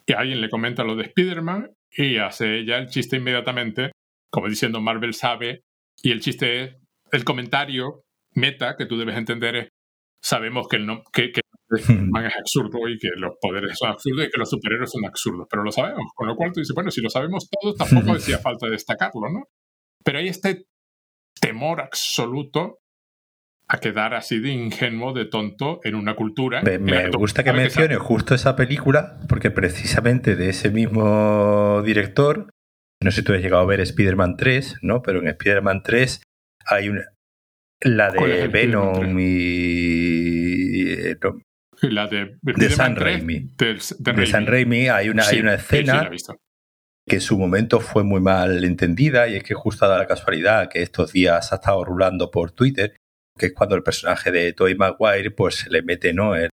y 0.06 0.12
alguien 0.12 0.40
le 0.40 0.50
comenta 0.50 0.84
lo 0.84 0.96
de 0.96 1.04
Spider-Man 1.04 1.70
y 1.96 2.18
hace 2.18 2.58
ella 2.58 2.78
el 2.78 2.88
chiste 2.88 3.16
inmediatamente, 3.16 3.92
como 4.30 4.48
diciendo 4.48 4.80
Marvel 4.80 5.14
sabe, 5.14 5.62
y 6.02 6.10
el 6.10 6.20
chiste 6.20 6.62
es, 6.62 6.76
el 7.12 7.24
comentario 7.24 8.02
meta 8.34 8.76
que 8.76 8.86
tú 8.86 8.98
debes 8.98 9.16
entender 9.16 9.56
es, 9.56 9.68
sabemos 10.22 10.66
que 10.68 10.76
el, 10.76 10.86
no, 10.86 11.02
que, 11.12 11.30
que 11.32 11.40
man 12.10 12.26
es 12.26 12.36
absurdo 12.36 12.88
y 12.88 12.98
que 12.98 13.08
los 13.16 13.34
poderes 13.40 13.78
son 13.78 13.90
absurdos 13.90 14.26
y 14.26 14.30
que 14.30 14.38
los 14.38 14.50
superhéroes 14.50 14.90
son 14.90 15.04
absurdos, 15.04 15.46
pero 15.48 15.62
lo 15.62 15.70
sabemos, 15.70 16.10
con 16.14 16.26
lo 16.26 16.36
cual 16.36 16.52
tú 16.52 16.60
dices, 16.60 16.74
bueno, 16.74 16.90
si 16.90 17.00
lo 17.00 17.10
sabemos 17.10 17.48
todos, 17.48 17.76
tampoco 17.76 18.14
decía 18.14 18.38
falta 18.38 18.68
destacarlo, 18.68 19.28
¿no? 19.30 19.44
Pero 20.04 20.18
hay 20.18 20.28
este 20.28 20.66
temor 21.40 21.80
absoluto 21.80 22.80
a 23.66 23.78
quedar 23.78 24.14
así 24.14 24.40
de 24.40 24.50
ingenuo, 24.50 25.12
de 25.12 25.24
tonto 25.24 25.80
en 25.84 25.94
una 25.94 26.14
cultura. 26.14 26.62
Me, 26.62 27.08
gusta 27.10 27.42
que 27.42 27.52
mencione 27.52 27.96
justo 27.96 28.34
esa 28.34 28.56
película, 28.56 29.18
porque 29.28 29.50
precisamente 29.50 30.36
de 30.36 30.50
ese 30.50 30.70
mismo 30.70 31.82
director, 31.82 32.50
no 33.02 33.10
sé 33.10 33.20
si 33.20 33.24
tú 33.24 33.32
has 33.32 33.40
llegado 33.40 33.62
a 33.62 33.66
ver 33.66 33.80
Spider-Man 33.80 34.36
3, 34.36 34.76
¿no? 34.82 35.02
Pero 35.02 35.20
en 35.20 35.28
Spider-Man 35.28 35.82
3 35.82 36.22
hay 36.66 36.88
una. 36.90 37.04
La 37.80 38.10
de 38.10 38.48
Venom 38.48 39.18
y. 39.18 40.92
Eh, 40.92 41.16
la 41.82 42.06
de, 42.06 42.36
de 42.40 42.70
San 42.70 42.96
Raimi. 42.96 43.50
De, 43.56 44.26
San 44.26 44.46
Raimi 44.46 44.88
hay 44.88 45.08
una, 45.08 45.24
hay 45.24 45.40
una 45.40 45.54
escena 45.54 46.10
que 47.06 47.16
en 47.16 47.20
su 47.20 47.38
momento 47.38 47.80
fue 47.80 48.04
muy 48.04 48.20
mal 48.20 48.64
entendida 48.64 49.28
y 49.28 49.36
es 49.36 49.42
que 49.42 49.52
justo 49.54 49.86
da 49.86 49.98
la 49.98 50.06
casualidad 50.06 50.70
que 50.70 50.80
estos 50.80 51.12
días 51.12 51.52
ha 51.52 51.56
estado 51.56 51.84
rulando 51.84 52.30
por 52.30 52.52
Twitter 52.52 52.94
que 53.36 53.46
es 53.46 53.54
cuando 53.54 53.76
el 53.76 53.82
personaje 53.82 54.30
de 54.30 54.52
Toy 54.52 54.74
Maguire 54.74 55.30
pues 55.30 55.66
le 55.68 55.82
mete 55.82 56.12
¿no? 56.12 56.34
el, 56.36 56.50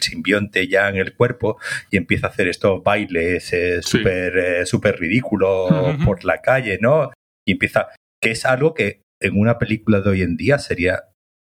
simbionte 0.00 0.66
ya 0.68 0.88
en 0.88 0.96
el 0.96 1.14
cuerpo 1.14 1.58
y 1.90 1.96
empieza 1.96 2.26
a 2.26 2.30
hacer 2.30 2.48
estos 2.48 2.82
bailes 2.82 3.52
eh, 3.52 3.82
súper 3.82 4.36
eh, 4.36 4.66
super 4.66 4.98
ridículos 4.98 5.96
por 6.04 6.24
la 6.24 6.40
calle, 6.40 6.78
¿no? 6.80 7.12
Y 7.46 7.52
empieza, 7.52 7.88
que 8.20 8.32
es 8.32 8.44
algo 8.44 8.74
que 8.74 9.02
en 9.20 9.38
una 9.38 9.58
película 9.58 10.00
de 10.00 10.10
hoy 10.10 10.22
en 10.22 10.36
día 10.36 10.58
sería 10.58 11.04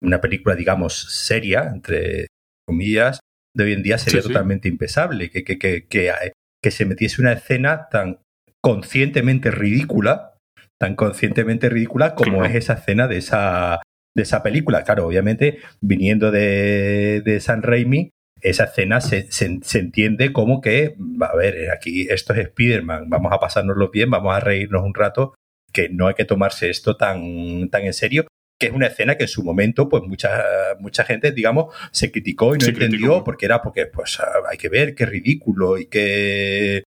una 0.02 0.20
película, 0.20 0.56
digamos, 0.56 1.26
seria, 1.26 1.70
entre 1.74 2.28
comillas, 2.68 3.20
de 3.56 3.64
hoy 3.64 3.74
en 3.74 3.84
día 3.84 3.98
sería 3.98 4.22
totalmente 4.22 4.68
impensable 4.68 5.30
que, 5.30 5.44
que, 5.44 5.58
que, 5.58 5.88
que, 5.88 6.72
se 6.72 6.86
metiese 6.86 7.22
una 7.22 7.34
escena 7.34 7.88
tan 7.90 8.20
conscientemente 8.62 9.52
ridícula, 9.52 10.38
tan 10.80 10.96
conscientemente 10.96 11.70
ridícula 11.70 12.16
como 12.16 12.44
es 12.44 12.56
esa 12.56 12.74
escena 12.74 13.08
de 13.08 13.18
esa 13.18 13.82
de 14.16 14.24
esa 14.24 14.44
película. 14.44 14.84
Claro, 14.84 15.08
obviamente, 15.08 15.60
viniendo 15.82 16.32
de, 16.32 17.22
de 17.22 17.40
San 17.40 17.64
Raimi, 17.64 18.12
esa 18.42 18.66
escena 18.66 19.00
se, 19.02 19.32
se, 19.32 19.80
entiende 19.80 20.34
como 20.34 20.62
que, 20.62 20.96
a 21.22 21.36
ver, 21.36 21.72
aquí 21.72 22.08
esto 22.10 22.34
es 22.34 22.40
Spider-Man, 22.40 23.10
vamos 23.10 23.32
a 23.32 23.40
pasárnoslo 23.40 23.90
bien, 23.90 24.10
vamos 24.10 24.36
a 24.36 24.42
reírnos 24.42 24.84
un 24.84 24.94
rato, 24.94 25.34
que 25.72 25.90
no 25.90 26.08
hay 26.08 26.14
que 26.14 26.26
tomarse 26.26 26.70
esto 26.70 26.98
tan, 26.98 27.70
tan 27.70 27.84
en 27.84 27.94
serio, 27.94 28.28
que 28.60 28.68
es 28.68 28.74
una 28.74 28.88
escena 28.88 29.16
que 29.16 29.24
en 29.24 29.30
su 29.30 29.44
momento, 29.44 29.88
pues 29.88 30.04
mucha, 30.04 30.44
mucha 30.80 31.06
gente, 31.06 31.32
digamos, 31.32 31.74
se 31.92 32.12
criticó 32.12 32.54
y 32.56 32.60
no 32.60 32.68
entendió, 32.68 33.24
porque 33.24 33.46
era 33.46 33.62
porque, 33.62 33.86
pues, 33.86 34.20
hay 34.50 34.58
que 34.58 34.70
ver 34.70 34.94
qué 34.94 35.06
ridículo 35.06 35.78
y 35.78 35.88
que 35.88 36.84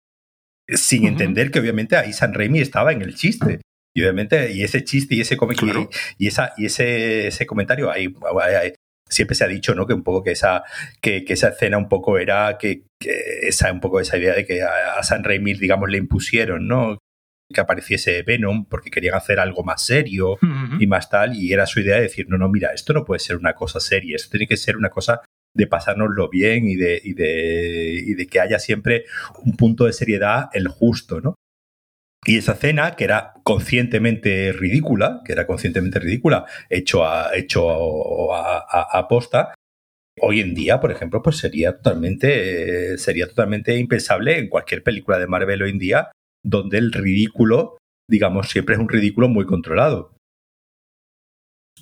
sin 0.68 1.07
entender 1.07 1.51
que 1.51 1.61
obviamente 1.61 1.97
ahí 1.97 2.12
San 2.12 2.35
Raimi 2.35 2.61
estaba 2.61 2.93
en 2.93 3.03
el 3.03 3.14
chiste. 3.14 3.61
Y 3.97 4.03
obviamente, 4.03 4.53
y 4.53 4.63
ese 4.63 4.85
chiste 4.85 5.15
y 5.15 5.23
ese 5.23 5.39
y, 6.19 6.27
esa, 6.27 6.53
y 6.59 6.67
ese, 6.67 7.29
ese 7.29 7.47
comentario, 7.47 7.91
ahí, 7.91 8.13
siempre 9.09 9.35
se 9.35 9.43
ha 9.43 9.49
dicho, 9.49 9.75
¿no? 9.75 9.87
Que 9.87 9.95
un 9.95 10.03
poco 10.03 10.23
que 10.23 10.33
esa, 10.33 10.65
que, 11.01 11.25
que 11.25 11.33
esa 11.33 11.49
escena 11.49 11.79
un 11.79 11.89
poco 11.89 12.19
era 12.19 12.59
que, 12.59 12.83
esa, 13.01 13.73
un 13.73 13.81
poco 13.81 13.99
esa 13.99 14.19
idea 14.19 14.35
de 14.35 14.45
que 14.45 14.63
a, 14.63 15.03
San 15.03 15.25
Raimi, 15.25 15.55
digamos, 15.55 15.89
le 15.89 15.97
impusieron, 15.97 16.69
¿no? 16.69 16.99
que 17.51 17.61
apareciese 17.61 18.23
Venom 18.23 18.67
porque 18.67 18.91
querían 18.91 19.15
hacer 19.15 19.39
algo 19.39 19.63
más 19.63 19.87
serio 19.87 20.37
y 20.79 20.87
más 20.89 21.09
tal, 21.09 21.35
y 21.35 21.53
era 21.55 21.65
su 21.65 21.81
idea 21.81 21.95
de 21.95 22.03
decir, 22.03 22.29
no, 22.29 22.37
no, 22.37 22.51
mira, 22.51 22.73
esto 22.75 22.93
no 22.93 23.05
puede 23.05 23.21
ser 23.21 23.37
una 23.37 23.55
cosa 23.55 23.81
seria, 23.81 24.17
esto 24.17 24.31
tiene 24.31 24.49
que 24.49 24.57
ser 24.59 24.77
una 24.77 24.91
cosa 24.91 25.23
de 25.55 25.67
pasárnoslo 25.69 26.29
bien 26.29 26.67
y 26.67 26.75
de, 26.75 27.01
y 27.03 27.15
de, 27.15 28.03
y 28.05 28.15
de 28.15 28.27
que 28.27 28.41
haya 28.41 28.59
siempre 28.59 29.05
un 29.43 29.57
punto 29.57 29.87
de 29.87 29.95
seriedad 29.95 30.51
el 30.53 30.69
justo, 30.69 31.21
¿no? 31.21 31.37
Y 32.27 32.39
esa 32.39 32.53
escena, 32.53 32.97
que 32.97 33.05
era 33.05 33.35
conscientemente 33.45 34.53
ridícula, 34.53 35.22
que 35.24 35.33
era 35.33 35.47
conscientemente 35.47 36.01
ridícula, 36.01 36.45
hecho 36.68 37.07
a, 37.07 37.35
hecho 37.37 38.35
a, 38.35 38.89
a, 38.99 39.09
posta, 39.09 39.55
hoy 40.20 40.41
en 40.41 40.53
día, 40.53 40.81
por 40.81 40.91
ejemplo, 40.91 41.22
pues 41.22 41.37
sería 41.37 41.77
totalmente, 41.77 42.99
sería 42.99 43.29
totalmente 43.29 43.77
impensable 43.77 44.39
en 44.39 44.49
cualquier 44.49 44.83
película 44.83 45.18
de 45.18 45.29
Marvel 45.29 45.62
hoy 45.62 45.70
en 45.70 45.79
día, 45.79 46.11
donde 46.45 46.79
el 46.79 46.93
ridículo, 46.93 47.79
digamos, 48.11 48.49
siempre 48.49 48.74
es 48.74 48.81
un 48.81 48.89
ridículo 48.89 49.29
muy 49.29 49.47
controlado. 49.47 50.16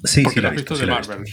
Sí, 0.05 0.24
sí, 0.24 0.40
lo 0.40 0.49
he 0.49 0.53
visto. 0.53 0.76
de 0.76 0.86
Marvel. 0.86 1.24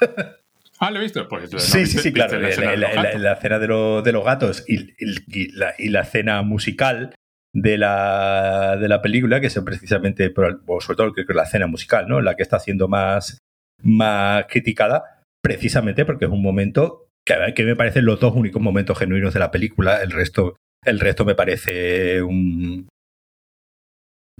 Ah, 0.80 0.92
lo 0.92 1.00
he 1.00 1.02
visto. 1.02 1.28
Pues, 1.28 1.50
sí, 1.58 1.86
sí, 1.86 1.98
sí, 1.98 2.12
claro. 2.12 2.38
La, 2.38 2.50
escena 2.50 3.58
de, 3.58 3.66
de, 3.66 4.12
los 4.12 4.24
gatos 4.24 4.64
y, 4.68 4.94
y, 4.96 5.50
la, 5.50 5.74
y, 5.76 5.88
la, 5.88 6.02
escena 6.02 6.40
musical 6.42 7.16
de 7.62 7.78
la, 7.78 8.76
de 8.80 8.88
la 8.88 9.02
película, 9.02 9.40
que 9.40 9.48
es 9.48 9.60
precisamente, 9.60 10.32
o 10.66 10.80
sobre 10.80 10.96
todo 10.96 11.12
creo 11.12 11.26
que 11.26 11.34
la 11.34 11.44
escena 11.44 11.66
musical, 11.66 12.08
¿no? 12.08 12.20
La 12.20 12.34
que 12.36 12.42
está 12.42 12.58
siendo 12.58 12.88
más, 12.88 13.38
más 13.82 14.46
criticada, 14.48 15.22
precisamente 15.42 16.04
porque 16.04 16.26
es 16.26 16.30
un 16.30 16.42
momento 16.42 17.06
que, 17.24 17.34
que 17.54 17.64
me 17.64 17.76
parecen 17.76 18.04
los 18.04 18.20
dos 18.20 18.34
únicos 18.34 18.62
momentos 18.62 18.98
genuinos 18.98 19.34
de 19.34 19.40
la 19.40 19.50
película. 19.50 20.02
El 20.02 20.10
resto, 20.10 20.56
el 20.84 21.00
resto 21.00 21.24
me 21.24 21.34
parece 21.34 22.22
un, 22.22 22.88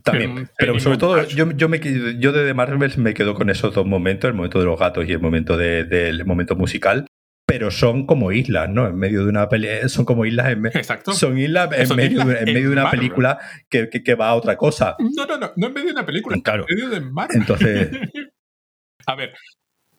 también, 0.02 0.48
pero 0.56 0.78
sobre 0.78 0.98
todo 0.98 1.24
yo, 1.24 1.50
yo, 1.52 1.68
me, 1.68 1.80
yo 2.18 2.32
de 2.32 2.46
The 2.46 2.54
Marvels 2.54 2.98
me 2.98 3.14
quedo 3.14 3.34
con 3.34 3.50
esos 3.50 3.74
dos 3.74 3.86
momentos, 3.86 4.28
el 4.28 4.34
momento 4.34 4.58
de 4.58 4.66
los 4.66 4.78
gatos 4.78 5.06
y 5.08 5.12
el 5.12 5.20
momento 5.20 5.56
del 5.56 5.88
de, 5.88 6.24
momento 6.24 6.56
musical, 6.56 7.06
pero 7.48 7.70
son 7.70 8.04
como 8.04 8.30
islas, 8.30 8.68
¿no? 8.68 8.86
En 8.86 8.96
medio 8.96 9.24
de 9.24 9.30
una 9.30 9.48
película, 9.48 9.88
son 9.88 10.04
como 10.04 10.26
islas 10.26 10.50
en 10.50 10.66
Exacto. 10.66 11.14
Son 11.14 11.38
islas 11.38 11.70
en, 11.72 11.96
medio, 11.96 12.20
en 12.20 12.44
medio 12.44 12.68
de 12.68 12.72
una 12.74 12.90
película 12.90 13.38
que, 13.70 13.88
que, 13.88 14.14
va 14.14 14.28
a 14.28 14.34
otra 14.34 14.56
cosa. 14.58 14.94
No, 14.98 15.24
no, 15.24 15.38
no, 15.38 15.52
no 15.56 15.66
en 15.68 15.72
medio 15.72 15.86
de 15.86 15.92
una 15.92 16.04
película, 16.04 16.36
claro. 16.44 16.66
en 16.68 16.76
medio 16.76 16.90
de 16.90 17.00
Marvel. 17.00 17.38
Entonces. 17.38 17.90
a 19.06 19.14
ver, 19.14 19.32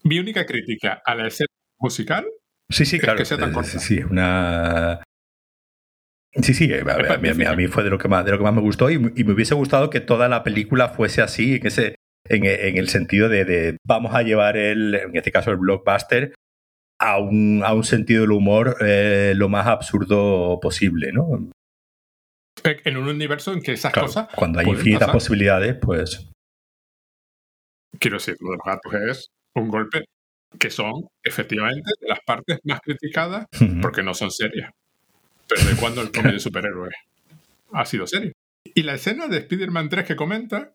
mi 0.03 0.19
única 0.19 0.45
crítica 0.45 1.01
a 1.03 1.15
la 1.15 1.27
escena 1.27 1.47
musical 1.79 2.27
Sí, 2.69 2.85
sí, 2.85 2.99
claro. 2.99 3.17
Que 3.17 3.25
sea 3.25 3.39
tan 3.39 3.63
Sí, 3.63 3.79
sí, 3.79 3.97
una. 3.99 5.01
Sí, 6.43 6.53
sí, 6.53 6.71
a, 6.71 7.55
mí, 7.55 7.67
fue 7.67 7.83
de 7.83 7.89
lo 7.89 7.97
que 7.97 8.07
más, 8.07 8.23
de 8.23 8.31
lo 8.31 8.37
que 8.37 8.43
más 8.43 8.53
me 8.53 8.61
gustó 8.61 8.91
y, 8.91 8.99
me 8.99 9.33
hubiese 9.33 9.55
gustado 9.55 9.89
que 9.89 9.99
toda 9.99 10.29
la 10.29 10.43
película 10.43 10.89
fuese 10.89 11.23
así, 11.23 11.55
en, 11.55 11.65
ese, 11.65 11.95
en, 12.25 12.77
el 12.77 12.87
sentido 12.89 13.27
de, 13.27 13.77
vamos 13.83 14.13
a 14.13 14.21
llevar 14.21 14.55
el, 14.55 14.93
en 14.93 15.15
este 15.15 15.31
caso 15.31 15.49
el 15.49 15.57
blockbuster 15.57 16.35
a 16.99 17.17
un, 17.17 17.63
a 17.65 17.73
un 17.73 17.83
sentido 17.83 18.21
del 18.21 18.31
humor 18.31 18.77
eh, 18.81 19.33
lo 19.35 19.49
más 19.49 19.67
absurdo 19.67 20.59
posible, 20.61 21.11
¿no? 21.13 21.49
En 22.63 22.97
un 22.97 23.07
universo 23.07 23.53
en 23.53 23.61
que 23.61 23.71
esas 23.71 23.93
cosas. 23.93 24.27
Cuando 24.35 24.59
hay 24.59 24.67
infinitas 24.67 25.09
posibilidades, 25.09 25.77
pues. 25.81 26.29
Quiero 27.97 28.17
decir, 28.17 28.35
lo 28.41 28.51
de 28.51 28.57
los 28.57 28.65
gatos 28.65 28.93
es 29.09 29.29
un 29.55 29.69
golpe 29.69 30.05
que 30.57 30.69
son 30.69 31.07
efectivamente 31.23 31.91
las 32.01 32.19
partes 32.25 32.59
más 32.63 32.81
criticadas 32.81 33.45
porque 33.81 34.03
no 34.03 34.13
son 34.13 34.31
serias. 34.31 34.71
Pero 35.47 35.69
¿de 35.69 35.75
cuándo 35.75 36.01
el 36.01 36.11
cómic 36.11 36.33
de 36.33 36.39
superhéroes 36.39 36.93
ha 37.71 37.85
sido 37.85 38.05
serio? 38.07 38.33
Y 38.75 38.83
la 38.83 38.95
escena 38.95 39.27
de 39.27 39.37
Spider-Man 39.37 39.89
3 39.89 40.05
que 40.05 40.15
comenta 40.15 40.73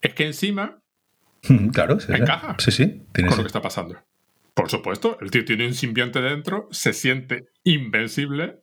es 0.00 0.14
que 0.14 0.26
encima 0.26 0.78
claro, 1.72 1.98
encaja 2.08 2.56
sí, 2.58 2.70
sí, 2.70 3.02
con 3.14 3.26
lo 3.26 3.36
que 3.36 3.46
está 3.46 3.62
pasando. 3.62 4.00
Por 4.58 4.70
supuesto, 4.70 5.18
el 5.20 5.30
tío 5.30 5.44
tiene 5.44 5.66
un 5.66 5.74
simbionte 5.74 6.20
dentro, 6.20 6.66
se 6.72 6.92
siente 6.92 7.46
invencible 7.62 8.58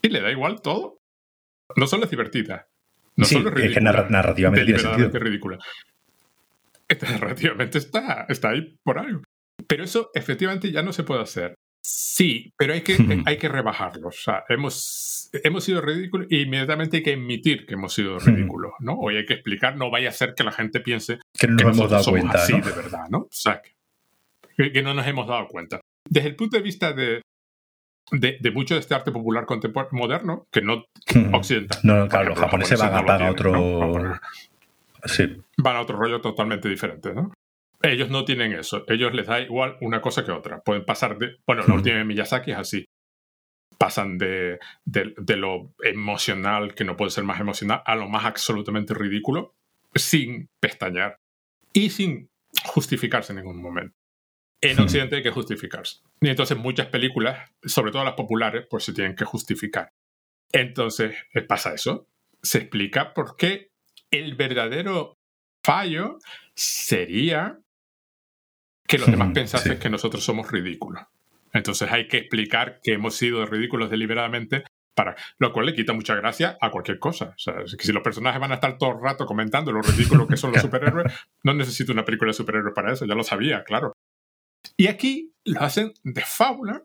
y 0.00 0.08
le 0.08 0.22
da 0.22 0.30
igual 0.30 0.62
todo. 0.62 0.98
No 1.76 1.86
solo 1.86 2.04
es 2.04 2.10
divertida, 2.10 2.68
no 3.16 3.26
solo 3.26 3.50
es 3.50 3.54
ridícula. 3.54 3.90
Es 3.90 4.06
que 4.06 4.10
narrativamente 4.10 4.64
tiene 4.64 4.78
sentido. 4.80 5.10
ridícula. 5.18 5.58
Narrativamente 7.02 7.78
está, 7.78 8.24
está 8.30 8.48
ahí 8.48 8.78
por 8.82 8.98
algo. 8.98 9.22
Pero 9.68 9.84
eso 9.84 10.10
efectivamente 10.14 10.72
ya 10.72 10.82
no 10.82 10.92
se 10.92 11.04
puede 11.04 11.20
hacer. 11.20 11.54
Sí, 11.82 12.52
pero 12.56 12.72
hay 12.72 12.80
que, 12.80 12.96
hay 13.26 13.36
que 13.36 13.48
rebajarlo. 13.48 14.08
O 14.08 14.12
sea, 14.12 14.44
hemos, 14.48 15.28
hemos 15.44 15.64
sido 15.64 15.82
ridículos 15.82 16.28
e 16.30 16.36
inmediatamente 16.36 16.96
hay 16.96 17.02
que 17.02 17.12
admitir 17.12 17.66
que 17.66 17.74
hemos 17.74 17.92
sido 17.92 18.18
ridículos, 18.18 18.72
¿no? 18.80 18.94
Hoy 18.94 19.16
hay 19.16 19.26
que 19.26 19.34
explicar, 19.34 19.76
no 19.76 19.90
vaya 19.90 20.08
a 20.08 20.12
ser 20.12 20.32
que 20.34 20.44
la 20.44 20.52
gente 20.52 20.80
piense 20.80 21.18
que 21.38 21.46
no 21.46 21.56
nos 21.56 21.76
hemos 21.76 21.90
dado 21.90 22.10
cuenta. 22.10 22.42
Así 22.42 22.54
de 22.54 22.72
verdad, 22.72 23.04
¿no? 23.10 23.18
O 23.18 23.28
sea, 23.30 23.60
que, 23.60 23.72
no 24.82 24.94
nos 24.94 25.06
hemos 25.06 25.26
dado 25.26 25.46
cuenta. 25.48 25.80
Desde 26.08 26.28
el 26.28 26.36
punto 26.36 26.56
de 26.56 26.62
vista 26.62 26.92
de, 26.92 27.22
de, 28.12 28.50
mucho 28.50 28.74
de 28.74 28.80
este 28.80 28.94
arte 28.94 29.12
popular 29.12 29.46
contemporáneo 29.46 29.98
moderno, 29.98 30.44
que 30.50 30.62
no 30.62 30.84
occidental. 31.32 31.78
No, 31.82 32.08
claro, 32.08 32.30
los 32.30 32.38
japoneses 32.38 32.78
van 32.78 33.22
a, 33.22 33.30
otro. 33.30 34.20
sí. 35.04 35.36
Van 35.58 35.76
a 35.76 35.80
otro 35.80 35.98
rollo 35.98 36.20
totalmente 36.20 36.68
diferente, 36.68 37.14
¿no? 37.14 37.32
Ellos 37.82 38.10
no 38.10 38.24
tienen 38.24 38.52
eso. 38.52 38.84
Ellos 38.88 39.14
les 39.14 39.26
da 39.26 39.40
igual 39.40 39.76
una 39.80 40.00
cosa 40.02 40.24
que 40.24 40.32
otra. 40.32 40.60
Pueden 40.60 40.84
pasar 40.84 41.16
de. 41.18 41.36
Bueno, 41.46 41.62
la 41.66 41.74
última 41.74 41.96
de 41.96 42.04
Miyazaki 42.04 42.50
es 42.50 42.58
así. 42.58 42.84
Pasan 43.78 44.18
de, 44.18 44.58
de, 44.84 45.36
lo 45.36 45.72
emocional, 45.82 46.74
que 46.74 46.84
no 46.84 46.98
puede 46.98 47.10
ser 47.10 47.24
más 47.24 47.40
emocional, 47.40 47.82
a 47.86 47.96
lo 47.96 48.08
más 48.10 48.26
absolutamente 48.26 48.92
ridículo, 48.92 49.54
sin 49.94 50.48
pestañear 50.60 51.16
y 51.72 51.88
sin 51.88 52.28
justificarse 52.66 53.32
en 53.32 53.38
ningún 53.38 53.62
momento. 53.62 53.94
En 54.62 54.78
Occidente 54.78 55.16
hay 55.16 55.22
que 55.22 55.30
justificarse. 55.30 55.98
Y 56.20 56.28
entonces 56.28 56.56
muchas 56.56 56.88
películas, 56.88 57.50
sobre 57.64 57.92
todo 57.92 58.04
las 58.04 58.14
populares, 58.14 58.66
pues 58.68 58.84
se 58.84 58.92
tienen 58.92 59.16
que 59.16 59.24
justificar. 59.24 59.92
Entonces 60.52 61.14
eh, 61.32 61.42
pasa 61.42 61.72
eso. 61.72 62.06
Se 62.42 62.58
explica 62.58 63.14
por 63.14 63.36
qué 63.36 63.70
el 64.10 64.34
verdadero 64.34 65.18
fallo 65.62 66.18
sería 66.54 67.58
que 68.86 68.98
los 68.98 69.10
demás 69.10 69.30
pensasen 69.32 69.78
que 69.78 69.88
nosotros 69.88 70.24
somos 70.24 70.50
ridículos. 70.50 71.02
Entonces 71.52 71.90
hay 71.90 72.08
que 72.08 72.18
explicar 72.18 72.80
que 72.82 72.92
hemos 72.92 73.14
sido 73.14 73.46
ridículos 73.46 73.90
deliberadamente, 73.90 74.64
para, 74.94 75.16
lo 75.38 75.52
cual 75.52 75.66
le 75.66 75.74
quita 75.74 75.92
mucha 75.92 76.14
gracia 76.16 76.58
a 76.60 76.70
cualquier 76.70 76.98
cosa. 76.98 77.34
O 77.36 77.38
sea, 77.38 77.54
que 77.54 77.84
si 77.84 77.92
los 77.92 78.02
personajes 78.02 78.40
van 78.40 78.52
a 78.52 78.56
estar 78.56 78.78
todo 78.78 78.90
el 78.90 79.02
rato 79.02 79.26
comentando 79.26 79.72
lo 79.72 79.80
ridículos 79.80 80.26
que 80.28 80.36
son 80.36 80.52
los 80.52 80.60
superhéroes, 80.62 81.12
no 81.44 81.54
necesito 81.54 81.92
una 81.92 82.04
película 82.04 82.30
de 82.30 82.34
superhéroes 82.34 82.74
para 82.74 82.92
eso, 82.92 83.06
ya 83.06 83.14
lo 83.14 83.22
sabía, 83.22 83.62
claro. 83.64 83.94
Y 84.80 84.86
aquí 84.86 85.34
lo 85.44 85.60
hacen 85.60 85.92
de 86.04 86.22
fábula 86.22 86.84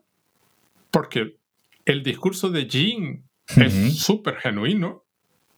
porque 0.90 1.38
el 1.86 2.02
discurso 2.02 2.50
de 2.50 2.66
Jean 2.66 3.24
es 3.56 3.98
súper 3.98 4.36
genuino 4.36 5.06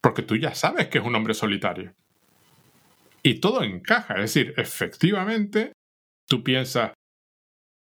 porque 0.00 0.22
tú 0.22 0.36
ya 0.36 0.54
sabes 0.54 0.86
que 0.86 0.98
es 0.98 1.04
un 1.04 1.16
hombre 1.16 1.34
solitario. 1.34 1.96
Y 3.24 3.40
todo 3.40 3.64
encaja, 3.64 4.14
es 4.14 4.32
decir, 4.32 4.54
efectivamente 4.56 5.72
tú 6.28 6.44
piensas, 6.44 6.92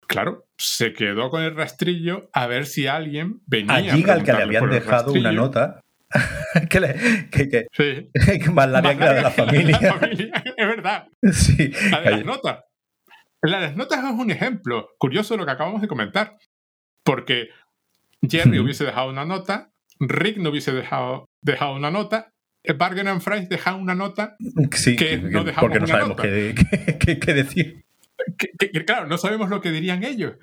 claro, 0.07 0.47
se 0.57 0.95
quedó 0.95 1.29
con 1.29 1.43
el 1.43 1.55
rastrillo 1.55 2.31
a 2.33 2.47
ver 2.47 2.65
si 2.65 2.87
alguien 2.87 3.43
venía 3.45 3.75
a 3.75 3.95
Giga, 3.97 4.15
al 4.15 4.25
que 4.25 4.33
le 4.33 4.43
habían 4.45 4.71
dejado 4.71 5.13
una 5.13 5.31
nota. 5.31 5.83
que, 6.71 6.81
le, 6.81 7.29
que, 7.31 7.51
que, 7.51 7.67
que 8.41 8.51
más 8.51 8.67
la 8.71 8.79
había 8.79 8.97
quedado 8.97 9.21
la 9.21 9.31
familia. 9.31 9.79
la 9.79 9.93
familia. 9.93 10.43
Es 10.57 10.67
verdad. 10.67 11.07
Sí. 11.33 11.71
La 11.91 12.01
de 12.01 12.11
las 12.13 12.25
notas. 12.25 12.65
La 13.43 13.61
de 13.61 13.67
las 13.69 13.77
notas 13.77 14.05
es 14.05 14.11
un 14.11 14.31
ejemplo 14.31 14.91
curioso 14.99 15.35
de 15.35 15.39
lo 15.39 15.47
que 15.47 15.53
acabamos 15.53 15.81
de 15.81 15.89
comentar. 15.89 16.37
Porque 17.05 17.49
Jerry 18.23 18.59
hubiese 18.61 18.85
dejado 18.85 19.11
una 19.11 19.25
nota, 19.25 19.73
Rick 20.01 20.39
no 20.39 20.51
hubiese 20.51 20.73
dejado, 20.73 21.27
dejado 21.43 21.75
una 21.75 21.91
nota, 21.91 22.33
Bargain 22.77 23.09
and 23.09 23.23
Fries 23.23 23.49
deja 23.49 23.77
una 23.77 23.95
nota 23.95 24.37
sí, 24.73 24.95
que, 24.97 25.17
no 25.17 25.43
dejamos 25.43 25.71
porque 25.71 25.81
no 25.81 25.87
sabemos 25.87 26.21
qué, 26.21 27.19
qué 27.19 27.33
decir 27.33 27.85
claro, 28.85 29.07
no 29.07 29.19
sabemos 29.19 29.49
lo 29.49 29.61
que 29.61 29.71
dirían 29.71 30.05
ellos, 30.05 30.35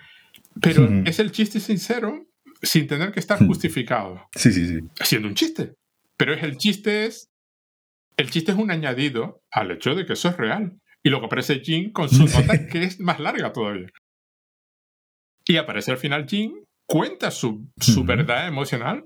pero 0.62 0.88
es 1.06 1.20
el 1.20 1.32
chiste 1.32 1.60
sincero 1.60 2.26
sin 2.62 2.88
tener 2.88 3.12
que 3.12 3.20
estar 3.20 3.38
justificado. 3.46 4.28
Sí, 4.36 4.52
sí, 4.52 4.68
sí. 4.68 4.80
Siendo 5.04 5.28
un 5.28 5.36
chiste. 5.36 5.74
Pero 6.18 6.34
es 6.34 6.44
el 6.44 6.58
chiste 6.58 7.06
es. 7.06 7.30
El 8.18 8.30
chiste 8.32 8.54
es 8.54 8.58
un 8.58 8.72
añadido 8.72 9.44
al 9.52 9.72
hecho 9.72 9.94
de 9.94 10.06
que 10.06 10.14
eso 10.14 10.30
es 10.30 10.38
real. 10.38 10.80
Y 11.06 11.10
luego 11.10 11.28
aparece 11.28 11.60
Jim 11.60 11.92
con 11.92 12.10
su 12.10 12.26
nota 12.26 12.66
que 12.66 12.84
es 12.84 13.00
más 13.00 13.20
larga 13.20 13.54
todavía. 13.54 13.88
Y 15.48 15.58
aparece 15.58 15.92
al 15.92 15.98
final 15.98 16.26
Jim, 16.28 16.64
cuenta 16.88 17.30
su, 17.30 17.70
su 17.80 18.04
verdad 18.04 18.48
emocional, 18.48 19.06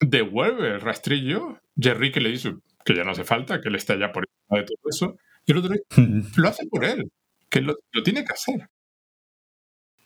devuelve 0.00 0.68
el 0.68 0.80
rastrillo. 0.80 1.58
Jerry 1.76 2.12
que 2.12 2.20
le 2.20 2.30
dice 2.30 2.54
que 2.84 2.94
ya 2.94 3.02
no 3.02 3.10
hace 3.10 3.24
falta, 3.24 3.60
que 3.60 3.68
él 3.68 3.74
está 3.74 3.98
ya 3.98 4.12
por 4.12 4.24
encima 4.24 4.60
de 4.60 4.64
todo 4.64 4.88
eso. 4.88 5.16
Y 5.44 5.50
el 5.50 5.58
otro 5.58 5.74
lo 6.36 6.48
hace 6.48 6.66
por 6.68 6.84
él 6.84 7.10
que 7.50 7.60
lo, 7.60 7.74
tiene 8.04 8.24
que 8.24 8.32
hacer. 8.32 8.68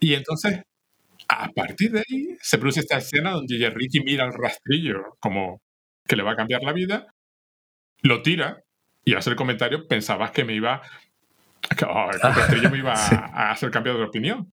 Y 0.00 0.14
entonces, 0.14 0.62
a 1.28 1.48
partir 1.48 1.92
de 1.92 2.00
ahí, 2.00 2.36
se 2.40 2.56
produce 2.56 2.80
esta 2.80 2.96
escena 2.96 3.32
donde 3.32 3.70
Ricky 3.70 4.00
mira 4.00 4.24
al 4.24 4.32
rastrillo 4.32 5.16
como 5.20 5.60
que 6.06 6.16
le 6.16 6.22
va 6.22 6.32
a 6.32 6.36
cambiar 6.36 6.62
la 6.62 6.72
vida, 6.72 7.06
lo 8.02 8.22
tira 8.22 8.62
y 9.04 9.14
hace 9.14 9.30
el 9.30 9.36
comentario, 9.36 9.86
pensabas 9.88 10.30
que 10.32 10.44
me 10.44 10.54
iba, 10.54 10.82
oh, 11.88 12.10
el 12.12 12.20
rastrillo 12.34 12.70
me 12.70 12.78
iba 12.78 12.92
a, 12.92 13.50
hacer 13.50 13.70
cambiar 13.70 13.96
de 13.96 14.04
opinión. 14.04 14.52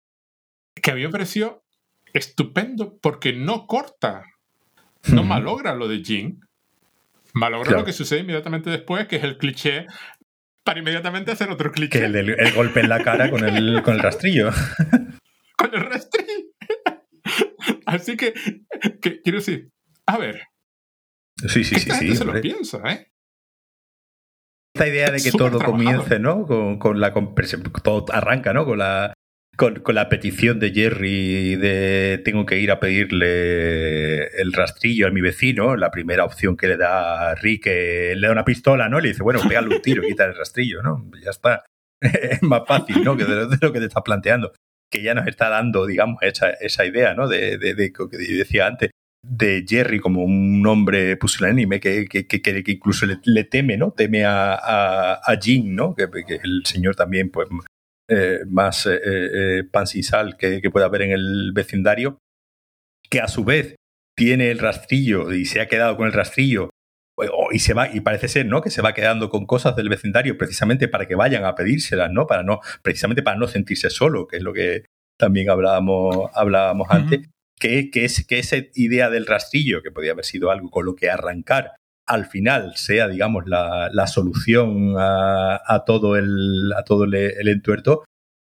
que 0.80 0.90
a 0.90 0.94
mí 0.94 1.02
me 1.02 1.10
pareció 1.10 1.64
estupendo 2.12 2.98
porque 3.00 3.32
no 3.32 3.66
corta, 3.66 4.24
no 5.12 5.22
malogra 5.22 5.74
lo 5.74 5.88
de 5.88 6.02
Jin, 6.02 6.40
malogra 7.34 7.78
lo 7.78 7.84
que 7.84 7.92
sucede 7.92 8.20
inmediatamente 8.20 8.70
después, 8.70 9.06
que 9.06 9.16
es 9.16 9.24
el 9.24 9.38
cliché 9.38 9.86
para 10.64 10.80
inmediatamente 10.80 11.32
hacer 11.32 11.50
otro 11.50 11.70
cliché. 11.72 12.00
Que 12.00 12.04
el, 12.04 12.54
golpe 12.54 12.80
en 12.80 12.88
la 12.88 13.02
cara 13.02 13.30
con 13.30 13.44
el, 13.44 13.82
con 13.84 13.94
el 13.94 14.00
rastrillo. 14.00 14.50
con 15.56 15.74
el 15.74 15.80
rastrillo. 15.80 16.50
Así 17.86 18.16
que, 18.16 18.34
quiero 19.00 19.38
decir, 19.38 19.70
a 20.06 20.18
ver. 20.18 20.48
Sí, 21.48 21.64
sí, 21.64 21.76
sí, 21.76 21.90
sí. 21.90 22.16
se 22.16 22.24
lo 22.24 22.40
piensa, 22.40 22.78
¿eh? 22.86 23.10
Esta 24.74 24.88
idea 24.88 25.10
de 25.10 25.20
que 25.20 25.32
todo 25.32 25.58
comience, 25.58 26.18
¿no? 26.18 26.46
Con, 26.46 26.78
con 26.78 27.00
la 27.00 27.12
todo 27.82 28.04
arranca, 28.12 28.52
¿no? 28.52 28.64
Con 28.64 28.78
la 28.78 29.14
con, 29.60 29.94
la 29.94 30.08
petición 30.08 30.58
de 30.58 30.70
Jerry 30.70 31.56
de 31.56 32.22
tengo 32.24 32.46
que 32.46 32.58
ir 32.58 32.70
a 32.70 32.80
pedirle 32.80 34.24
el 34.40 34.54
rastrillo 34.54 35.06
a 35.06 35.10
mi 35.10 35.20
vecino, 35.20 35.76
la 35.76 35.90
primera 35.90 36.24
opción 36.24 36.56
que 36.56 36.66
le 36.66 36.78
da 36.78 37.30
a 37.30 37.34
Rick, 37.34 37.66
le 37.66 38.20
da 38.20 38.32
una 38.32 38.44
pistola, 38.44 38.88
¿no? 38.88 39.00
Le 39.00 39.08
dice, 39.08 39.22
bueno, 39.22 39.40
pégale 39.46 39.74
un 39.74 39.82
tiro, 39.82 40.02
quita 40.02 40.24
el 40.24 40.34
rastrillo, 40.34 40.82
¿no? 40.82 41.10
Ya 41.22 41.30
está. 41.30 41.64
es 42.00 42.42
más 42.42 42.62
fácil, 42.66 43.04
¿no? 43.04 43.18
Que 43.18 43.26
de, 43.26 43.58
lo 43.60 43.72
que 43.72 43.80
te 43.80 43.86
estás 43.86 44.02
planteando. 44.02 44.52
Que 44.90 45.02
ya 45.02 45.12
nos 45.12 45.26
está 45.26 45.50
dando, 45.50 45.84
digamos, 45.86 46.22
esa, 46.22 46.50
esa 46.50 46.86
idea, 46.86 47.12
¿no? 47.12 47.28
De, 47.28 47.58
de, 47.58 47.74
de, 47.74 47.92
que 47.92 48.16
decía 48.16 48.66
antes, 48.66 48.90
de 49.22 49.64
Jerry 49.68 50.00
como 50.00 50.24
un 50.24 50.66
hombre 50.66 51.16
pusilánime 51.16 51.80
que, 51.80 52.06
que, 52.06 52.26
que, 52.26 52.40
que 52.40 52.72
incluso 52.72 53.06
le, 53.06 53.44
teme, 53.44 53.76
¿no? 53.76 53.92
Teme 53.92 54.24
a, 54.24 54.54
a, 54.54 55.14
a 55.14 55.38
¿no? 55.64 55.94
Que, 55.94 56.08
el 56.42 56.62
señor 56.64 56.96
también, 56.96 57.30
pues, 57.30 57.48
eh, 58.08 58.40
más 58.48 58.86
eh, 58.86 58.98
eh, 59.04 60.02
sal 60.02 60.36
que, 60.36 60.60
pueda 60.70 60.86
haber 60.86 61.02
en 61.02 61.12
el 61.12 61.52
vecindario, 61.52 62.18
que 63.08 63.20
a 63.20 63.28
su 63.28 63.44
vez 63.44 63.76
tiene 64.16 64.50
el 64.50 64.58
rastrillo 64.58 65.32
y 65.32 65.44
se 65.44 65.60
ha 65.60 65.68
quedado 65.68 65.96
con 65.96 66.06
el 66.06 66.12
rastrillo 66.12 66.70
y 67.52 67.58
se 67.58 67.74
va 67.74 67.94
y 67.94 68.00
parece 68.00 68.28
ser 68.28 68.46
no 68.46 68.62
que 68.62 68.70
se 68.70 68.82
va 68.82 68.94
quedando 68.94 69.28
con 69.28 69.46
cosas 69.46 69.76
del 69.76 69.88
vecindario 69.90 70.38
precisamente 70.38 70.88
para 70.88 71.06
que 71.06 71.14
vayan 71.14 71.44
a 71.44 71.54
pedírselas 71.54 72.10
no 72.10 72.26
para 72.26 72.42
no 72.42 72.60
precisamente 72.82 73.22
para 73.22 73.36
no 73.36 73.46
sentirse 73.46 73.90
solo 73.90 74.26
que 74.26 74.38
es 74.38 74.42
lo 74.42 74.54
que 74.54 74.84
también 75.18 75.50
hablábamos 75.50 76.30
hablábamos 76.34 76.88
antes 76.90 77.28
que, 77.60 77.90
que, 77.90 78.04
es, 78.04 78.26
que 78.26 78.38
esa 78.38 78.56
idea 78.74 79.10
del 79.10 79.26
rastrillo 79.26 79.82
que 79.82 79.92
podía 79.92 80.12
haber 80.12 80.24
sido 80.24 80.50
algo 80.50 80.70
con 80.70 80.86
lo 80.86 80.96
que 80.96 81.10
arrancar 81.10 81.72
al 82.10 82.26
final 82.26 82.72
sea, 82.74 83.06
digamos, 83.06 83.44
la, 83.46 84.06
solución 84.08 84.94
a, 84.98 85.84
todo 85.86 86.16
el, 86.16 86.72
a 86.76 86.82
todo 86.82 87.04
el, 87.04 87.48
entuerto, 87.48 88.04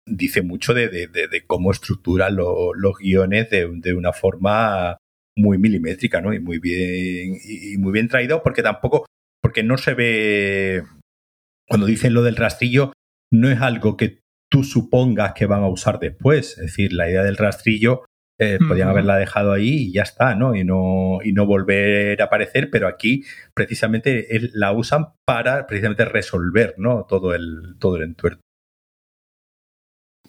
dice 0.06 0.42
mucho 0.42 0.74
de, 0.74 1.10
cómo 1.46 1.72
estructura 1.72 2.30
los 2.30 2.98
guiones 2.98 3.50
de, 3.50 3.70
de, 3.70 3.94
una 3.94 4.14
forma 4.14 4.98
muy 5.36 5.58
milimétrica, 5.58 6.22
¿no? 6.22 6.34
Y 6.34 6.40
muy 6.40 6.60
bien, 6.60 7.38
y 7.44 7.78
muy 7.78 7.92
bien 7.92 8.08
traído, 8.08 8.42
porque 8.44 8.64
tampoco, 8.64 9.06
porque 9.42 9.62
no 9.62 9.78
se 9.78 9.94
ve, 9.94 10.84
cuando 11.68 11.86
dicen 11.86 12.14
lo 12.14 12.24
del 12.24 12.38
rastrillo, 12.38 12.94
no 13.30 13.50
es 13.50 13.60
algo 13.60 13.98
que 13.98 14.20
tú 14.50 14.64
supongas 14.64 15.34
que 15.34 15.48
van 15.48 15.64
a 15.64 15.68
usar 15.68 16.00
después. 16.00 16.52
Es 16.52 16.68
decir, 16.68 16.94
la 16.94 17.10
idea 17.10 17.24
del 17.24 17.38
rastrillo 17.38 18.06
eh, 18.40 18.58
podían 18.66 18.90
haberla 18.90 19.18
dejado 19.18 19.52
ahí 19.52 19.88
y 19.88 19.92
ya 19.92 20.04
está, 20.04 20.34
¿no? 20.34 20.56
Y 20.56 20.64
no, 20.64 21.20
y 21.24 21.34
no 21.34 21.46
volver 21.46 22.22
a 22.22 22.26
aparecer, 22.26 22.70
pero 22.72 22.88
aquí 22.88 23.24
precisamente 23.54 24.28
la 24.54 24.72
usan 24.72 25.08
para 25.26 25.68
precisamente 25.68 26.06
resolver, 26.06 26.76
¿no? 26.78 27.06
Todo 27.08 27.36
el, 27.36 27.76
todo 27.80 27.98
el 27.98 28.04
entuerto. 28.04 28.42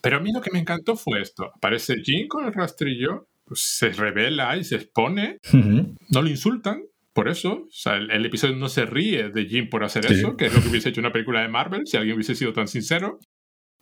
Pero 0.03 0.17
a 0.17 0.21
mí 0.21 0.33
lo 0.33 0.41
que 0.41 0.51
me 0.51 0.59
encantó 0.59 0.97
fue 0.97 1.21
esto. 1.21 1.53
Aparece 1.55 2.03
Jin 2.03 2.27
con 2.27 2.45
el 2.45 2.53
rastrillo, 2.53 3.29
pues, 3.45 3.61
se 3.61 3.91
revela 3.91 4.57
y 4.57 4.65
se 4.65 4.77
expone, 4.77 5.39
no 5.53 6.23
lo 6.23 6.29
insultan, 6.29 6.83
por 7.13 7.29
eso, 7.29 7.53
o 7.53 7.69
sea, 7.71 7.97
el, 7.97 8.25
episodio 8.25 8.57
no 8.57 8.69
se 8.69 8.87
ríe 8.87 9.31
de 9.31 9.47
Jim 9.47 9.69
por 9.69 9.85
hacer 9.85 10.07
eso, 10.07 10.37
que 10.37 10.47
es 10.47 10.55
lo 10.55 10.63
que 10.63 10.69
hubiese 10.69 10.89
hecho 10.89 11.01
una 11.01 11.13
película 11.13 11.43
de 11.43 11.49
Marvel, 11.49 11.87
si 11.87 11.97
alguien 11.97 12.15
hubiese 12.15 12.35
sido 12.35 12.53
tan 12.53 12.69
sincero. 12.69 13.19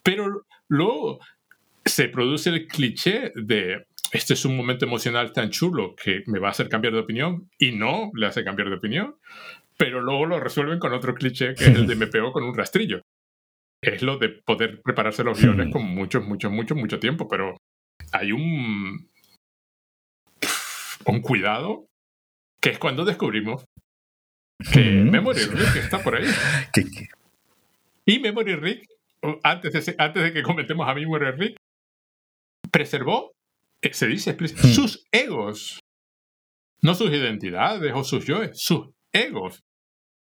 Pero 0.02 0.46
luego 0.68 1.20
se 1.84 2.08
produce 2.08 2.50
el 2.50 2.66
cliché 2.66 3.32
de 3.34 3.86
este 4.12 4.34
es 4.34 4.44
un 4.44 4.56
momento 4.56 4.86
emocional 4.86 5.32
tan 5.32 5.50
chulo 5.50 5.94
que 5.94 6.22
me 6.26 6.38
va 6.38 6.48
a 6.48 6.50
hacer 6.52 6.68
cambiar 6.68 6.94
de 6.94 7.00
opinión 7.00 7.50
y 7.58 7.72
no 7.72 8.10
le 8.14 8.26
hace 8.26 8.44
cambiar 8.44 8.68
de 8.70 8.76
opinión, 8.76 9.16
pero 9.76 10.00
luego 10.00 10.26
lo 10.26 10.40
resuelven 10.40 10.78
con 10.78 10.92
otro 10.92 11.14
cliché 11.14 11.54
que 11.54 11.64
es 11.64 11.76
el 11.76 11.86
de 11.86 11.96
me 11.96 12.06
pego 12.08 12.32
con 12.32 12.44
un 12.44 12.56
rastrillo. 12.56 13.02
Es 13.82 14.02
lo 14.02 14.18
de 14.18 14.30
poder 14.30 14.80
prepararse 14.82 15.22
los 15.22 15.40
guiones 15.40 15.72
con 15.72 15.84
mucho, 15.84 16.20
mucho, 16.20 16.50
mucho, 16.50 16.74
mucho 16.74 16.98
tiempo, 16.98 17.28
pero 17.28 17.56
hay 18.12 18.32
un, 18.32 19.08
un 21.04 21.20
cuidado 21.20 21.86
que 22.60 22.70
es 22.70 22.78
cuando 22.78 23.04
descubrimos 23.04 23.64
que 24.72 24.80
Memory 24.80 25.44
Rick 25.44 25.76
está 25.76 26.02
por 26.02 26.16
ahí. 26.16 26.26
Y 28.04 28.20
Memory 28.20 28.56
Rick, 28.56 28.86
antes 29.42 29.84
de, 29.84 29.94
antes 29.98 30.22
de 30.22 30.32
que 30.32 30.42
comentemos 30.42 30.88
a 30.88 30.94
Memory 30.94 31.30
Rick, 31.32 31.56
preservó 32.72 33.32
se 33.92 34.06
dice 34.06 34.36
hmm. 34.38 34.46
sus 34.46 35.06
egos. 35.12 35.80
No 36.82 36.94
sus 36.94 37.10
identidades 37.10 37.92
o 37.94 38.04
sus 38.04 38.26
yoes, 38.26 38.50
sus 38.54 38.90
egos. 39.12 39.64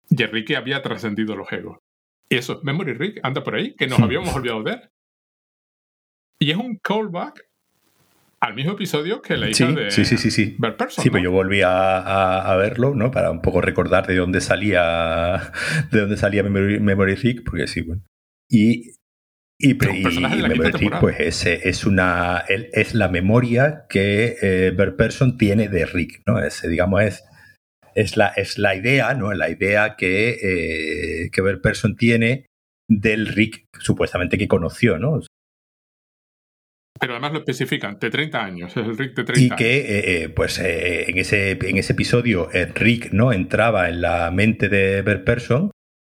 Y 0.09 0.23
Enrique 0.23 0.57
había 0.57 0.83
trascendido 0.83 1.37
los 1.37 1.51
egos. 1.53 1.79
Y 2.29 2.37
eso, 2.37 2.61
Memory 2.63 2.95
Rick 2.95 3.21
anda 3.23 3.43
por 3.43 3.55
ahí, 3.55 3.75
que 3.77 3.87
nos 3.87 3.99
hmm. 3.99 4.05
habíamos 4.05 4.35
olvidado 4.35 4.63
de 4.63 4.73
él. 4.73 4.81
Y 6.41 6.51
es 6.51 6.57
un 6.57 6.79
callback 6.83 7.51
al 8.41 8.55
mismo 8.55 8.73
episodio 8.73 9.21
que 9.21 9.37
la 9.37 9.51
hija 9.51 9.71
de 9.73 9.91
sí, 9.91 10.05
sí, 10.05 10.17
sí, 10.17 10.31
sí. 10.31 10.57
Sí, 10.89 11.11
pues 11.11 11.23
yo 11.23 11.31
volví 11.31 11.61
a, 11.63 12.57
verlo, 12.59 12.95
¿no? 12.95 13.11
Para 13.11 13.31
un 13.31 13.43
poco 13.43 13.61
recordar 13.61 14.07
de 14.07 14.17
dónde 14.17 14.41
salía 14.41 15.53
de 15.93 16.01
dónde 16.01 16.17
salía 16.17 16.43
Memory, 16.43 16.81
Memory 16.81 17.15
Rick, 17.17 17.45
porque 17.45 17.67
sí, 17.67 17.83
bueno. 17.83 18.03
Y 18.49 18.93
y, 19.63 19.75
pues 19.75 21.21
es, 21.21 21.45
es, 21.45 21.85
una, 21.85 22.45
es 22.49 22.95
la 22.95 23.09
memoria 23.09 23.85
que 23.91 24.37
eh, 24.41 24.73
Bert 24.75 24.97
Person 24.97 25.37
tiene 25.37 25.69
de 25.69 25.85
Rick, 25.85 26.23
¿no? 26.27 26.39
Es, 26.39 26.63
digamos, 26.63 27.03
es, 27.03 27.25
es, 27.95 28.17
la, 28.17 28.29
es 28.29 28.57
la 28.57 28.75
idea, 28.75 29.13
¿no? 29.13 29.35
La 29.35 29.51
idea 29.51 29.97
que, 29.97 30.31
eh, 30.43 31.31
que 31.31 31.43
Bert 31.43 31.63
Person 31.63 31.95
tiene 31.95 32.47
del 32.89 33.27
Rick 33.27 33.67
supuestamente 33.79 34.39
que 34.39 34.49
conoció, 34.49 34.99
¿no? 34.99 35.21
Pero 36.99 37.13
además 37.13 37.33
lo 37.33 37.39
especifican, 37.41 37.99
de 37.99 38.09
30 38.09 38.43
años, 38.43 38.77
es 38.77 38.87
el 38.87 38.97
Rick 38.97 39.15
de 39.15 39.25
30 39.25 39.55
Y 39.55 39.57
que, 39.59 39.77
eh, 39.79 40.23
eh, 40.23 40.29
pues, 40.31 40.59
en, 40.59 41.19
ese, 41.19 41.51
en 41.51 41.77
ese 41.77 41.93
episodio, 41.93 42.49
Rick 42.75 43.13
no 43.13 43.33
entraba 43.33 43.91
en 43.91 44.01
la 44.01 44.31
mente 44.31 44.71
de 44.71 45.03
Bert 45.03 45.25
Person 45.25 45.71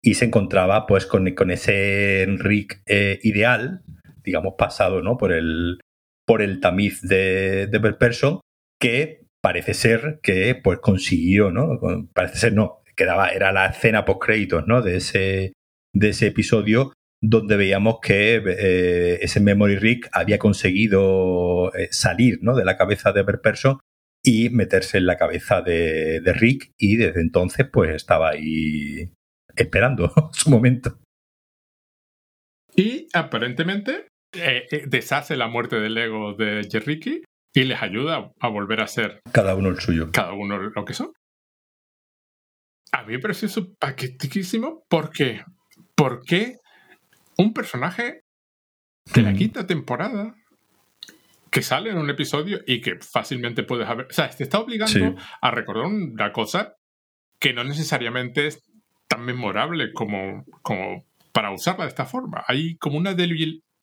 y 0.03 0.15
se 0.15 0.25
encontraba 0.25 0.87
pues 0.87 1.05
con, 1.05 1.29
con 1.35 1.51
ese 1.51 2.25
Rick 2.39 2.81
eh, 2.85 3.19
ideal, 3.23 3.81
digamos, 4.23 4.55
pasado 4.57 5.01
¿no? 5.01 5.17
por, 5.17 5.31
el, 5.31 5.79
por 6.25 6.41
el 6.41 6.59
tamiz 6.59 7.01
de, 7.01 7.67
de 7.67 7.93
Person, 7.93 8.39
que 8.79 9.25
parece 9.41 9.73
ser 9.73 10.19
que 10.23 10.55
pues 10.55 10.79
consiguió, 10.79 11.51
¿no? 11.51 11.79
Parece 12.13 12.37
ser 12.37 12.53
no, 12.53 12.81
quedaba, 12.95 13.29
era 13.29 13.51
la 13.51 13.67
escena 13.67 14.05
post 14.05 14.23
créditos, 14.23 14.67
¿no? 14.67 14.81
De 14.81 14.97
ese, 14.97 15.53
de 15.93 16.09
ese 16.09 16.27
episodio 16.27 16.93
donde 17.23 17.55
veíamos 17.55 17.99
que 18.01 18.41
eh, 18.43 19.19
ese 19.21 19.39
Memory 19.39 19.77
Rick 19.77 20.09
había 20.11 20.39
conseguido 20.39 21.73
eh, 21.75 21.87
salir 21.91 22.39
¿no? 22.41 22.55
de 22.55 22.65
la 22.65 22.77
cabeza 22.77 23.11
de 23.11 23.23
Person 23.23 23.79
y 24.23 24.49
meterse 24.49 24.97
en 24.97 25.05
la 25.05 25.17
cabeza 25.17 25.61
de, 25.61 26.19
de, 26.21 26.33
Rick 26.33 26.71
y 26.79 26.97
desde 26.97 27.21
entonces 27.21 27.67
pues 27.71 27.95
estaba 27.95 28.31
ahí 28.31 29.11
esperando 29.55 30.13
su 30.33 30.49
momento. 30.49 30.97
Y 32.75 33.07
aparentemente 33.13 34.07
eh, 34.33 34.63
eh, 34.71 34.83
deshace 34.87 35.35
la 35.35 35.47
muerte 35.47 35.79
del 35.79 35.97
ego 35.97 36.33
de 36.33 36.67
Jerricky 36.71 37.23
y 37.53 37.63
les 37.63 37.81
ayuda 37.81 38.31
a 38.39 38.47
volver 38.47 38.81
a 38.81 38.87
ser 38.87 39.19
cada 39.33 39.55
uno 39.55 39.69
el 39.69 39.79
suyo. 39.79 40.09
Cada 40.11 40.33
uno 40.33 40.57
lo 40.57 40.85
que 40.85 40.93
son. 40.93 41.11
A 42.93 43.03
mí 43.03 43.13
me 43.13 43.19
pareció 43.19 43.47
eso 43.47 43.73
paquetísimo 43.79 44.83
porque, 44.89 45.43
porque 45.95 46.57
un 47.37 47.53
personaje 47.53 48.21
de 49.13 49.21
la 49.21 49.33
quinta 49.33 49.65
temporada 49.65 50.35
que 51.49 51.61
sale 51.61 51.89
en 51.89 51.97
un 51.97 52.09
episodio 52.09 52.61
y 52.65 52.81
que 52.81 52.97
fácilmente 52.99 53.63
puedes 53.63 53.87
haber. 53.87 54.07
O 54.07 54.13
sea, 54.13 54.29
te 54.29 54.43
está 54.43 54.59
obligando 54.59 55.15
a 55.41 55.51
recordar 55.51 55.85
una 55.85 56.31
cosa 56.31 56.75
que 57.39 57.53
no 57.53 57.63
necesariamente 57.63 58.47
es 58.47 58.61
tan 59.11 59.25
memorable 59.25 59.91
como, 59.91 60.45
como 60.61 61.05
para 61.33 61.51
usarla 61.51 61.83
de 61.83 61.89
esta 61.89 62.05
forma. 62.05 62.45
Hay 62.47 62.77
como 62.77 62.97
una 62.97 63.13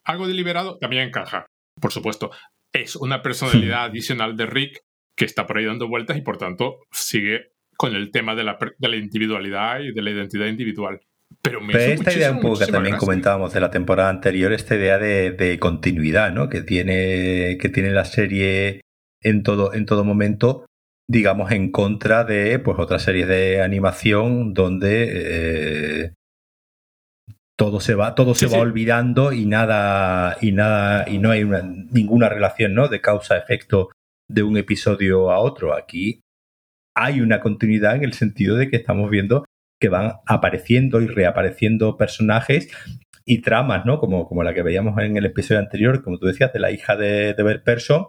algo 0.04 0.26
deliberado, 0.26 0.78
también 0.78 1.08
encaja. 1.08 1.44
Por 1.78 1.92
supuesto, 1.92 2.30
es 2.72 2.96
una 2.96 3.20
personalidad 3.20 3.84
adicional 3.90 4.38
de 4.38 4.46
Rick 4.46 4.80
que 5.14 5.26
está 5.26 5.46
por 5.46 5.58
ahí 5.58 5.66
dando 5.66 5.86
vueltas 5.86 6.16
y 6.16 6.22
por 6.22 6.38
tanto 6.38 6.78
sigue 6.90 7.52
con 7.76 7.94
el 7.94 8.10
tema 8.10 8.34
de 8.34 8.44
la, 8.44 8.58
de 8.78 8.88
la 8.88 8.96
individualidad 8.96 9.80
y 9.80 9.92
de 9.92 10.02
la 10.02 10.10
identidad 10.10 10.46
individual. 10.46 11.00
Pero, 11.42 11.60
me 11.60 11.74
Pero 11.74 11.92
esta 11.92 12.12
idea 12.14 12.32
un 12.32 12.40
poco 12.40 12.60
que 12.60 12.66
también 12.66 12.96
comentábamos 12.96 13.52
de 13.52 13.60
la 13.60 13.70
temporada 13.70 14.08
anterior, 14.08 14.52
esta 14.52 14.76
idea 14.76 14.98
de, 14.98 15.58
continuidad, 15.60 16.32
¿no? 16.32 16.48
Que 16.48 16.62
tiene, 16.62 17.58
que 17.60 17.68
tiene 17.68 17.90
la 17.90 18.06
serie 18.06 18.80
en 19.22 19.42
todo, 19.42 19.74
en 19.74 19.84
todo 19.84 20.04
momento, 20.04 20.64
digamos, 21.08 21.50
en 21.52 21.72
contra 21.72 22.24
de 22.24 22.58
pues 22.58 22.78
otras 22.78 23.02
series 23.02 23.26
de 23.26 23.62
animación 23.62 24.52
donde 24.52 25.08
eh, 26.04 26.12
todo 27.58 27.80
se 27.80 27.94
va, 27.94 28.14
todo 28.14 28.34
se 28.34 28.46
va 28.46 28.58
olvidando 28.58 29.32
y 29.32 29.46
nada, 29.46 30.36
y 30.40 30.52
nada, 30.52 31.08
y 31.08 31.18
no 31.18 31.30
hay 31.30 31.44
ninguna 31.44 32.28
relación, 32.28 32.74
¿no? 32.74 32.88
De 32.88 33.00
causa-efecto 33.00 33.90
de 34.28 34.42
un 34.42 34.56
episodio 34.58 35.30
a 35.30 35.38
otro. 35.38 35.74
Aquí 35.74 36.20
hay 36.94 37.20
una 37.20 37.40
continuidad 37.40 37.96
en 37.96 38.04
el 38.04 38.12
sentido 38.12 38.56
de 38.56 38.68
que 38.68 38.76
estamos 38.76 39.10
viendo 39.10 39.44
que 39.80 39.88
van 39.88 40.14
apareciendo 40.26 41.00
y 41.00 41.06
reapareciendo 41.06 41.96
personajes 41.96 42.70
y 43.24 43.40
tramas, 43.40 43.86
¿no? 43.86 43.98
Como, 43.98 44.28
como 44.28 44.42
la 44.42 44.54
que 44.54 44.62
veíamos 44.62 45.00
en 45.00 45.16
el 45.16 45.26
episodio 45.26 45.60
anterior, 45.60 46.02
como 46.02 46.18
tú 46.18 46.26
decías, 46.26 46.52
de 46.52 46.60
la 46.60 46.70
hija 46.70 46.96
de, 46.96 47.34
de 47.34 47.42
Bert 47.42 47.64
Person, 47.64 48.06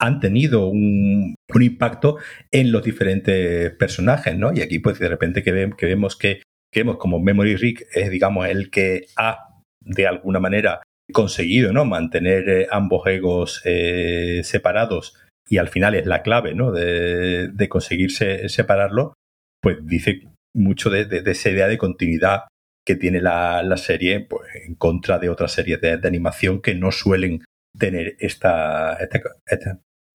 han 0.00 0.18
tenido 0.18 0.66
un, 0.66 1.34
un, 1.54 1.62
impacto 1.62 2.16
en 2.50 2.72
los 2.72 2.82
diferentes 2.82 3.70
personajes, 3.74 4.36
¿no? 4.36 4.52
Y 4.52 4.62
aquí, 4.62 4.78
pues, 4.78 4.98
de 4.98 5.08
repente 5.08 5.42
que, 5.42 5.70
que 5.76 5.86
vemos 5.86 6.16
que, 6.16 6.42
que, 6.72 6.80
vemos 6.80 6.96
como 6.96 7.20
Memory 7.20 7.56
Rick 7.56 7.86
es, 7.92 8.10
digamos, 8.10 8.48
el 8.48 8.70
que 8.70 9.06
ha, 9.16 9.50
de 9.80 10.06
alguna 10.06 10.40
manera, 10.40 10.82
conseguido, 11.12 11.72
¿no? 11.72 11.84
Mantener 11.84 12.48
eh, 12.48 12.66
ambos 12.70 13.06
egos 13.06 13.62
eh, 13.64 14.40
separados 14.44 15.14
y 15.48 15.58
al 15.58 15.68
final 15.68 15.94
es 15.94 16.06
la 16.06 16.22
clave, 16.22 16.54
¿no? 16.54 16.72
De, 16.72 17.48
de 17.48 17.68
conseguirse 17.68 18.48
separarlo, 18.48 19.14
pues 19.60 19.78
dice 19.82 20.22
mucho 20.54 20.90
de, 20.90 21.22
esa 21.26 21.50
idea 21.50 21.68
de 21.68 21.78
continuidad 21.78 22.44
que 22.86 22.96
tiene 22.96 23.20
la, 23.20 23.76
serie 23.76 24.20
pues, 24.20 24.48
en 24.66 24.74
contra 24.74 25.18
de 25.18 25.28
otras 25.28 25.52
series 25.52 25.80
de, 25.80 26.00
animación 26.04 26.60
que 26.60 26.74
no 26.74 26.92
suelen 26.92 27.44
tener 27.78 28.16
esta, 28.18 28.98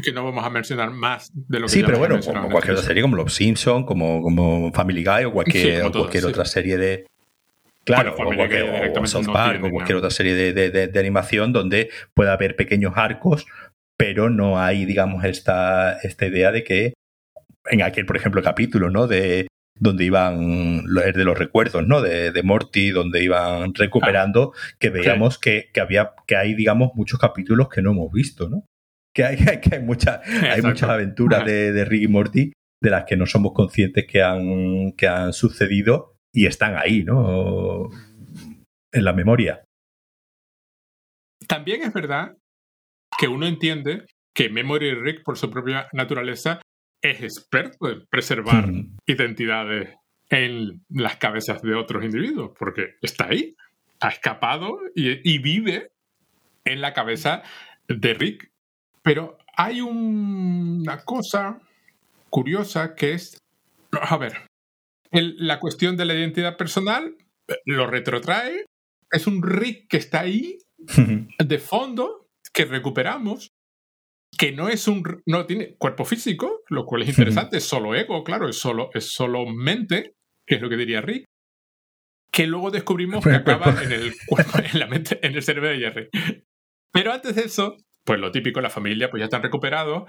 que 0.05 0.13
no 0.13 0.23
vamos 0.23 0.45
a 0.45 0.49
mencionar 0.49 0.91
más 0.91 1.31
de 1.33 1.59
lo 1.59 1.65
que 1.65 1.73
Sí, 1.73 1.83
pero 1.83 1.97
bueno, 1.97 2.19
como 2.21 2.49
cualquier 2.49 2.75
otra 2.75 2.85
serie, 2.85 3.01
como 3.01 3.15
Los 3.15 3.33
Simpsons, 3.33 3.85
como, 3.85 4.21
como 4.21 4.71
Family 4.71 5.03
Guy 5.03 5.25
o 5.25 5.31
cualquier, 5.31 5.91
cualquier 5.91 6.25
otra 6.25 6.45
serie 6.45 6.77
de. 6.77 7.05
Claro, 7.83 8.15
o 8.17 8.35
cualquier, 8.35 9.07
South 9.07 9.27
Park 9.31 9.63
o 9.63 9.69
cualquier 9.69 9.97
otra 9.97 10.09
serie 10.09 10.33
de, 10.33 10.71
de, 10.71 10.99
animación 10.99 11.53
donde 11.53 11.89
pueda 12.13 12.33
haber 12.33 12.55
pequeños 12.55 12.93
arcos, 12.95 13.45
pero 13.97 14.29
no 14.29 14.59
hay, 14.59 14.85
digamos, 14.85 15.23
esta, 15.23 15.99
esta 15.99 16.25
idea 16.25 16.51
de 16.51 16.63
que 16.63 16.93
en 17.65 17.81
aquel, 17.83 18.05
por 18.05 18.17
ejemplo, 18.17 18.41
capítulo, 18.41 18.89
¿no? 18.89 19.07
De 19.07 19.47
donde 19.77 20.05
iban, 20.05 20.85
de 20.85 21.23
los 21.23 21.37
recuerdos, 21.37 21.85
¿no? 21.85 22.01
De, 22.01 22.31
de 22.31 22.43
Morty, 22.43 22.91
donde 22.91 23.23
iban 23.23 23.73
recuperando, 23.73 24.53
que 24.79 24.89
veíamos 24.89 25.37
que, 25.37 25.69
que, 25.73 25.81
había, 25.81 26.13
que 26.25 26.37
hay, 26.37 26.55
digamos, 26.55 26.91
muchos 26.95 27.19
capítulos 27.19 27.69
que 27.69 27.81
no 27.81 27.91
hemos 27.91 28.11
visto, 28.11 28.49
¿no? 28.49 28.65
Que 29.15 29.23
hay, 29.23 29.37
que 29.61 29.75
hay, 29.75 29.81
mucha, 29.81 30.21
hay 30.25 30.61
muchas 30.61 30.89
aventuras 30.89 31.45
de, 31.45 31.71
de 31.71 31.85
Rick 31.85 32.03
y 32.03 32.07
Morty 32.07 32.51
de 32.81 32.89
las 32.91 33.05
que 33.05 33.15
no 33.15 33.25
somos 33.25 33.53
conscientes 33.53 34.05
que 34.05 34.21
han, 34.21 34.91
que 34.91 35.07
han 35.07 35.33
sucedido 35.33 36.17
y 36.31 36.45
están 36.45 36.75
ahí, 36.77 37.03
¿no? 37.03 37.89
En 38.91 39.05
la 39.05 39.13
memoria. 39.13 39.63
También 41.47 41.81
es 41.83 41.93
verdad 41.93 42.37
que 43.17 43.27
uno 43.27 43.47
entiende 43.47 44.05
que 44.35 44.49
Memory 44.49 44.95
Rick, 44.95 45.23
por 45.23 45.37
su 45.37 45.49
propia 45.49 45.87
naturaleza, 45.93 46.61
es 47.01 47.21
experto 47.21 47.89
en 47.89 48.05
preservar 48.09 48.69
identidades 49.05 49.95
en 50.29 50.83
las 50.89 51.17
cabezas 51.17 51.61
de 51.61 51.75
otros 51.75 52.03
individuos, 52.03 52.51
porque 52.57 52.95
está 53.01 53.27
ahí, 53.29 53.55
ha 54.01 54.09
escapado 54.09 54.79
y, 54.95 55.37
vive 55.39 55.91
en 56.65 56.81
la 56.81 56.93
cabeza 56.93 57.43
de 57.87 58.13
Rick. 58.13 58.51
Pero 59.05 59.37
hay 59.55 59.81
una 59.81 60.97
cosa 61.05 61.61
curiosa 62.31 62.95
que 62.95 63.13
es, 63.13 63.37
a 63.91 64.17
ver, 64.17 64.47
la 65.11 65.59
cuestión 65.59 65.95
de 65.95 66.05
la 66.05 66.15
identidad 66.15 66.57
personal 66.57 67.15
lo 67.65 67.85
retrotrae, 67.85 68.65
es 69.11 69.27
un 69.27 69.43
Rick 69.43 69.87
que 69.87 69.97
está 69.97 70.21
ahí 70.21 70.57
de 71.37 71.59
fondo, 71.59 72.25
que 72.51 72.65
recuperamos, 72.65 73.51
que 74.37 74.51
no 74.51 74.69
es 74.69 74.87
un 74.87 75.21
no 75.27 75.45
tiene 75.45 75.75
cuerpo 75.75 76.03
físico, 76.03 76.63
lo 76.69 76.85
cual 76.85 77.03
es 77.03 77.09
interesante, 77.09 77.57
es 77.57 77.63
solo 77.63 77.93
ego, 77.93 78.23
claro, 78.23 78.49
es 78.49 78.57
solo, 78.57 78.89
es 78.95 79.13
solo 79.13 79.45
mente, 79.45 80.15
que 80.47 80.55
es 80.55 80.61
lo 80.61 80.67
que 80.67 80.77
diría 80.77 81.01
Rick, 81.01 81.25
que 82.31 82.47
luego 82.47 82.71
descubrimos 82.71 83.23
que 83.23 83.35
acaba 83.35 83.83
en 83.83 83.91
el 83.91 84.13
cuerpo, 84.27 84.57
en 84.57 84.79
la 84.79 84.87
mente, 84.87 85.19
en 85.21 85.35
el 85.35 85.43
cerebro 85.43 85.69
de 85.69 85.77
Jerry. 85.77 86.09
Pero 86.91 87.13
antes 87.13 87.35
de 87.35 87.43
eso, 87.43 87.77
pues 88.05 88.19
lo 88.19 88.31
típico, 88.31 88.61
la 88.61 88.69
familia 88.69 89.09
pues 89.09 89.19
ya 89.19 89.25
están 89.25 89.43
recuperados. 89.43 90.07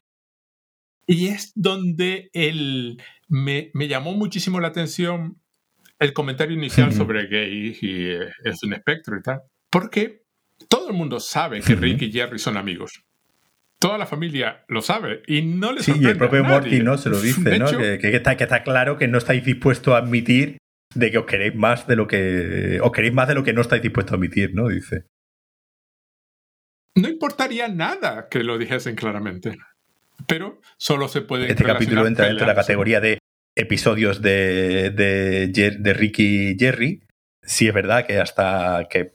Y 1.08 1.28
es 1.28 1.52
donde 1.54 2.30
el, 2.32 3.02
me, 3.28 3.70
me 3.74 3.88
llamó 3.88 4.12
muchísimo 4.12 4.60
la 4.60 4.68
atención 4.68 5.40
el 5.98 6.12
comentario 6.12 6.56
inicial 6.56 6.92
sobre 6.92 7.26
gay 7.26 7.76
y 7.80 8.10
eh, 8.10 8.30
es 8.44 8.62
un 8.62 8.74
espectro 8.74 9.16
y 9.16 9.22
tal. 9.22 9.40
Porque 9.70 10.22
todo 10.68 10.88
el 10.88 10.94
mundo 10.94 11.20
sabe 11.20 11.60
que 11.60 11.74
Rick 11.74 12.02
y 12.02 12.12
Jerry 12.12 12.38
son 12.38 12.56
amigos 12.56 13.02
toda 13.78 13.98
la 13.98 14.06
familia 14.06 14.64
lo 14.68 14.82
sabe 14.82 15.22
y 15.26 15.42
no 15.42 15.72
le 15.72 15.82
Sí, 15.82 15.92
y 16.00 16.06
el 16.06 16.16
propio 16.16 16.44
Morty 16.44 16.80
no 16.80 16.98
se 16.98 17.10
lo 17.10 17.20
dice, 17.20 17.58
¿no? 17.58 17.66
que, 17.66 17.98
está, 18.02 18.36
que 18.36 18.44
está 18.44 18.62
claro 18.62 18.96
que 18.96 19.08
no 19.08 19.18
estáis 19.18 19.44
dispuestos 19.44 19.94
a 19.94 19.98
admitir 19.98 20.58
de 20.94 21.10
que 21.10 21.18
os 21.18 21.26
queréis 21.26 21.54
más 21.54 21.86
de 21.86 21.96
lo 21.96 22.06
que 22.06 22.80
os 22.82 22.92
queréis 22.92 23.14
más 23.14 23.28
de 23.28 23.34
lo 23.34 23.44
que 23.44 23.52
no 23.52 23.60
estáis 23.60 23.82
dispuestos 23.82 24.12
a 24.12 24.16
admitir, 24.16 24.54
¿no? 24.54 24.68
Dice. 24.68 25.04
No 26.96 27.08
importaría 27.08 27.68
nada 27.68 28.28
que 28.30 28.42
lo 28.42 28.56
dijesen 28.56 28.96
claramente, 28.96 29.58
pero 30.26 30.60
solo 30.78 31.08
se 31.08 31.20
puede. 31.20 31.50
Este 31.50 31.62
capítulo 31.62 32.06
entra 32.06 32.26
dentro 32.26 32.46
de 32.46 32.52
la 32.52 32.58
categoría 32.58 33.00
de 33.00 33.18
episodios 33.54 34.22
de, 34.22 34.90
de, 34.90 35.76
de 35.78 35.94
Ricky 35.94 36.50
y 36.50 36.58
Jerry. 36.58 37.02
Sí 37.42 37.68
es 37.68 37.74
verdad 37.74 38.06
que 38.06 38.18
hasta 38.18 38.86
que 38.90 39.14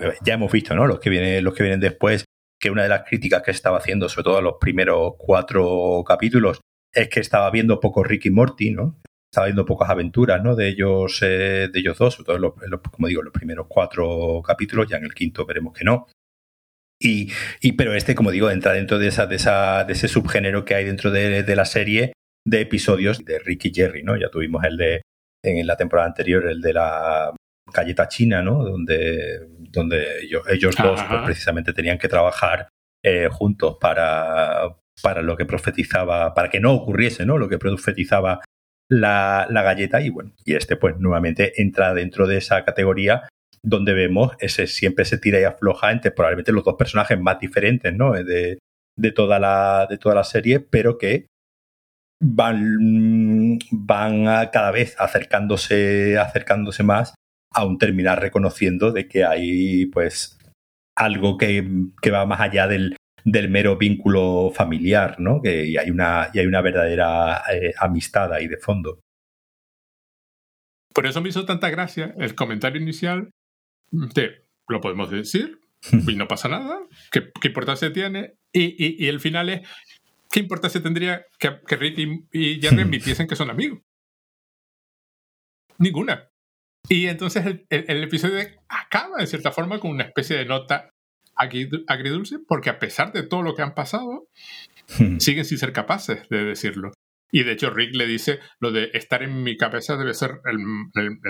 eh, 0.00 0.14
ya 0.24 0.34
hemos 0.34 0.52
visto, 0.52 0.74
¿no? 0.76 0.86
Los 0.86 1.00
que 1.00 1.10
vienen, 1.10 1.42
los 1.42 1.54
que 1.54 1.64
vienen 1.64 1.80
después 1.80 2.24
que 2.60 2.70
una 2.70 2.84
de 2.84 2.88
las 2.88 3.02
críticas 3.02 3.42
que 3.42 3.50
estaba 3.50 3.78
haciendo, 3.78 4.08
sobre 4.08 4.24
todo 4.24 4.38
en 4.38 4.44
los 4.44 4.54
primeros 4.60 5.14
cuatro 5.18 6.02
capítulos, 6.06 6.60
es 6.92 7.08
que 7.08 7.20
estaba 7.20 7.50
viendo 7.50 7.80
poco 7.80 8.04
Ricky 8.04 8.30
Morty, 8.30 8.70
¿no? 8.70 9.00
Estaba 9.30 9.46
viendo 9.46 9.66
pocas 9.66 9.90
aventuras, 9.90 10.42
¿no? 10.42 10.54
De 10.56 10.68
ellos, 10.68 11.20
eh, 11.22 11.68
de 11.70 11.78
ellos 11.80 11.98
dos, 11.98 12.14
sobre 12.14 12.26
todo, 12.26 12.38
los, 12.38 12.80
como 12.90 13.08
digo, 13.08 13.22
los 13.22 13.32
primeros 13.32 13.66
cuatro 13.68 14.40
capítulos, 14.44 14.88
ya 14.88 14.96
en 14.96 15.04
el 15.04 15.14
quinto 15.14 15.44
veremos 15.44 15.74
que 15.76 15.84
no. 15.84 16.06
Y, 17.00 17.30
y 17.60 17.72
pero 17.72 17.94
este, 17.94 18.14
como 18.14 18.30
digo, 18.30 18.50
entra 18.50 18.72
dentro 18.72 18.98
de, 18.98 19.08
esa, 19.08 19.26
de, 19.26 19.36
esa, 19.36 19.84
de 19.84 19.92
ese 19.92 20.08
subgénero 20.08 20.64
que 20.64 20.74
hay 20.74 20.84
dentro 20.84 21.10
de, 21.10 21.42
de 21.42 21.56
la 21.56 21.64
serie 21.64 22.12
de 22.44 22.60
episodios 22.60 23.24
de 23.24 23.38
Ricky 23.38 23.72
Jerry, 23.72 24.02
¿no? 24.02 24.16
Ya 24.16 24.30
tuvimos 24.30 24.64
el 24.64 24.76
de, 24.76 25.02
en 25.42 25.66
la 25.66 25.76
temporada 25.76 26.08
anterior, 26.08 26.46
el 26.46 26.60
de 26.60 26.72
la 26.72 27.34
galleta 27.72 28.08
china, 28.08 28.42
¿no? 28.42 28.64
Donde, 28.64 29.46
donde 29.58 30.22
ellos, 30.22 30.42
ellos 30.48 30.74
dos 30.76 31.02
pues, 31.08 31.22
precisamente 31.24 31.72
tenían 31.72 31.98
que 31.98 32.08
trabajar 32.08 32.68
eh, 33.04 33.28
juntos 33.30 33.76
para, 33.80 34.76
para 35.02 35.22
lo 35.22 35.36
que 35.36 35.44
profetizaba, 35.44 36.34
para 36.34 36.48
que 36.48 36.60
no 36.60 36.74
ocurriese, 36.74 37.26
¿no? 37.26 37.38
Lo 37.38 37.48
que 37.48 37.58
profetizaba 37.58 38.40
la, 38.90 39.46
la, 39.50 39.62
galleta 39.62 40.00
y 40.00 40.08
bueno, 40.08 40.32
y 40.44 40.54
este 40.54 40.76
pues 40.76 40.98
nuevamente 40.98 41.60
entra 41.60 41.92
dentro 41.92 42.26
de 42.26 42.38
esa 42.38 42.64
categoría 42.64 43.28
donde 43.62 43.92
vemos 43.92 44.32
ese 44.40 44.66
siempre 44.66 45.04
se 45.04 45.18
tira 45.18 45.40
y 45.40 45.44
afloja 45.44 45.92
entre 45.92 46.10
probablemente 46.10 46.52
los 46.52 46.64
dos 46.64 46.76
personajes 46.76 47.18
más 47.18 47.38
diferentes, 47.38 47.94
¿no? 47.94 48.12
De, 48.12 48.58
de 48.96 49.12
toda 49.12 49.38
la, 49.38 49.86
de 49.88 49.98
toda 49.98 50.14
la 50.14 50.24
serie, 50.24 50.60
pero 50.60 50.98
que 50.98 51.26
van, 52.20 53.58
van 53.70 54.24
cada 54.52 54.70
vez 54.70 54.96
acercándose, 54.98 56.18
acercándose 56.18 56.82
más 56.82 57.14
aún 57.52 57.78
terminar 57.78 58.20
reconociendo 58.20 58.92
de 58.92 59.08
que 59.08 59.24
hay 59.24 59.86
pues 59.86 60.38
algo 60.96 61.38
que, 61.38 61.66
va 62.12 62.26
más 62.26 62.40
allá 62.40 62.66
del, 62.66 62.96
del, 63.24 63.48
mero 63.48 63.76
vínculo 63.76 64.50
familiar, 64.54 65.18
¿no? 65.20 65.40
Que 65.40 65.64
y 65.66 65.76
hay 65.76 65.90
una, 65.90 66.30
y 66.32 66.40
hay 66.40 66.46
una 66.46 66.60
verdadera 66.60 67.42
eh, 67.52 67.72
amistad 67.78 68.32
ahí 68.32 68.48
de 68.48 68.58
fondo. 68.58 69.00
Por 70.92 71.06
eso 71.06 71.20
me 71.20 71.28
hizo 71.28 71.46
tanta 71.46 71.70
gracia 71.70 72.14
el 72.18 72.34
comentario 72.34 72.80
inicial 72.80 73.30
de 73.90 74.44
lo 74.68 74.80
podemos 74.80 75.10
decir 75.10 75.60
y 75.92 76.16
no 76.16 76.26
pasa 76.28 76.48
nada, 76.48 76.80
¿qué, 77.10 77.30
importancia 77.44 77.92
tiene? 77.92 78.34
Y, 78.52 79.04
y, 79.04 79.08
el 79.08 79.20
final 79.20 79.48
es, 79.48 79.68
¿qué 80.30 80.40
importancia 80.40 80.82
tendría 80.82 81.24
que, 81.38 81.60
que 81.66 81.76
Rick 81.76 81.98
y, 81.98 82.26
y 82.32 82.60
Jerry 82.60 82.82
admitiesen 82.82 83.26
que 83.28 83.36
son 83.36 83.50
amigos? 83.50 83.80
Ninguna. 85.78 86.28
Y 86.88 87.06
entonces 87.06 87.44
el, 87.68 88.02
episodio 88.02 88.38
acaba 88.68 89.18
de 89.18 89.26
cierta 89.26 89.52
forma 89.52 89.78
con 89.78 89.90
una 89.90 90.04
especie 90.04 90.36
de 90.36 90.46
nota 90.46 90.90
agridulce, 91.34 92.38
porque 92.46 92.70
a 92.70 92.78
pesar 92.78 93.12
de 93.12 93.22
todo 93.22 93.42
lo 93.42 93.54
que 93.54 93.62
han 93.62 93.74
pasado, 93.74 94.28
siguen 95.18 95.44
sin 95.44 95.58
ser 95.58 95.72
capaces 95.72 96.28
de 96.28 96.44
decirlo. 96.44 96.92
Y 97.30 97.42
de 97.42 97.52
hecho, 97.52 97.70
Rick 97.70 97.94
le 97.94 98.06
dice 98.06 98.38
lo 98.58 98.72
de 98.72 98.90
estar 98.94 99.22
en 99.22 99.42
mi 99.42 99.56
cabeza 99.56 99.96
debe 99.96 100.14
ser 100.14 100.40
el, 100.44 100.58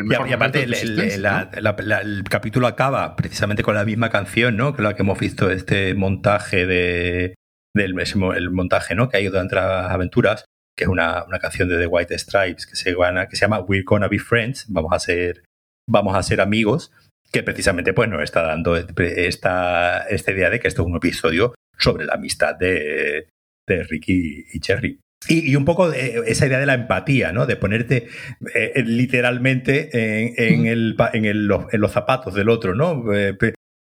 mejor. 0.05 0.29
Y, 0.29 0.33
aparte, 0.33 0.63
el, 0.63 2.25
capítulo 2.29 2.67
acaba 2.67 3.17
precisamente 3.17 3.63
con 3.63 3.75
la 3.75 3.85
misma 3.85 4.11
canción, 4.11 4.57
¿no? 4.57 4.75
Que 4.75 4.83
la 4.83 4.95
que 4.95 5.03
hemos 5.03 5.19
visto, 5.19 5.51
este 5.51 5.95
montaje 5.95 6.67
de. 6.67 7.35
del 7.75 7.95
el 7.99 8.51
montaje, 8.51 8.95
¿no? 8.95 9.09
Que 9.09 9.17
hay 9.17 9.27
durante 9.27 9.57
las 9.57 9.91
aventuras, 9.91 10.45
que 10.77 10.85
es 10.85 10.89
una, 10.89 11.27
canción 11.41 11.69
de 11.69 11.79
The 11.79 11.87
White 11.87 12.17
Stripes 12.17 12.67
que 12.67 12.77
se, 12.77 12.95
que 12.95 13.37
se 13.37 13.41
llama 13.41 13.61
We're 13.61 13.83
Gonna 13.85 14.09
Be 14.09 14.21
Friends, 14.21 14.67
vamos 14.69 14.93
a 14.93 15.01
ser, 15.01 15.43
vamos 15.89 16.17
a 16.17 16.23
ser 16.23 16.41
amigos, 16.41 16.93
que 17.33 17.43
precisamente 17.43 17.93
pues 17.93 18.09
nos 18.09 18.23
está 18.23 18.43
dando 18.43 18.77
esta, 18.77 20.07
esta 20.09 20.33
idea 20.33 20.51
de 20.51 20.61
que 20.61 20.69
esto 20.69 20.83
es 20.83 20.89
un 20.89 20.97
episodio 20.97 21.55
sobre 21.77 22.05
la 22.05 22.15
amistad 22.15 22.55
de, 22.55 23.29
de 23.67 23.83
Ricky 23.83 24.45
y 24.53 24.61
Cherry. 24.61 25.01
Y, 25.27 25.57
un 25.57 25.65
poco 25.65 25.91
de 25.91 26.23
esa 26.27 26.47
idea 26.47 26.61
de 26.61 26.67
la 26.67 26.75
empatía, 26.75 27.33
¿no? 27.33 27.47
De 27.47 27.57
ponerte 27.57 28.07
eh, 28.55 28.83
literalmente 28.87 29.91
en, 29.93 30.67
el, 30.67 30.97
en, 31.13 31.49
los 31.49 31.93
zapatos 31.93 32.35
del 32.35 32.49
otro, 32.49 32.75
¿no? 32.75 33.13
Eh, 33.13 33.37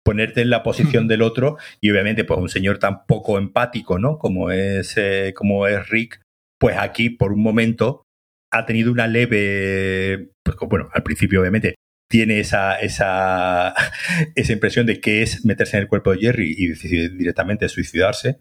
ponerte 0.07 0.41
en 0.41 0.51
la 0.51 0.63
posición 0.63 1.09
del 1.09 1.21
otro 1.21 1.57
y 1.81 1.91
obviamente 1.91 2.23
pues 2.23 2.39
un 2.39 2.49
señor 2.49 2.79
tan 2.79 3.07
poco 3.07 3.39
empático, 3.39 3.99
¿no? 3.99 4.19
Como 4.19 4.53
es, 4.53 4.95
eh, 4.97 5.35
como 5.37 5.67
es 5.67 5.89
Rick, 5.89 6.21
pues 6.61 6.77
aquí 6.79 7.11
por 7.11 7.33
un 7.33 7.43
momento 7.43 8.05
ha 8.53 8.67
tenido 8.67 8.93
una 8.93 9.09
leve, 9.09 10.31
pues, 10.45 10.57
bueno, 10.69 10.89
al 10.93 11.03
principio 11.03 11.41
obviamente 11.41 11.75
tiene 12.09 12.39
esa, 12.39 12.79
esa, 12.79 13.75
esa 14.37 14.53
impresión 14.53 14.87
de 14.87 15.01
que 15.01 15.23
es 15.23 15.45
meterse 15.45 15.77
en 15.77 15.83
el 15.83 15.89
cuerpo 15.89 16.13
de 16.13 16.19
Jerry 16.19 16.55
y 16.57 16.69
directamente 17.09 17.69
suicidarse. 17.69 18.39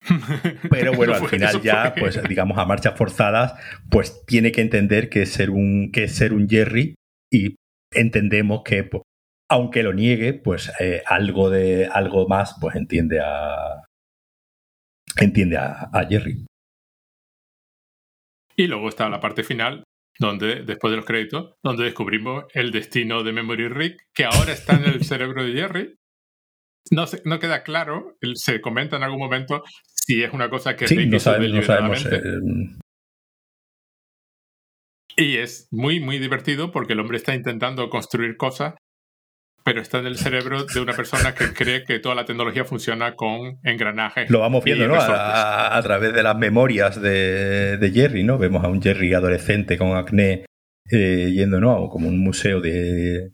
Pero 0.70 0.92
bueno, 0.94 1.14
al 1.14 1.28
final 1.28 1.60
ya, 1.60 1.94
pues 1.98 2.22
digamos, 2.28 2.58
a 2.58 2.64
marchas 2.64 2.96
forzadas, 2.96 3.54
pues 3.90 4.24
tiene 4.26 4.52
que 4.52 4.60
entender 4.60 5.08
que 5.08 5.22
es 5.22 5.32
ser 5.32 5.50
un, 5.50 5.90
que 5.92 6.04
es 6.04 6.14
ser 6.14 6.32
un 6.32 6.48
Jerry 6.48 6.94
y 7.32 7.56
entendemos 7.92 8.62
que, 8.64 8.84
pues, 8.84 9.02
aunque 9.50 9.82
lo 9.82 9.92
niegue, 9.92 10.34
pues 10.34 10.70
eh, 10.78 11.02
algo 11.06 11.50
de 11.50 11.86
algo 11.86 12.28
más, 12.28 12.56
pues 12.60 12.76
entiende 12.76 13.20
a 13.20 13.84
entiende 15.16 15.56
a, 15.56 15.88
a 15.92 16.06
Jerry. 16.06 16.46
Y 18.56 18.66
luego 18.66 18.88
está 18.88 19.08
la 19.08 19.20
parte 19.20 19.44
final, 19.44 19.84
donde, 20.18 20.64
después 20.64 20.90
de 20.90 20.96
los 20.96 21.06
créditos, 21.06 21.54
donde 21.62 21.84
descubrimos 21.84 22.44
el 22.52 22.72
destino 22.72 23.22
de 23.22 23.32
Memory 23.32 23.68
Rick, 23.68 24.02
que 24.14 24.24
ahora 24.24 24.52
está 24.52 24.76
en 24.76 24.84
el 24.84 25.04
cerebro 25.04 25.44
de 25.44 25.52
Jerry. 25.52 25.94
No, 26.90 27.04
no 27.24 27.38
queda 27.38 27.62
claro, 27.62 28.16
se 28.34 28.60
comenta 28.60 28.96
en 28.96 29.02
algún 29.02 29.20
momento 29.20 29.62
si 29.82 30.22
es 30.22 30.32
una 30.32 30.48
cosa 30.48 30.76
que 30.76 30.86
Rick 30.86 31.10
no, 31.10 31.20
sabemos. 31.20 32.06
Eh, 32.06 32.20
y 35.16 35.36
es 35.36 35.68
muy, 35.70 36.00
muy 36.00 36.18
divertido 36.18 36.70
porque 36.70 36.92
el 36.92 37.00
hombre 37.00 37.18
está 37.18 37.34
intentando 37.34 37.90
construir 37.90 38.36
cosas 38.36 38.74
pero 39.68 39.82
está 39.82 39.98
en 39.98 40.06
el 40.06 40.16
cerebro 40.16 40.64
de 40.64 40.80
una 40.80 40.94
persona 40.94 41.34
que 41.34 41.52
cree 41.52 41.84
que 41.84 41.98
toda 41.98 42.14
la 42.14 42.24
tecnología 42.24 42.64
funciona 42.64 43.14
con 43.14 43.58
engranajes. 43.62 44.30
Lo 44.30 44.40
vamos 44.40 44.64
viendo, 44.64 44.88
¿no? 44.88 44.94
A, 44.98 45.78
través 45.82 46.14
de 46.14 46.22
las 46.22 46.38
memorias 46.38 46.98
de, 47.00 47.90
Jerry, 47.92 48.24
¿no? 48.24 48.38
Vemos 48.38 48.64
a 48.64 48.68
un 48.68 48.80
Jerry 48.80 49.12
adolescente 49.12 49.76
con 49.76 49.94
acné 49.94 50.46
eh, 50.90 51.30
yendo, 51.34 51.60
¿no? 51.60 51.88
Como 51.90 52.08
un 52.08 52.18
museo 52.18 52.62
de. 52.62 53.32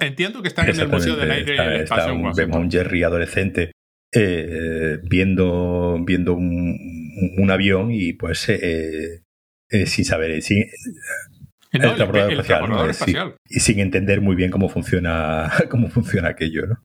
Entiendo 0.00 0.42
que 0.42 0.48
están 0.48 0.68
en 0.68 0.80
el 0.80 0.88
Museo 0.88 1.16
del 1.16 1.30
Aire 1.30 1.56
y 1.56 1.58
el 1.58 1.80
Espacio. 1.82 2.14
vemos 2.34 2.56
a 2.56 2.60
un 2.60 2.70
Jerry 2.70 3.02
adolescente 3.02 3.72
eh, 4.16 5.00
viendo, 5.02 5.98
viendo 6.04 6.34
un, 6.34 7.50
avión 7.50 7.90
y 7.90 8.12
pues 8.12 8.48
eh, 8.48 9.22
eh, 9.70 9.86
sin 9.86 10.04
saber, 10.04 10.40
sin, 10.40 10.66
el, 11.72 12.40
espacial, 12.90 13.36
Y 13.48 13.58
sin 13.58 13.80
entender 13.80 14.20
muy 14.20 14.36
bien 14.36 14.50
cómo 14.50 14.68
funciona, 14.68 15.50
cómo 15.70 15.88
funciona 15.88 16.28
aquello, 16.28 16.66
¿no? 16.66 16.84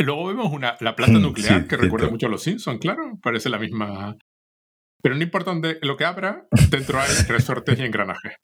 Luego 0.00 0.26
vemos 0.26 0.52
una, 0.52 0.76
la 0.80 0.96
planta 0.96 1.20
mm, 1.20 1.22
nuclear 1.22 1.68
que 1.68 1.76
recuerda 1.76 2.10
mucho 2.10 2.26
a 2.26 2.30
los 2.30 2.42
Simpsons, 2.42 2.80
claro, 2.80 3.18
parece 3.22 3.48
la 3.48 3.60
misma. 3.60 4.16
Pero 5.00 5.14
no 5.14 5.22
importa 5.22 5.52
lo 5.82 5.96
que 5.96 6.04
abra, 6.04 6.48
dentro 6.70 6.98
hay 6.98 7.08
resortes 7.28 7.78
y 7.78 7.82
engranajes. 7.82 8.34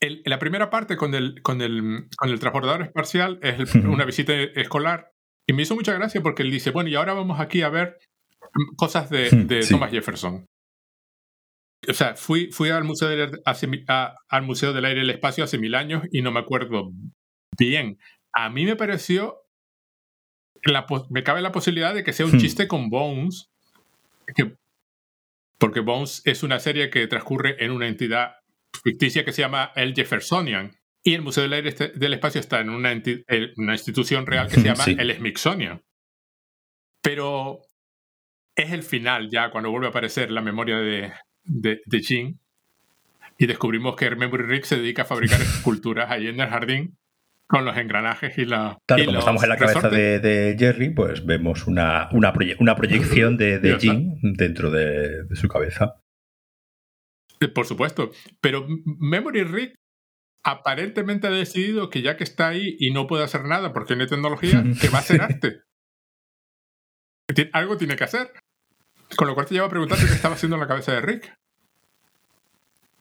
La 0.00 0.38
primera 0.38 0.70
parte 0.70 0.96
con 0.96 1.14
el, 1.14 1.40
con 1.42 1.62
el, 1.62 2.08
con 2.16 2.30
el 2.30 2.38
transbordador 2.38 2.82
espacial 2.82 3.38
es 3.42 3.74
una 3.74 4.04
visita 4.04 4.34
escolar 4.34 5.10
y 5.46 5.52
me 5.52 5.62
hizo 5.62 5.74
mucha 5.74 5.94
gracia 5.94 6.22
porque 6.22 6.42
él 6.42 6.50
dice, 6.50 6.70
bueno, 6.70 6.90
y 6.90 6.94
ahora 6.94 7.14
vamos 7.14 7.40
aquí 7.40 7.62
a 7.62 7.68
ver 7.68 7.98
cosas 8.76 9.10
de, 9.10 9.30
de 9.30 9.66
Thomas 9.66 9.90
Jefferson. 9.90 10.46
O 11.88 11.92
sea, 11.92 12.14
fui, 12.16 12.50
fui 12.50 12.70
al, 12.70 12.84
Museo 12.84 13.08
del, 13.08 13.42
al 13.44 14.42
Museo 14.42 14.72
del 14.72 14.84
Aire 14.84 15.00
y 15.00 15.04
el 15.04 15.10
Espacio 15.10 15.44
hace 15.44 15.58
mil 15.58 15.74
años 15.74 16.02
y 16.10 16.22
no 16.22 16.32
me 16.32 16.40
acuerdo 16.40 16.90
bien. 17.58 17.98
A 18.32 18.48
mí 18.50 18.64
me 18.64 18.76
pareció. 18.76 19.40
La, 20.64 20.86
me 21.10 21.22
cabe 21.22 21.42
la 21.42 21.52
posibilidad 21.52 21.94
de 21.94 22.04
que 22.04 22.14
sea 22.14 22.24
un 22.24 22.36
hmm. 22.36 22.38
chiste 22.38 22.68
con 22.68 22.88
Bones. 22.88 23.50
porque 25.58 25.80
Bones 25.80 26.22
es 26.24 26.42
una 26.42 26.58
serie 26.58 26.88
que 26.88 27.06
transcurre 27.06 27.62
en 27.62 27.70
una 27.70 27.86
entidad 27.86 28.36
ficticia 28.82 29.24
que 29.24 29.32
se 29.32 29.42
llama 29.42 29.72
el 29.76 29.94
Jeffersonian. 29.94 30.76
Y 31.02 31.14
el 31.14 31.22
Museo 31.22 31.42
del 31.42 31.52
Aire 31.52 31.68
este, 31.68 31.88
del 31.88 32.14
Espacio 32.14 32.40
está 32.40 32.60
en 32.60 32.70
una, 32.70 32.90
una 33.56 33.72
institución 33.72 34.26
real 34.26 34.48
que 34.48 34.54
se 34.54 34.62
llama 34.62 34.84
el 34.86 35.14
Smithsonian. 35.14 35.82
Pero 37.02 37.60
es 38.56 38.72
el 38.72 38.82
final 38.82 39.28
ya, 39.30 39.50
cuando 39.50 39.70
vuelve 39.70 39.86
a 39.86 39.90
aparecer 39.90 40.30
la 40.30 40.40
memoria 40.40 40.78
de, 40.78 41.12
de, 41.44 41.80
y 43.38 43.46
descubrimos 43.46 43.96
que 43.96 44.14
Memory 44.14 44.44
Rick 44.44 44.64
se 44.64 44.76
dedica 44.76 45.02
a 45.02 45.06
fabricar 45.06 45.40
esculturas 45.42 46.10
ahí 46.10 46.28
en 46.28 46.40
el 46.40 46.48
jardín 46.48 46.96
con 47.46 47.64
los 47.64 47.76
engranajes 47.76 48.38
y 48.38 48.46
la. 48.46 48.78
Claro, 48.86 49.04
como 49.04 49.18
estamos 49.18 49.42
en 49.42 49.48
la 49.48 49.56
cabeza 49.56 49.88
de, 49.90 50.56
Jerry, 50.58 50.90
pues 50.90 51.26
vemos 51.26 51.66
una, 51.66 52.08
una, 52.12 52.32
una 52.58 52.74
proyección 52.74 53.36
de, 53.36 53.58
de 53.58 53.78
Jin 53.78 54.18
dentro 54.22 54.70
de, 54.70 55.24
su 55.34 55.48
cabeza. 55.48 55.94
Por 57.54 57.66
supuesto. 57.66 58.10
Pero 58.40 58.66
Memory 58.84 59.44
Rick 59.44 59.74
aparentemente 60.44 61.26
ha 61.26 61.30
decidido 61.30 61.90
que 61.90 62.02
ya 62.02 62.16
que 62.16 62.24
está 62.24 62.48
ahí 62.48 62.76
y 62.78 62.92
no 62.92 63.06
puede 63.06 63.24
hacer 63.24 63.44
nada 63.44 63.72
porque 63.72 63.96
no 63.96 64.02
hay 64.02 64.08
tecnología, 64.08 64.62
que 64.80 64.88
va 64.88 64.98
a 64.98 65.00
hacer 65.00 65.20
arte. 65.22 65.60
Algo 67.52 67.76
tiene 67.76 67.96
que 67.96 68.04
hacer. 68.04 68.30
Con 69.16 69.28
lo 69.28 69.34
cual 69.34 69.46
te 69.46 69.54
lleva 69.54 69.66
a 69.66 69.70
preguntarte 69.70 70.06
qué 70.06 70.12
estaba 70.12 70.34
haciendo 70.34 70.56
en 70.56 70.60
la 70.60 70.68
cabeza 70.68 70.92
de 70.92 71.00
Rick. 71.00 71.34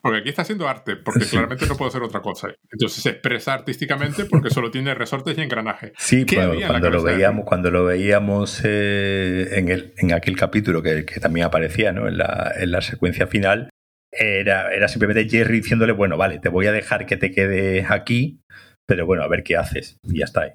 Porque 0.01 0.19
aquí 0.19 0.29
está 0.29 0.41
haciendo 0.41 0.67
arte, 0.67 0.97
porque 0.97 1.25
claramente 1.25 1.65
no 1.65 1.77
puede 1.77 1.87
hacer 1.87 2.03
otra 2.03 2.21
cosa. 2.21 2.49
Entonces 2.69 3.01
se 3.01 3.09
expresa 3.09 3.53
artísticamente 3.53 4.25
porque 4.25 4.49
solo 4.49 4.69
tiene 4.69 4.93
resortes 4.93 5.37
y 5.37 5.41
engranajes. 5.41 5.93
Sí, 5.97 6.25
cuando, 6.25 6.89
lo 6.89 7.01
veíamos, 7.01 7.45
cuando 7.45 7.71
lo 7.71 7.85
veíamos 7.85 8.65
en, 8.65 9.69
el, 9.69 9.93
en 9.97 10.11
aquel 10.11 10.35
capítulo 10.35 10.83
que, 10.83 11.03
también 11.21 11.45
aparecía 11.45 11.93
¿no? 11.93 12.09
en, 12.09 12.17
la, 12.17 12.51
en 12.57 12.71
la 12.71 12.81
secuencia 12.81 13.27
final, 13.27 13.69
era, 14.17 14.73
era 14.73 14.87
simplemente 14.87 15.29
Jerry 15.29 15.61
diciéndole, 15.61 15.93
bueno, 15.93 16.17
vale, 16.17 16.39
te 16.39 16.49
voy 16.49 16.67
a 16.67 16.71
dejar 16.71 17.05
que 17.05 17.17
te 17.17 17.31
quedes 17.31 17.89
aquí, 17.89 18.41
pero 18.85 19.05
bueno, 19.05 19.23
a 19.23 19.27
ver 19.27 19.43
qué 19.43 19.55
haces. 19.57 19.99
Y 20.03 20.19
ya 20.19 20.25
está. 20.25 20.53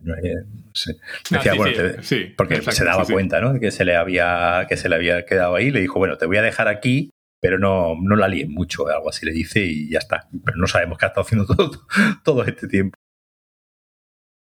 porque 2.37 2.63
se 2.73 2.85
daba 2.85 3.05
cuenta, 3.05 3.41
¿no? 3.41 3.59
Que 3.59 3.71
se 3.71 3.85
le 3.85 3.97
había, 3.97 4.67
que 4.69 4.77
se 4.77 4.89
le 4.89 4.95
había 4.97 5.25
quedado 5.25 5.55
ahí. 5.55 5.71
Le 5.71 5.81
dijo, 5.81 5.99
bueno, 5.99 6.19
te 6.19 6.27
voy 6.27 6.37
a 6.37 6.43
dejar 6.43 6.69
aquí, 6.69 7.11
pero 7.41 7.59
no, 7.59 7.95
no 8.01 8.17
la 8.17 8.29
líes 8.29 8.49
mucho, 8.49 8.89
algo 8.89 9.09
así 9.09 9.25
le 9.25 9.33
dice, 9.33 9.61
y 9.65 9.91
ya 9.91 9.99
está. 9.99 10.29
Pero 10.45 10.59
no 10.59 10.67
sabemos 10.67 10.99
qué 10.99 11.07
ha 11.07 11.09
estado 11.09 11.27
haciendo 11.27 11.47
todo, 11.57 11.87
todo 12.23 12.45
este 12.45 12.69
tiempo. 12.69 12.99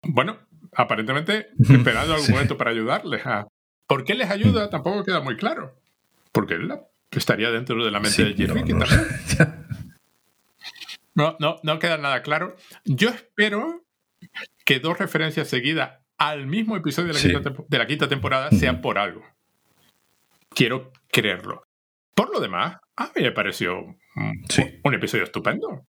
Bueno, 0.04 0.40
aparentemente 0.74 1.50
esperando 1.60 2.16
algún 2.16 2.32
momento 2.32 2.58
para 2.58 2.72
ayudarles 2.72 3.26
a. 3.26 3.48
¿Por 3.88 4.04
qué 4.04 4.14
les 4.14 4.30
ayuda? 4.30 4.70
Tampoco 4.70 5.04
queda 5.04 5.20
muy 5.20 5.36
claro. 5.36 5.76
Porque 6.32 6.54
él 6.56 6.72
estaría 7.18 7.50
dentro 7.50 7.84
de 7.84 7.92
la 7.92 8.00
mente 8.00 8.24
de 8.24 8.34
Jerry. 8.34 8.64
No, 11.16 11.36
no, 11.38 11.58
no 11.64 11.80
queda 11.80 11.98
nada 11.98 12.22
claro. 12.22 12.56
Yo 12.86 13.10
espero 13.10 13.84
que 14.64 14.80
dos 14.80 14.98
referencias 14.98 15.50
seguidas 15.50 16.00
al 16.18 16.48
mismo 16.48 16.78
episodio 16.78 17.10
de 17.12 17.78
la, 17.78 17.88
quinta, 17.88 18.08
temporada 18.08 18.52
sean 18.52 18.80
por 18.80 18.98
algo. 18.98 19.26
Quiero 20.50 20.94
creerlo. 21.12 21.64
Por 22.16 22.32
lo 22.32 22.40
demás, 22.40 22.78
a 22.96 23.12
mí 23.16 23.22
me 23.22 23.34
pareció 23.34 23.80
un, 24.16 24.94
episodio 24.94 25.26
estupendo. 25.26 25.86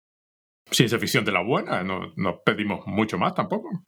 Ciencia 0.69 0.99
ficción 0.99 1.25
de 1.25 1.31
la 1.31 1.41
buena, 1.41 1.83
no, 1.83 2.13
no 2.15 2.41
pedimos 2.45 2.85
mucho 2.85 3.17
más 3.17 3.33
tampoco. 3.33 3.83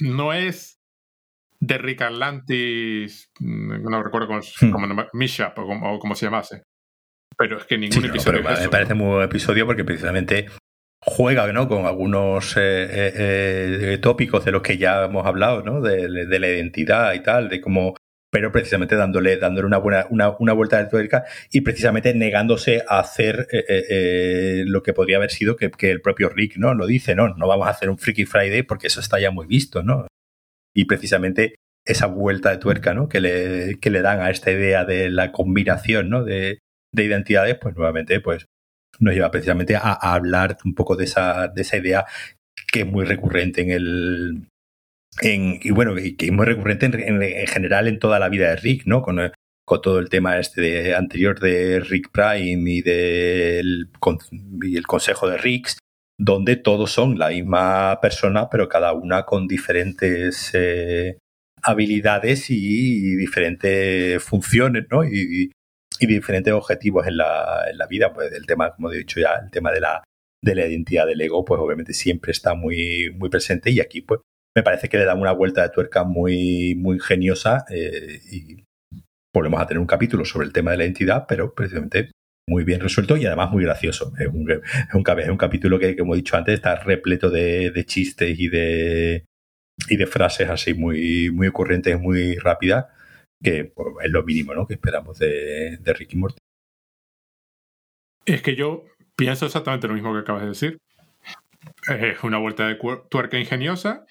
No 0.00 0.32
es 0.32 0.81
de 1.62 1.78
Rick 1.78 2.02
Atlantis, 2.02 3.30
mm, 3.38 3.88
no 3.88 4.02
recuerdo 4.02 4.26
cómo, 4.26 4.40
hmm. 4.40 4.70
como 4.70 5.06
Mishap 5.12 5.56
o 5.58 5.98
como, 6.00 6.14
se 6.16 6.26
llamase. 6.26 6.64
Pero 7.38 7.58
es 7.58 7.64
que 7.64 7.78
ningún 7.78 8.04
episodio. 8.04 8.42
me 8.42 8.68
parece 8.68 8.94
muy 8.94 9.06
buen 9.06 9.22
episodio 9.22 9.64
porque 9.64 9.84
precisamente 9.84 10.46
juega 11.00 11.50
¿no? 11.52 11.68
con 11.68 11.86
algunos 11.86 12.56
eh, 12.56 12.60
eh, 12.60 13.92
eh, 13.94 13.98
tópicos 13.98 14.44
de 14.44 14.50
los 14.50 14.62
que 14.62 14.76
ya 14.76 15.04
hemos 15.04 15.24
hablado, 15.24 15.62
¿no? 15.62 15.80
De, 15.80 16.08
la 16.08 16.48
identidad 16.48 17.14
y 17.14 17.22
tal, 17.22 17.48
de 17.48 17.60
cómo 17.60 17.94
pero 18.30 18.50
precisamente 18.50 18.96
dándole, 18.96 19.36
dándole 19.36 19.66
una 19.66 19.76
buena 19.76 20.06
una, 20.08 20.30
una 20.38 20.54
vuelta 20.54 20.78
de 20.78 20.88
tuerca 20.88 21.24
y 21.50 21.60
precisamente 21.60 22.14
negándose 22.14 22.82
a 22.88 22.98
hacer 23.00 23.46
lo 24.66 24.82
que 24.82 24.94
podría 24.94 25.18
haber 25.18 25.30
sido 25.30 25.54
que, 25.54 25.70
que, 25.70 25.90
el 25.90 26.00
propio 26.00 26.30
Rick 26.30 26.56
no 26.56 26.72
lo 26.74 26.86
dice, 26.86 27.14
no, 27.14 27.28
no 27.28 27.46
vamos 27.46 27.66
a 27.66 27.70
hacer 27.70 27.90
un 27.90 27.98
Freaky 27.98 28.24
Friday 28.24 28.62
porque 28.62 28.86
eso 28.86 29.00
está 29.00 29.20
ya 29.20 29.30
muy 29.30 29.46
visto, 29.46 29.82
¿no? 29.82 30.06
Y 30.74 30.86
precisamente 30.86 31.56
esa 31.84 32.06
vuelta 32.06 32.50
de 32.50 32.58
tuerca, 32.58 32.94
¿no? 32.94 33.08
Que 33.08 33.20
le, 33.20 33.78
que 33.80 33.90
le 33.90 34.02
dan 34.02 34.20
a 34.20 34.30
esta 34.30 34.50
idea 34.50 34.84
de 34.84 35.10
la 35.10 35.32
combinación, 35.32 36.10
¿no? 36.10 36.24
De, 36.24 36.60
de 36.94 37.04
identidades, 37.04 37.58
pues 37.60 37.76
nuevamente, 37.76 38.20
pues 38.20 38.46
nos 39.00 39.14
lleva 39.14 39.30
precisamente 39.30 39.74
a, 39.76 39.92
hablar 39.92 40.58
un 40.64 40.74
poco 40.74 40.96
de 40.96 41.04
esa, 41.04 41.48
de 41.48 41.62
esa 41.62 41.78
idea 41.78 42.04
que 42.70 42.80
es 42.80 42.86
muy 42.86 43.04
recurrente 43.04 43.62
en 43.62 43.70
el, 43.70 44.48
en, 45.20 45.58
y 45.62 45.70
bueno, 45.70 45.94
que 45.94 46.26
es 46.26 46.32
muy 46.32 46.46
recurrente 46.46 46.86
en, 46.86 47.22
en, 47.22 47.46
general 47.46 47.88
en 47.88 47.98
toda 47.98 48.18
la 48.18 48.28
vida 48.28 48.50
de 48.50 48.56
Rick, 48.56 48.86
¿no? 48.86 49.02
Con, 49.02 49.18
con 49.64 49.82
todo 49.82 49.98
el 49.98 50.08
tema 50.08 50.38
este 50.38 50.60
de, 50.60 50.94
anterior 50.94 51.40
de 51.40 51.80
Rick 51.80 52.10
Prime 52.12 52.70
y 52.70 52.82
del 52.82 53.88
y 54.62 54.76
el 54.76 54.86
consejo 54.86 55.28
de 55.28 55.38
Ricks, 55.38 55.78
donde 56.24 56.54
todos 56.54 56.92
son 56.92 57.18
la 57.18 57.30
misma 57.30 57.98
persona, 58.00 58.48
pero 58.48 58.68
cada 58.68 58.92
una 58.92 59.24
con 59.24 59.48
diferentes 59.48 60.52
eh, 60.54 61.18
habilidades 61.62 62.48
y, 62.48 63.16
diferentes 63.16 64.22
funciones, 64.22 64.84
¿no? 64.88 65.02
Y, 65.04 65.50
y 65.98 66.06
diferentes 66.06 66.52
objetivos 66.52 67.08
en 67.08 67.16
la, 67.16 67.64
en 67.68 67.76
la, 67.76 67.86
vida. 67.88 68.12
Pues 68.12 68.32
el 68.32 68.46
tema, 68.46 68.72
como 68.72 68.92
he 68.92 68.98
dicho 68.98 69.18
ya, 69.18 69.34
el 69.42 69.50
tema 69.50 69.72
de 69.72 69.80
la, 69.80 70.04
de 70.40 70.54
la 70.54 70.66
identidad 70.66 71.06
del 71.06 71.20
ego, 71.20 71.44
pues 71.44 71.60
obviamente 71.60 71.92
siempre 71.92 72.30
está 72.30 72.54
muy, 72.54 73.10
muy 73.16 73.28
presente 73.28 73.72
y 73.72 73.80
aquí, 73.80 74.02
pues 74.02 74.20
me 74.54 74.62
parece 74.62 74.88
que 74.88 74.98
le 74.98 75.04
dan 75.04 75.20
una 75.20 75.32
vuelta 75.32 75.62
de 75.62 75.70
tuerca 75.70 76.04
muy, 76.04 76.76
muy 76.76 76.96
ingeniosa 76.96 77.64
eh, 77.68 78.20
y 78.30 78.64
volvemos 79.34 79.60
a 79.60 79.66
tener 79.66 79.80
un 79.80 79.86
capítulo 79.86 80.24
sobre 80.24 80.46
el 80.46 80.52
tema 80.52 80.70
de 80.70 80.76
la 80.76 80.84
identidad, 80.84 81.24
pero 81.26 81.52
precisamente 81.52 82.12
muy 82.48 82.64
bien 82.64 82.80
resuelto 82.80 83.16
y 83.16 83.26
además 83.26 83.50
muy 83.50 83.64
gracioso. 83.64 84.12
Es 84.18 84.28
un, 84.28 84.50
es 84.50 84.60
un, 84.94 85.18
es 85.18 85.28
un 85.28 85.36
capítulo 85.36 85.78
que, 85.78 85.96
como 85.96 86.14
he 86.14 86.18
dicho 86.18 86.36
antes, 86.36 86.54
está 86.54 86.76
repleto 86.76 87.30
de, 87.30 87.70
de, 87.70 87.84
chistes 87.84 88.38
y 88.38 88.48
de, 88.48 89.24
y 89.88 89.96
de 89.96 90.06
frases 90.06 90.50
así 90.50 90.74
muy, 90.74 91.30
muy 91.30 91.46
ocurrentes, 91.46 91.98
muy 92.00 92.36
rápidas, 92.36 92.86
que 93.42 93.64
pues, 93.64 93.88
es 94.02 94.10
lo 94.10 94.22
mínimo 94.24 94.54
¿no? 94.54 94.66
que 94.66 94.74
esperamos 94.74 95.18
de, 95.18 95.78
de 95.78 95.92
Ricky 95.92 96.16
Morty. 96.16 96.38
Es 98.24 98.42
que 98.42 98.54
yo 98.54 98.84
pienso 99.16 99.46
exactamente 99.46 99.88
lo 99.88 99.94
mismo 99.94 100.12
que 100.12 100.20
acabas 100.20 100.42
de 100.42 100.48
decir. 100.48 100.78
Es 101.88 102.22
una 102.22 102.38
vuelta 102.38 102.66
de 102.68 102.78
tuerca 103.08 103.38
ingeniosa 103.38 104.04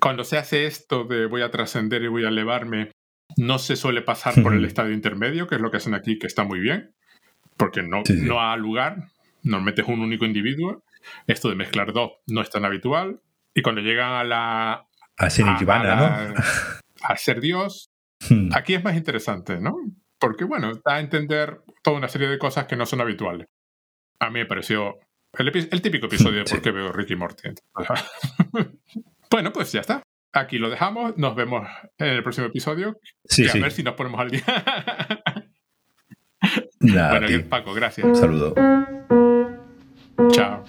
cuando 0.00 0.24
se 0.24 0.36
hace 0.38 0.66
esto 0.66 1.04
de 1.04 1.26
voy 1.26 1.42
a 1.42 1.50
trascender 1.50 2.02
y 2.02 2.08
voy 2.08 2.24
a 2.24 2.28
elevarme, 2.28 2.92
no 3.36 3.58
se 3.58 3.76
suele 3.76 4.02
pasar 4.02 4.34
por 4.42 4.54
el 4.54 4.64
estadio 4.64 4.92
intermedio, 4.92 5.46
que 5.46 5.56
es 5.56 5.60
lo 5.60 5.70
que 5.70 5.78
hacen 5.78 5.94
aquí, 5.94 6.18
que 6.18 6.26
está 6.26 6.44
muy 6.44 6.60
bien, 6.60 6.94
porque 7.56 7.82
no, 7.82 8.02
sí, 8.04 8.18
sí. 8.18 8.26
no 8.26 8.40
ha 8.40 8.56
lugar, 8.56 9.08
no 9.42 9.60
metes 9.60 9.86
un 9.86 10.00
único 10.00 10.24
individuo. 10.24 10.84
Esto 11.26 11.50
de 11.50 11.54
mezclar 11.54 11.92
dos 11.92 12.12
no 12.26 12.40
es 12.40 12.50
tan 12.50 12.64
habitual. 12.64 13.20
Y 13.54 13.62
cuando 13.62 13.80
llegan 13.82 14.12
a 14.12 14.24
la. 14.24 14.86
A 15.16 15.30
ser 15.30 15.46
a, 15.46 15.56
a, 15.56 15.96
¿no? 15.96 16.34
a 17.02 17.16
ser 17.16 17.40
Dios, 17.40 17.90
aquí 18.52 18.74
es 18.74 18.82
más 18.82 18.96
interesante, 18.96 19.60
¿no? 19.60 19.76
Porque, 20.18 20.44
bueno, 20.44 20.72
da 20.84 20.94
a 20.96 21.00
entender 21.00 21.60
toda 21.82 21.98
una 21.98 22.08
serie 22.08 22.28
de 22.28 22.38
cosas 22.38 22.66
que 22.66 22.76
no 22.76 22.86
son 22.86 23.00
habituales. 23.00 23.46
A 24.18 24.30
mí 24.30 24.40
me 24.40 24.46
pareció 24.46 24.98
el, 25.38 25.68
el 25.70 25.82
típico 25.82 26.06
episodio 26.06 26.38
de 26.38 26.44
por 26.50 26.62
qué 26.62 26.70
veo 26.70 26.92
Ricky 26.92 27.16
Morty. 27.16 27.50
Bueno, 29.30 29.52
pues 29.52 29.72
ya 29.72 29.80
está. 29.80 30.00
Aquí 30.32 30.58
lo 30.58 30.70
dejamos. 30.70 31.16
Nos 31.16 31.34
vemos 31.34 31.66
en 31.98 32.06
el 32.06 32.22
próximo 32.22 32.46
episodio. 32.46 33.00
Sí, 33.24 33.42
y 33.42 33.46
a 33.46 33.50
sí. 33.50 33.60
ver 33.60 33.72
si 33.72 33.82
nos 33.82 33.94
ponemos 33.94 34.20
al 34.20 34.30
día. 34.30 34.44
Nah, 36.84 37.10
bueno, 37.10 37.26
bien, 37.28 37.48
Paco, 37.48 37.72
gracias. 37.72 38.06
Un 38.06 38.16
saludo. 38.16 38.54
Chao. 40.30 40.64